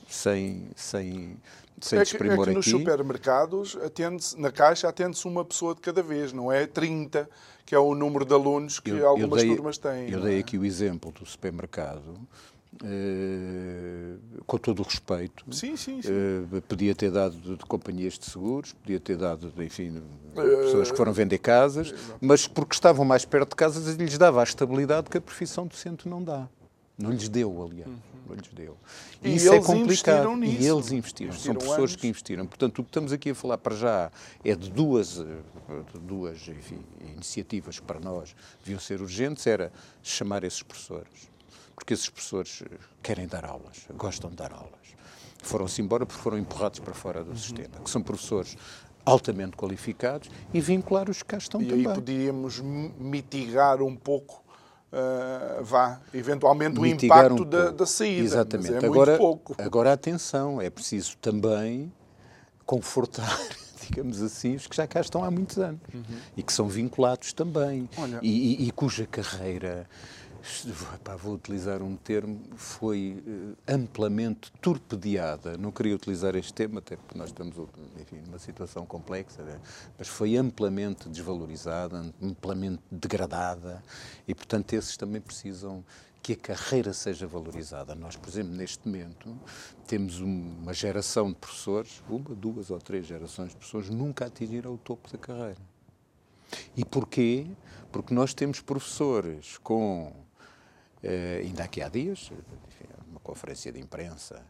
sem, 0.07 0.69
sem, 0.77 1.39
sem 1.81 1.99
é 1.99 2.05
que, 2.05 2.15
é 2.15 2.37
que 2.37 2.51
nos 2.53 2.67
supermercados, 2.67 3.75
atende 3.83 4.23
na 4.37 4.53
caixa 4.53 4.87
atende-se 4.87 5.27
uma 5.27 5.47
pessoa 5.47 5.75
de 5.75 5.81
cada 5.81 6.03
vez, 6.03 6.35
não 6.35 6.53
é 6.53 6.67
30, 6.67 7.27
que 7.65 7.75
é 7.75 7.79
o 7.79 7.95
número 7.95 8.27
de 8.27 8.35
alunos 8.35 8.81
que 8.81 8.91
eu, 8.91 9.09
algumas 9.09 9.41
eu 9.41 9.49
dei, 9.49 9.57
turmas 9.57 9.79
têm. 9.79 10.11
Eu 10.11 10.21
dei 10.21 10.37
é? 10.37 10.41
aqui 10.41 10.59
o 10.59 10.65
exemplo 10.65 11.11
do 11.11 11.25
supermercado, 11.25 12.21
Uh, 12.83 14.19
com 14.47 14.59
todo 14.59 14.81
o 14.81 14.83
respeito. 14.83 15.45
Sim, 15.51 15.77
sim, 15.77 16.03
sim. 16.03 16.11
Uh, 16.11 16.61
podia 16.63 16.95
ter 16.95 17.11
dado 17.11 17.37
de, 17.37 17.57
de, 17.57 17.65
companhias 17.65 18.19
de 18.19 18.27
seguros, 18.27 18.73
podia 18.73 18.99
ter 18.99 19.17
dado, 19.17 19.51
de, 19.51 19.65
enfim, 19.65 20.03
pessoas 20.35 20.91
que 20.91 20.97
foram 20.97 21.13
vender 21.13 21.39
casas, 21.39 21.95
mas 22.21 22.49
porque 22.49 22.75
estavam 22.75 23.05
mais 23.05 23.25
perto 23.25 23.51
de 23.51 23.57
casas 23.57 23.95
lhes 23.95 24.19
dava 24.19 24.41
a 24.41 24.45
estabilidade 24.45 25.09
que 25.09 25.19
a 25.19 25.21
profissão 25.21 25.67
docente 25.67 26.09
não 26.09 26.23
dá. 26.23 26.49
Não 26.99 27.11
lhes 27.11 27.29
deu, 27.29 27.63
aliás. 27.63 27.89
Uhum. 27.89 27.99
Não 28.29 28.37
lhes 28.37 28.49
deu. 28.53 28.77
E, 29.23 29.29
e 29.29 29.37
isso 29.37 29.53
é 29.53 29.61
complicado. 29.61 30.37
Nisso. 30.37 30.63
E 30.63 30.67
eles 30.67 30.93
investiram. 30.93 31.29
investiram 31.29 31.33
São 31.35 31.55
professores 31.55 31.91
anos. 31.91 31.97
que 31.97 32.09
investiram. 32.09 32.47
Portanto, 32.47 32.79
o 32.79 32.83
que 32.83 32.89
estamos 32.89 33.13
aqui 33.13 33.31
a 33.31 33.35
falar 33.35 33.59
para 33.59 33.77
já 33.77 34.11
é 34.45 34.55
de 34.55 34.71
duas, 34.71 35.17
de 35.17 36.01
duas 36.01 36.49
enfim, 36.49 36.81
iniciativas 37.01 37.79
que 37.79 37.87
para 37.87 38.01
nós 38.01 38.35
deviam 38.65 38.81
ser 38.81 39.01
urgentes, 39.01 39.47
era 39.47 39.73
chamar 40.03 40.45
esses 40.45 40.63
professores 40.63 41.34
porque 41.75 41.95
esses 41.95 42.09
professores 42.09 42.63
eh, 42.65 42.77
querem 43.03 43.27
dar 43.27 43.45
aulas, 43.45 43.87
gostam 43.97 44.31
de 44.31 44.37
dar 44.37 44.53
aulas. 44.53 44.95
Foram-se 45.43 45.83
embora 45.83 46.07
porque 46.07 46.23
foram 46.23 46.39
empurrados 46.39 46.79
para 46.79 46.95
fora 46.95 47.23
do 47.23 47.31
uhum. 47.31 47.37
sistema, 47.37 47.81
que 47.83 47.91
são 47.91 48.03
professores 48.03 48.57
altamente 49.05 49.57
qualificados 49.57 50.31
e 50.53 50.61
vincular 50.61 51.11
os 51.11 51.19
que 51.19 51.29
cá 51.29 51.37
estão 51.37 51.61
e 51.61 51.67
também. 51.67 51.85
E 51.85 51.89
aí 51.89 51.95
podíamos 51.95 52.61
mitigar 52.61 53.83
um 53.83 53.95
pouco 53.95 54.45
Uh, 54.95 55.65
vá, 55.65 56.01
eventualmente 56.15 56.79
Mitigar 56.79 57.33
o 57.33 57.35
impacto 57.35 57.43
um 57.43 57.51
da, 57.51 57.71
da, 57.73 57.85
saída. 57.85 58.23
Exatamente. 58.23 58.75
É 58.75 58.87
agora, 58.87 59.19
agora, 59.59 59.93
atenção, 59.93 60.63
é 60.63 60.71
preciso 60.71 61.17
também 61.17 61.93
confortar, 62.65 63.37
digamos 63.83 64.23
assim, 64.23 64.55
os 64.55 64.69
que 64.69 64.77
já 64.77 64.87
cá 64.87 65.01
estão 65.01 65.25
há 65.25 65.33
muitos 65.33 65.59
anos 65.59 65.81
uhum. 65.93 66.05
e 66.37 66.45
que 66.45 66.53
são 66.53 66.69
vinculados 66.69 67.33
também 67.33 67.89
Olha, 67.99 68.21
e, 68.23 68.63
e, 68.63 68.69
e 68.69 68.71
cuja 68.71 69.05
carreira 69.05 69.85
Vou 71.19 71.35
utilizar 71.35 71.83
um 71.83 71.97
termo, 71.97 72.41
foi 72.57 73.23
uh, 73.27 73.57
amplamente 73.67 74.53
torpedeada. 74.61 75.57
Não 75.57 75.71
queria 75.71 75.95
utilizar 75.95 76.37
este 76.37 76.53
termo, 76.53 76.79
até 76.79 76.97
porque 76.97 77.17
nós 77.17 77.31
estamos 77.31 77.57
enfim, 77.99 78.17
numa 78.27 78.39
situação 78.39 78.85
complexa, 78.85 79.43
né? 79.43 79.59
mas 79.99 80.07
foi 80.07 80.37
amplamente 80.37 81.09
desvalorizada, 81.09 82.13
amplamente 82.23 82.83
degradada 82.91 83.83
e, 84.29 84.35
portanto, 84.35 84.75
esses 84.75 84.97
também 84.97 85.21
precisam 85.21 85.83
que 86.23 86.33
a 86.33 86.37
carreira 86.37 86.93
seja 86.93 87.27
valorizada. 87.27 87.95
Nós, 87.95 88.17
por 88.17 88.29
exemplo, 88.29 88.55
neste 88.55 88.87
momento, 88.87 89.37
temos 89.87 90.21
uma 90.21 90.73
geração 90.73 91.29
de 91.29 91.35
professores, 91.35 92.03
uma, 92.09 92.35
duas 92.35 92.71
ou 92.71 92.79
três 92.79 93.07
gerações 93.07 93.51
de 93.51 93.57
professores, 93.57 93.91
nunca 93.91 94.27
atingiram 94.27 94.75
o 94.75 94.79
topo 94.79 95.11
da 95.11 95.19
carreira. 95.19 95.61
E 96.77 96.85
porquê? 96.85 97.47
Porque 97.93 98.15
nós 98.15 98.33
temos 98.33 98.61
professores 98.61 99.59
com 99.59 100.24
Uh, 101.05 101.41
ainda 101.43 101.65
aqui 101.65 101.83
há 101.83 101.89
dias, 101.91 102.33
enfim, 102.67 102.89
uma 103.11 103.21
conferência 103.21 103.71
de 103.71 103.79
imprensa, 103.79 104.43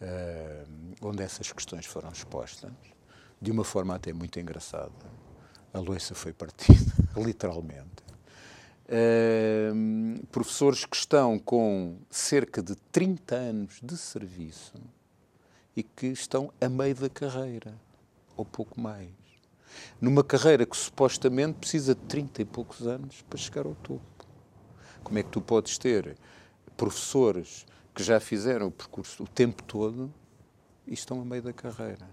uh, 0.00 0.96
onde 1.00 1.22
essas 1.22 1.52
questões 1.52 1.86
foram 1.86 2.10
expostas, 2.10 2.72
de 3.40 3.52
uma 3.52 3.62
forma 3.62 3.94
até 3.94 4.12
muito 4.12 4.40
engraçada. 4.40 4.90
A 5.72 5.78
louça 5.78 6.12
foi 6.12 6.32
partida, 6.32 6.92
literalmente. 7.16 8.02
Uh, 8.88 10.26
professores 10.26 10.84
que 10.84 10.96
estão 10.96 11.38
com 11.38 11.96
cerca 12.10 12.60
de 12.60 12.74
30 12.90 13.36
anos 13.36 13.78
de 13.80 13.96
serviço 13.96 14.74
e 15.76 15.84
que 15.84 16.08
estão 16.08 16.52
a 16.60 16.68
meio 16.68 16.96
da 16.96 17.08
carreira, 17.08 17.74
ou 18.36 18.44
pouco 18.44 18.80
mais. 18.80 19.08
Numa 20.00 20.24
carreira 20.24 20.66
que 20.66 20.76
supostamente 20.76 21.58
precisa 21.60 21.94
de 21.94 22.00
30 22.02 22.42
e 22.42 22.44
poucos 22.44 22.88
anos 22.88 23.22
para 23.22 23.38
chegar 23.38 23.66
ao 23.66 23.74
topo. 23.76 24.11
Como 25.02 25.18
é 25.18 25.22
que 25.22 25.30
tu 25.30 25.40
podes 25.40 25.78
ter 25.78 26.16
professores 26.76 27.66
que 27.94 28.02
já 28.02 28.18
fizeram 28.18 28.68
o 28.68 28.70
percurso 28.70 29.24
o 29.24 29.28
tempo 29.28 29.62
todo 29.62 30.12
e 30.86 30.94
estão 30.94 31.20
a 31.20 31.24
meio 31.24 31.42
da 31.42 31.52
carreira? 31.52 32.06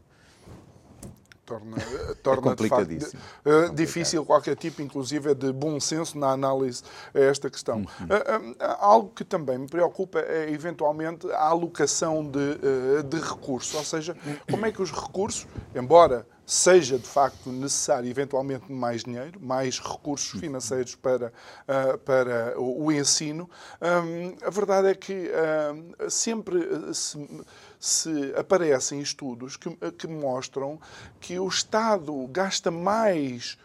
torna, 1.50 1.78
torna 2.22 2.54
é 2.54 2.68
facto, 2.68 3.18
uh, 3.46 3.74
difícil 3.74 4.24
qualquer 4.24 4.56
tipo, 4.56 4.82
inclusive, 4.82 5.34
de 5.34 5.52
bom 5.52 5.80
senso 5.80 6.18
na 6.18 6.30
análise 6.30 6.84
a 7.14 7.20
esta 7.20 7.50
questão. 7.50 7.78
Uhum. 7.78 7.86
Uh, 7.86 8.52
uh, 8.52 8.56
algo 8.80 9.10
que 9.10 9.24
também 9.24 9.58
me 9.58 9.68
preocupa 9.68 10.20
é, 10.20 10.52
eventualmente, 10.52 11.30
a 11.32 11.48
alocação 11.48 12.24
de, 12.24 13.04
de 13.04 13.20
recursos, 13.20 13.74
ou 13.74 13.84
seja, 13.84 14.16
como 14.50 14.66
é 14.66 14.72
que 14.72 14.82
os 14.82 14.92
recursos, 14.92 15.48
embora 15.74 16.28
seja 16.50 16.98
de 16.98 17.08
facto 17.08 17.52
necessário 17.52 18.10
eventualmente 18.10 18.72
mais 18.72 19.04
dinheiro, 19.04 19.40
mais 19.40 19.80
recursos 19.80 20.40
financeiros 20.40 20.96
para, 20.96 21.32
para 22.04 22.60
o 22.60 22.92
ensino, 22.92 23.48
a 24.42 24.50
verdade 24.50 24.88
é 24.88 24.96
que 24.96 25.30
sempre 26.10 26.60
se 26.94 27.20
se 27.80 28.34
aparecem 28.36 29.00
estudos 29.00 29.56
que, 29.56 29.70
que 29.92 30.08
mostram 30.08 30.78
que 31.20 31.40
o 31.40 31.48
Estado 31.48 32.28
gasta 32.28 32.70
mais 32.70 33.58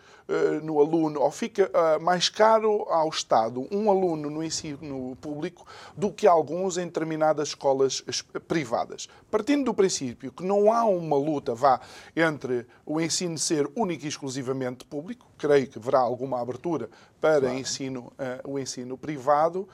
no 0.63 0.81
aluno, 0.81 1.21
ou 1.21 1.31
fica 1.31 1.71
uh, 1.71 2.03
mais 2.03 2.29
caro 2.29 2.87
ao 2.89 3.09
Estado 3.09 3.69
um 3.71 3.91
aluno 3.91 4.31
no 4.31 4.43
ensino 4.43 5.17
público 5.21 5.67
do 5.97 6.11
que 6.11 6.27
alguns 6.27 6.79
em 6.79 6.87
determinadas 6.87 7.49
escolas 7.49 8.03
privadas. 8.49 9.07
Partindo 9.31 9.65
do 9.65 9.75
princípio 9.75 10.33
que 10.33 10.43
não 10.43 10.73
há 10.73 10.85
uma 10.85 11.17
luta, 11.17 11.55
vá, 11.55 11.81
entre 12.17 12.67
o 12.87 13.01
ensino 13.01 13.37
ser 13.37 13.69
único 13.77 14.05
e 14.07 14.09
exclusivamente 14.09 14.85
público, 14.85 15.27
creio 15.37 15.67
que 15.67 15.79
haverá 15.79 15.99
alguma 15.99 16.41
abertura 16.41 16.89
para 17.21 17.41
claro. 17.41 17.59
ensino, 17.59 18.13
uh, 18.19 18.51
o 18.51 18.59
ensino 18.59 18.97
privado, 18.97 19.69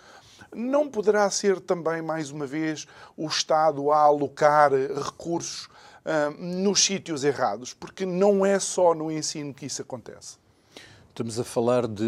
não 0.53 0.89
poderá 0.89 1.31
ser 1.31 1.61
também, 1.61 2.03
mais 2.03 2.31
uma 2.31 2.47
vez, 2.47 2.87
o 3.17 3.27
Estado 3.27 3.93
a 3.93 4.01
alocar 4.01 4.73
recursos 4.73 5.67
uh, 5.67 6.31
nos 6.39 6.85
sítios 6.85 7.23
errados? 7.23 7.73
Porque 7.73 8.05
não 8.05 8.45
é 8.45 8.59
só 8.59 8.95
no 8.95 9.13
ensino 9.13 9.55
que 9.55 9.67
isso 9.67 9.83
acontece. 9.83 10.40
Estamos 11.11 11.39
a 11.39 11.45
falar 11.45 11.87
de. 11.87 12.03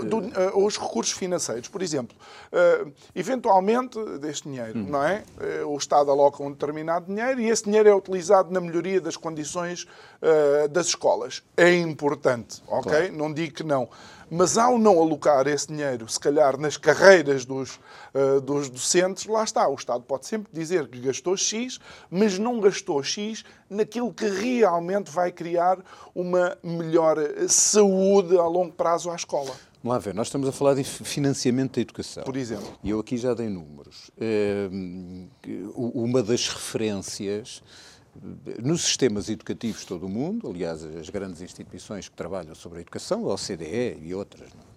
Uh... 0.00 0.04
Do, 0.04 0.18
uh, 0.18 0.64
os 0.66 0.76
recursos 0.76 1.12
financeiros, 1.12 1.68
por 1.68 1.82
exemplo. 1.82 2.16
Uh, 2.52 2.92
eventualmente, 3.14 3.98
deste 4.18 4.48
dinheiro, 4.48 4.78
hum. 4.78 4.86
não 4.90 5.02
é? 5.02 5.24
o 5.66 5.76
Estado 5.76 6.10
aloca 6.10 6.42
um 6.42 6.50
determinado 6.50 7.06
dinheiro 7.06 7.40
e 7.40 7.48
esse 7.48 7.64
dinheiro 7.64 7.88
é 7.88 7.94
utilizado 7.94 8.52
na 8.52 8.60
melhoria 8.60 9.00
das 9.00 9.16
condições 9.16 9.86
das 10.70 10.88
escolas. 10.88 11.42
É 11.56 11.74
importante, 11.76 12.62
ok? 12.66 12.90
Claro. 12.90 13.12
Não 13.16 13.32
digo 13.32 13.54
que 13.54 13.62
não. 13.62 13.88
Mas 14.30 14.56
ao 14.58 14.78
não 14.78 14.98
alocar 14.98 15.46
esse 15.46 15.68
dinheiro, 15.68 16.08
se 16.08 16.18
calhar 16.18 16.58
nas 16.58 16.76
carreiras 16.76 17.44
dos, 17.44 17.78
uh, 18.14 18.40
dos 18.40 18.68
docentes, 18.68 19.26
lá 19.26 19.44
está. 19.44 19.68
O 19.68 19.74
Estado 19.74 20.02
pode 20.04 20.26
sempre 20.26 20.52
dizer 20.52 20.88
que 20.88 20.98
gastou 21.00 21.36
X, 21.36 21.78
mas 22.10 22.38
não 22.38 22.60
gastou 22.60 23.02
X 23.02 23.44
naquilo 23.68 24.12
que 24.12 24.26
realmente 24.26 25.10
vai 25.10 25.30
criar 25.30 25.78
uma 26.14 26.56
melhor 26.62 27.16
saúde 27.48 28.36
a 28.36 28.46
longo 28.46 28.72
prazo 28.72 29.10
à 29.10 29.16
escola. 29.16 29.54
Vamos 29.84 29.96
lá 29.96 29.98
ver, 29.98 30.14
nós 30.14 30.28
estamos 30.28 30.48
a 30.48 30.52
falar 30.52 30.74
de 30.74 30.82
financiamento 30.82 31.74
da 31.74 31.82
educação. 31.82 32.24
Por 32.24 32.38
exemplo. 32.38 32.66
E 32.82 32.88
eu 32.88 32.98
aqui 32.98 33.18
já 33.18 33.34
dei 33.34 33.50
números. 33.50 34.10
Ehm, 34.18 35.28
uma 35.76 36.22
das 36.22 36.48
referências 36.48 37.62
nos 38.62 38.82
sistemas 38.82 39.28
educativos 39.28 39.80
de 39.80 39.86
todo 39.86 40.06
o 40.06 40.08
mundo, 40.08 40.48
aliás, 40.48 40.84
as 40.84 41.10
grandes 41.10 41.40
instituições 41.40 42.08
que 42.08 42.16
trabalham 42.16 42.54
sobre 42.54 42.78
a 42.78 42.82
educação, 42.82 43.28
a 43.28 43.34
OCDE 43.34 43.98
e 44.02 44.14
outras, 44.14 44.50
não? 44.52 44.74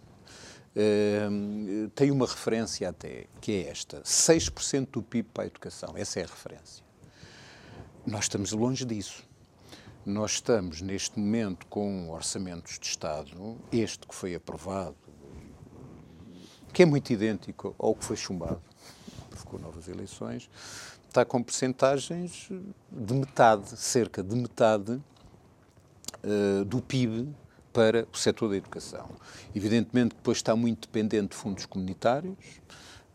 Ehm, 0.79 1.89
tem 1.95 2.11
uma 2.11 2.27
referência 2.27 2.87
até, 2.87 3.25
que 3.41 3.51
é 3.51 3.69
esta: 3.69 4.01
6% 4.03 4.91
do 4.91 5.01
PIB 5.01 5.29
para 5.33 5.43
a 5.45 5.47
educação. 5.47 5.93
Essa 5.95 6.19
é 6.19 6.23
a 6.23 6.27
referência. 6.27 6.83
Nós 8.05 8.25
estamos 8.25 8.51
longe 8.51 8.85
disso. 8.85 9.23
Nós 10.05 10.33
estamos, 10.33 10.81
neste 10.81 11.19
momento, 11.19 11.65
com 11.65 12.11
orçamentos 12.11 12.77
de 12.79 12.85
Estado, 12.85 13.57
este 13.71 14.07
que 14.07 14.13
foi 14.13 14.35
aprovado, 14.35 14.95
que 16.71 16.83
é 16.83 16.85
muito 16.85 17.11
idêntico 17.11 17.75
ao 17.77 17.95
que 17.95 18.05
foi 18.05 18.15
chumbado, 18.15 18.61
provocou 19.31 19.59
novas 19.59 19.87
eleições, 19.87 20.49
está 21.17 21.25
com 21.25 21.41
percentagens 21.41 22.47
de 22.91 23.13
metade, 23.15 23.75
cerca 23.75 24.21
de 24.21 24.35
metade 24.35 25.01
uh, 26.23 26.63
do 26.63 26.79
PIB 26.79 27.27
para 27.73 28.07
o 28.13 28.17
setor 28.17 28.49
da 28.49 28.57
educação. 28.57 29.09
Evidentemente, 29.55 30.15
depois 30.15 30.37
está 30.37 30.55
muito 30.55 30.87
dependente 30.87 31.29
de 31.29 31.35
fundos 31.35 31.65
comunitários, 31.65 32.37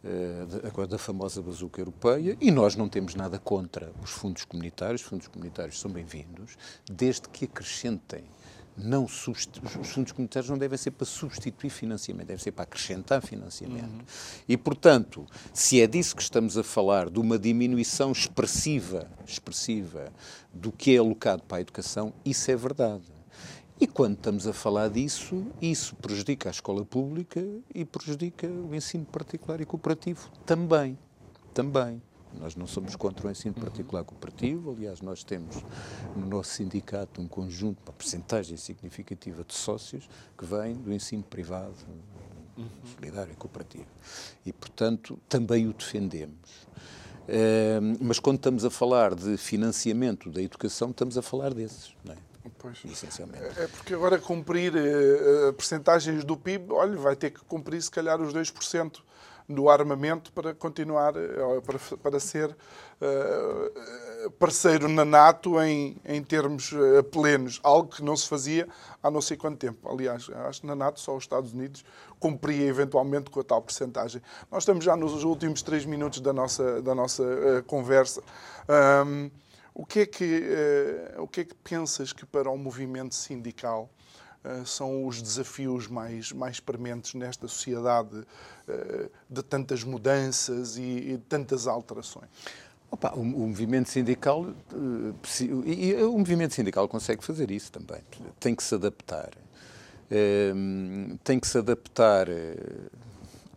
uh, 0.03 0.87
da 0.89 0.99
famosa 0.99 1.41
bazuca 1.41 1.81
europeia, 1.81 2.37
e 2.41 2.51
nós 2.51 2.75
não 2.75 2.89
temos 2.89 3.15
nada 3.15 3.39
contra 3.39 3.93
os 4.03 4.11
fundos 4.11 4.45
comunitários, 4.45 5.01
os 5.01 5.07
fundos 5.07 5.29
comunitários 5.29 5.79
são 5.79 5.89
bem-vindos, 5.89 6.57
desde 6.91 7.29
que 7.29 7.45
acrescentem. 7.45 8.25
Não 8.77 9.05
os 9.05 9.13
fundos 9.13 10.13
comunitários 10.13 10.49
não 10.49 10.57
devem 10.57 10.79
ser 10.79 10.93
para 10.93 11.07
substituir 11.07 11.71
financiamento, 11.71 12.27
devem 12.27 12.43
ser 12.43 12.53
para 12.53 12.65
acrescentar 12.65 13.21
financiamento. 13.21 13.93
Uhum. 13.93 14.05
E, 14.49 14.57
portanto, 14.57 15.27
se 15.53 15.81
é 15.81 15.87
disso 15.87 16.17
que 16.17 16.23
estamos 16.23 16.57
a 16.57 16.65
falar, 16.65 17.11
de 17.11 17.19
uma 17.19 17.39
diminuição 17.39 18.13
expressiva, 18.13 19.11
expressiva 19.27 20.11
do 20.53 20.73
que 20.73 20.95
é 20.95 20.99
alocado 20.99 21.43
para 21.43 21.59
a 21.59 21.61
educação, 21.61 22.15
isso 22.25 22.51
é 22.51 22.57
verdade. 22.57 23.05
E 23.81 23.87
quando 23.87 24.15
estamos 24.15 24.47
a 24.47 24.53
falar 24.53 24.89
disso, 24.89 25.45
isso 25.61 25.97
prejudica 25.97 26.49
a 26.49 26.53
escola 26.53 26.85
pública 26.85 27.45
e 27.75 27.85
prejudica 27.85 28.47
o 28.47 28.75
ensino 28.75 29.05
particular 29.05 29.61
e 29.61 29.67
cooperativo 29.67 30.31
também. 30.47 30.97
Também. 31.53 32.01
Nós 32.39 32.57
não 32.57 32.67
somos 32.67 32.97
contra 32.97 33.29
o 33.29 33.31
ensino 33.31 33.55
particular 33.55 34.05
cooperativo, 34.05 34.73
aliás, 34.73 35.01
nós 35.01 35.23
temos 35.23 35.57
no 36.17 36.27
nosso 36.27 36.51
sindicato 36.51 37.21
um 37.21 37.29
conjunto, 37.29 37.79
uma 37.87 37.93
percentagem 37.93 38.57
significativa 38.57 39.45
de 39.45 39.55
sócios 39.55 40.09
que 40.37 40.45
vem 40.45 40.75
do 40.75 40.93
ensino 40.93 41.23
privado, 41.23 41.75
solidário 42.95 43.33
e 43.33 43.37
cooperativo. 43.37 43.87
E, 44.45 44.53
portanto, 44.53 45.19
também 45.29 45.69
o 45.69 45.73
defendemos. 45.73 46.67
Uh, 47.23 47.97
mas 48.01 48.19
quando 48.19 48.37
estamos 48.37 48.65
a 48.65 48.71
falar 48.71 49.15
de 49.15 49.37
financiamento 49.37 50.29
da 50.31 50.43
educação, 50.43 50.91
estamos 50.91 51.17
a 51.17 51.23
falar 51.23 51.55
desses. 51.55 51.95
Não 52.05 52.15
é? 52.15 52.17
Pois. 52.59 52.79
Essencialmente. 52.85 53.45
É 53.59 53.67
porque 53.69 53.95
agora 53.95 54.19
cumprir 54.19 54.73
uh, 54.75 55.53
percentagens 55.53 56.25
do 56.25 56.37
PIB, 56.37 56.73
olha, 56.73 56.97
vai 56.97 57.15
ter 57.15 57.31
que 57.31 57.41
cumprir 57.45 57.81
se 57.81 57.91
calhar 57.91 58.21
os 58.21 58.33
2% 58.35 59.01
do 59.53 59.69
armamento 59.69 60.33
para 60.33 60.55
continuar, 60.55 61.15
eh, 61.17 61.61
para, 61.65 61.79
para 61.99 62.21
ser 62.21 62.51
uh, 62.51 64.31
parceiro 64.33 64.89
na 64.89 65.05
NATO 65.05 65.61
em, 65.61 65.97
em 66.05 66.23
termos 66.23 66.73
plenos, 67.11 67.61
algo 67.63 67.89
que 67.89 68.03
não 68.03 68.17
se 68.17 68.29
fazia 68.29 68.69
há 69.03 69.11
não 69.11 69.21
sei 69.21 69.37
quanto 69.37 69.59
tempo. 69.59 69.89
Aliás, 69.89 70.29
acho 70.49 70.61
que 70.61 70.67
na 70.67 70.75
NATO 70.75 71.01
só 71.01 71.17
os 71.17 71.25
Estados 71.25 71.53
Unidos 71.53 71.85
cumpria 72.19 72.67
eventualmente 72.67 73.31
com 73.31 73.41
a 73.41 73.45
tal 73.45 73.61
percentagem. 73.61 74.23
Nós 74.51 74.63
estamos 74.63 74.85
já 74.85 74.97
nos 74.97 75.25
últimos 75.25 75.61
três 75.63 75.85
minutos 75.85 76.21
da 76.21 76.33
nossa, 76.33 76.81
da 76.81 76.95
nossa 76.95 77.23
uh, 77.23 77.63
conversa. 77.65 78.23
Um, 79.05 79.31
o 79.75 79.85
que, 79.85 80.01
é 80.01 80.07
que, 80.07 80.43
uh, 81.19 81.23
o 81.23 81.27
que 81.27 81.41
é 81.41 81.45
que 81.45 81.55
pensas 81.55 82.13
que 82.13 82.25
para 82.25 82.51
o 82.51 82.57
movimento 82.57 83.15
sindical 83.15 83.91
são 84.65 85.07
os 85.07 85.23
desafios 85.23 85.87
mais, 85.87 86.33
mais 86.33 86.61
prementes 86.61 87.15
nesta 87.15 87.47
sociedade 87.47 88.17
uh, 88.17 89.11
de 89.29 89.43
tantas 89.43 89.85
mudanças 89.85 90.77
e, 90.77 91.21
tantas 91.29 91.67
alterações? 91.67 92.29
Opa, 92.91 93.13
o, 93.15 93.21
o, 93.21 93.25
movimento 93.25 93.89
sindical 93.89 94.47
e, 95.65 95.95
o 96.03 96.19
movimento 96.19 96.55
sindical 96.55 96.87
consegue 96.89 97.25
fazer 97.25 97.51
isso 97.51 97.73
também. 97.73 98.03
Tem 98.39 98.55
que 98.55 98.63
se 98.63 98.75
adaptar. 98.75 99.31
tem 101.25 101.41
que 101.41 101.47
se 101.47 101.57
adaptar 101.59 102.27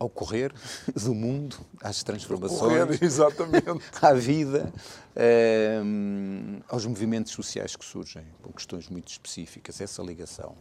ao 0.06 0.10
correr 0.10 0.53
do 0.95 1.14
mundo, 1.14 1.58
às 1.82 2.03
transformações, 2.03 2.60
correr, 2.60 3.03
exatamente. 3.03 3.66
à 4.01 4.14
vida, 4.14 4.72
eh, 5.16 5.82
aos 6.70 6.86
movimentos 6.86 7.32
sociais 7.32 7.76
que 7.76 7.84
surgem, 7.84 8.24
com 8.41 8.51
questões 8.53 8.88
muito 8.88 9.10
específicas. 9.10 9.82
Essa 9.82 10.03
ligação 10.03 10.56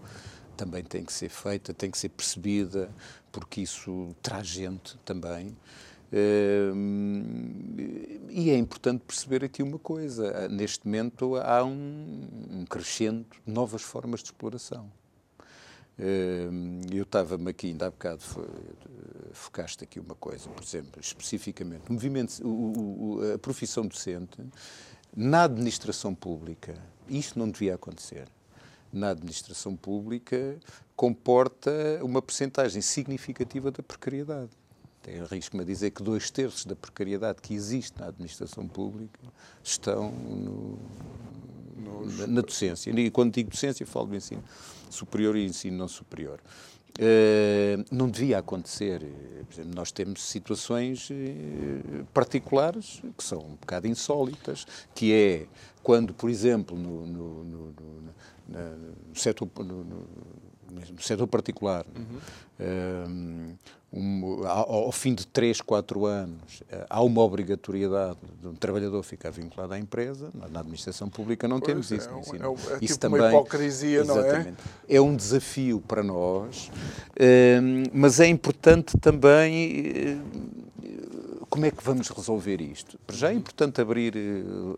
também 0.57 0.83
tem 0.83 1.05
que 1.05 1.13
ser 1.13 1.29
feita, 1.29 1.75
tem 1.75 1.91
que 1.91 1.99
ser 1.99 2.09
percebida, 2.09 2.91
porque 3.31 3.61
isso 3.61 4.15
traz 4.23 4.47
gente 4.47 4.97
também. 5.05 5.57
Eh, 6.11 6.73
e 8.31 8.51
é 8.51 8.57
importante 8.57 9.03
perceber 9.07 9.45
aqui 9.45 9.63
uma 9.63 9.79
coisa: 9.79 10.49
neste 10.49 10.87
momento 10.87 11.37
há 11.37 11.63
um, 11.65 12.29
um 12.51 12.65
crescente 12.65 13.41
de 13.47 13.53
novas 13.53 13.83
formas 13.83 14.21
de 14.21 14.27
exploração. 14.27 14.91
Eu 15.97 17.03
estava-me 17.03 17.51
aqui, 17.51 17.69
ainda 17.69 17.87
há 17.87 17.91
bocado 17.91 18.23
focaste 19.33 19.85
aqui 19.85 20.01
uma 20.01 20.15
coisa, 20.15 20.49
por 20.49 20.63
exemplo, 20.63 21.01
especificamente, 21.01 21.89
o 21.89 21.93
movimento, 21.93 22.43
a 23.35 23.39
profissão 23.39 23.87
docente, 23.87 24.39
na 25.17 25.45
administração 25.45 26.15
pública, 26.15 26.75
isto 27.09 27.39
não 27.39 27.49
devia 27.49 27.75
acontecer. 27.75 28.29
Na 28.93 29.11
administração 29.11 29.77
pública 29.77 30.57
comporta 30.97 31.71
uma 32.03 32.23
percentagem 32.23 32.81
significativa 32.81 33.71
da 33.71 33.83
precariedade. 33.83 34.51
Tem 35.05 35.21
arrisco-me 35.21 35.63
a 35.63 35.67
dizer 35.67 35.91
que 35.91 36.03
dois 36.03 36.31
terços 36.31 36.65
da 36.65 36.75
precariedade 36.75 37.43
que 37.43 37.53
existe 37.53 38.01
na 38.01 38.07
administração 38.07 38.67
pública 38.67 39.21
estão 39.63 40.11
no, 40.11 40.79
na, 42.17 42.27
na 42.27 42.41
docência. 42.41 42.91
E 42.91 43.11
quando 43.11 43.35
digo 43.35 43.51
docência, 43.51 43.87
falo 43.87 44.07
do 44.07 44.17
ensino 44.17 44.43
superior 44.89 45.37
e 45.37 45.45
ensino 45.45 45.77
não 45.77 45.89
superior. 45.89 46.41
Uh, 46.99 47.85
não 47.91 48.09
devia 48.09 48.39
acontecer. 48.39 49.03
Exemplo, 49.53 49.75
nós 49.75 49.93
temos 49.93 50.23
situações 50.23 51.11
uh, 51.11 52.07
particulares 52.15 53.03
que 53.19 53.25
são 53.25 53.41
um 53.41 53.57
bocado 53.57 53.87
insólitas, 53.87 54.67
que 54.95 55.13
é 55.13 55.47
quando, 55.83 56.15
por 56.15 56.31
exemplo, 56.31 56.79
no, 56.79 57.05
no, 57.05 57.45
no, 57.45 57.75
no 58.49 59.15
setor, 59.15 59.51
no 59.59 61.03
setor 61.03 61.27
particular, 61.27 61.85
uhum. 61.95 63.57
Um, 63.95 64.47
ao, 64.47 64.87
ao, 64.87 64.93
fim 64.93 65.15
de 65.15 65.27
3, 65.27 65.61
4 65.61 66.05
anos, 66.05 66.63
eh, 66.69 66.87
há 66.91 67.01
uma 67.01 67.23
obrigatoriedade 67.23 68.19
de 68.41 68.49
um 68.49 68.55
trabalhador 68.55 69.03
ficar 69.05 69.31
vinculado 69.31 69.73
à 69.73 69.79
empresa. 69.79 70.31
Na 70.51 70.61
administração 70.61 71.09
pública 71.09 71.47
não 71.47 71.61
pois 71.61 71.89
temos 71.89 71.93
é, 71.93 71.97
isso. 71.97 72.09
É, 72.09 72.13
é, 72.13 72.15
é, 72.17 72.79
isso 72.81 72.95
tipo 72.95 72.99
também, 72.99 73.21
uma 73.21 73.29
hipocrisia, 73.31 74.01
exatamente, 74.01 74.47
não 74.47 74.53
é? 74.89 74.97
É 74.97 75.01
um 75.01 75.15
desafio 75.15 75.81
para 75.81 76.03
nós, 76.03 76.71
mas 77.93 78.19
é 78.19 78.27
importante 78.27 78.99
também 78.99 80.21
como 81.55 81.67
é 81.67 81.71
que 81.71 81.85
vamos 81.85 82.09
resolver 82.09 82.61
isto? 82.61 82.99
Já 83.13 83.31
é 83.31 83.33
importante 83.33 83.81
abrir 83.81 84.17
uh, 84.17 84.77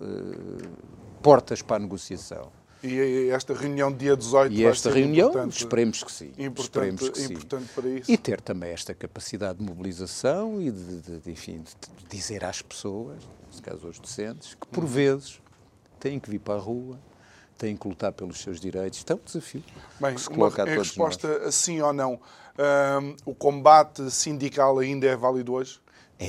portas 1.22 1.62
para 1.62 1.76
a 1.76 1.78
negociação. 1.78 2.52
E 2.86 3.30
esta 3.30 3.52
reunião 3.54 3.92
dia 3.92 4.16
18 4.16 4.52
E 4.52 4.64
esta 4.64 4.90
reunião, 4.90 5.48
esperemos 5.48 6.02
que 6.02 6.12
sim. 6.12 6.32
Importante, 6.38 7.02
esperemos 7.02 7.08
que 7.08 7.22
importante 7.24 7.66
sim. 7.66 7.72
para 7.74 7.88
isso. 7.88 8.10
E 8.10 8.16
ter 8.16 8.40
também 8.40 8.70
esta 8.70 8.94
capacidade 8.94 9.58
de 9.58 9.64
mobilização 9.64 10.60
e 10.60 10.70
de, 10.70 11.00
de, 11.00 11.18
de 11.18 11.30
enfim, 11.30 11.62
de 11.62 12.08
dizer 12.08 12.44
às 12.44 12.62
pessoas, 12.62 13.18
neste 13.46 13.62
caso 13.62 13.86
aos 13.86 13.98
docentes, 13.98 14.54
que 14.54 14.66
por 14.68 14.84
uhum. 14.84 14.90
vezes 14.90 15.40
têm 15.98 16.18
que 16.20 16.30
vir 16.30 16.38
para 16.38 16.54
a 16.54 16.58
rua, 16.58 16.98
têm 17.58 17.76
que 17.76 17.88
lutar 17.88 18.12
pelos 18.12 18.38
seus 18.40 18.60
direitos. 18.60 18.98
Isto 18.98 19.12
é 19.12 19.16
um 19.16 19.20
desafio 19.24 19.64
Bem, 20.00 20.14
que 20.14 20.20
se 20.20 20.28
coloca 20.28 20.62
uma, 20.62 20.70
a 20.70 20.74
todos 20.74 20.88
resposta 20.88 21.38
nós. 21.40 21.54
sim 21.54 21.80
ou 21.80 21.92
não. 21.92 22.20
Um, 22.58 23.16
o 23.24 23.34
combate 23.34 24.10
sindical 24.10 24.78
ainda 24.78 25.06
é 25.06 25.16
válido 25.16 25.52
hoje? 25.54 25.80
É, 26.18 26.26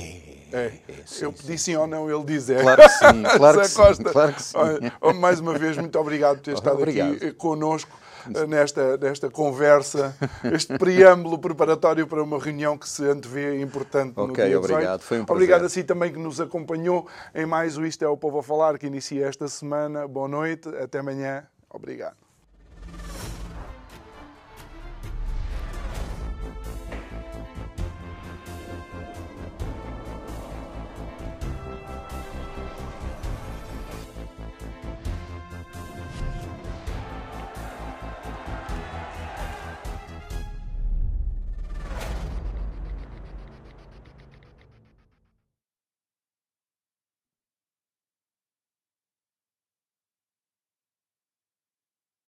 É. 0.52 0.66
é, 0.88 0.94
sim, 1.06 1.24
eu 1.24 1.32
sim. 1.32 1.42
pedi 1.46 1.58
sim 1.58 1.76
ou 1.76 1.86
não, 1.86 2.10
ele 2.10 2.24
diz 2.24 2.48
é. 2.50 2.60
Claro 2.60 2.82
que 2.82 2.88
sim, 2.88 3.22
claro 3.36 3.60
que 3.60 3.68
sim, 3.68 3.74
Costa. 3.76 4.04
claro 4.12 4.32
que 4.34 4.42
sim. 4.42 4.56
Olha, 5.00 5.14
mais 5.14 5.40
uma 5.40 5.54
vez, 5.58 5.76
muito 5.76 5.98
obrigado 5.98 6.36
por 6.36 6.42
ter 6.44 6.52
estado 6.54 6.76
Obrigado. 6.76 7.14
aqui 7.14 7.32
connosco 7.32 7.90
eh, 8.34 8.46
nesta, 8.46 8.96
nesta 8.98 9.30
conversa, 9.30 10.14
este 10.52 10.76
preâmbulo 10.78 11.38
preparatório 11.38 12.06
para 12.06 12.22
uma 12.22 12.38
reunião 12.38 12.76
que 12.76 12.88
se 12.88 13.04
antevê 13.04 13.60
importante 13.60 14.14
no 14.16 14.24
Ok, 14.24 14.34
dia 14.44 14.56
18. 14.58 14.72
obrigado, 14.72 15.00
foi 15.00 15.20
um 15.20 15.24
prazer. 15.24 15.36
Obrigado 15.42 15.64
a 15.64 15.68
si 15.68 15.84
também 15.84 16.12
que 16.12 16.18
nos 16.18 16.40
acompanhou 16.40 17.06
em 17.34 17.46
mais 17.46 17.76
o 17.78 17.84
Isto 17.86 18.04
é 18.04 18.08
o 18.08 18.16
Povo 18.16 18.38
a 18.38 18.42
Falar, 18.42 18.78
que 18.78 18.86
inicia 18.86 19.26
esta 19.26 19.48
semana. 19.48 20.06
Boa 20.06 20.28
noite, 20.28 20.68
até 20.68 20.98
amanhã. 20.98 21.46
Obrigado. 21.70 22.27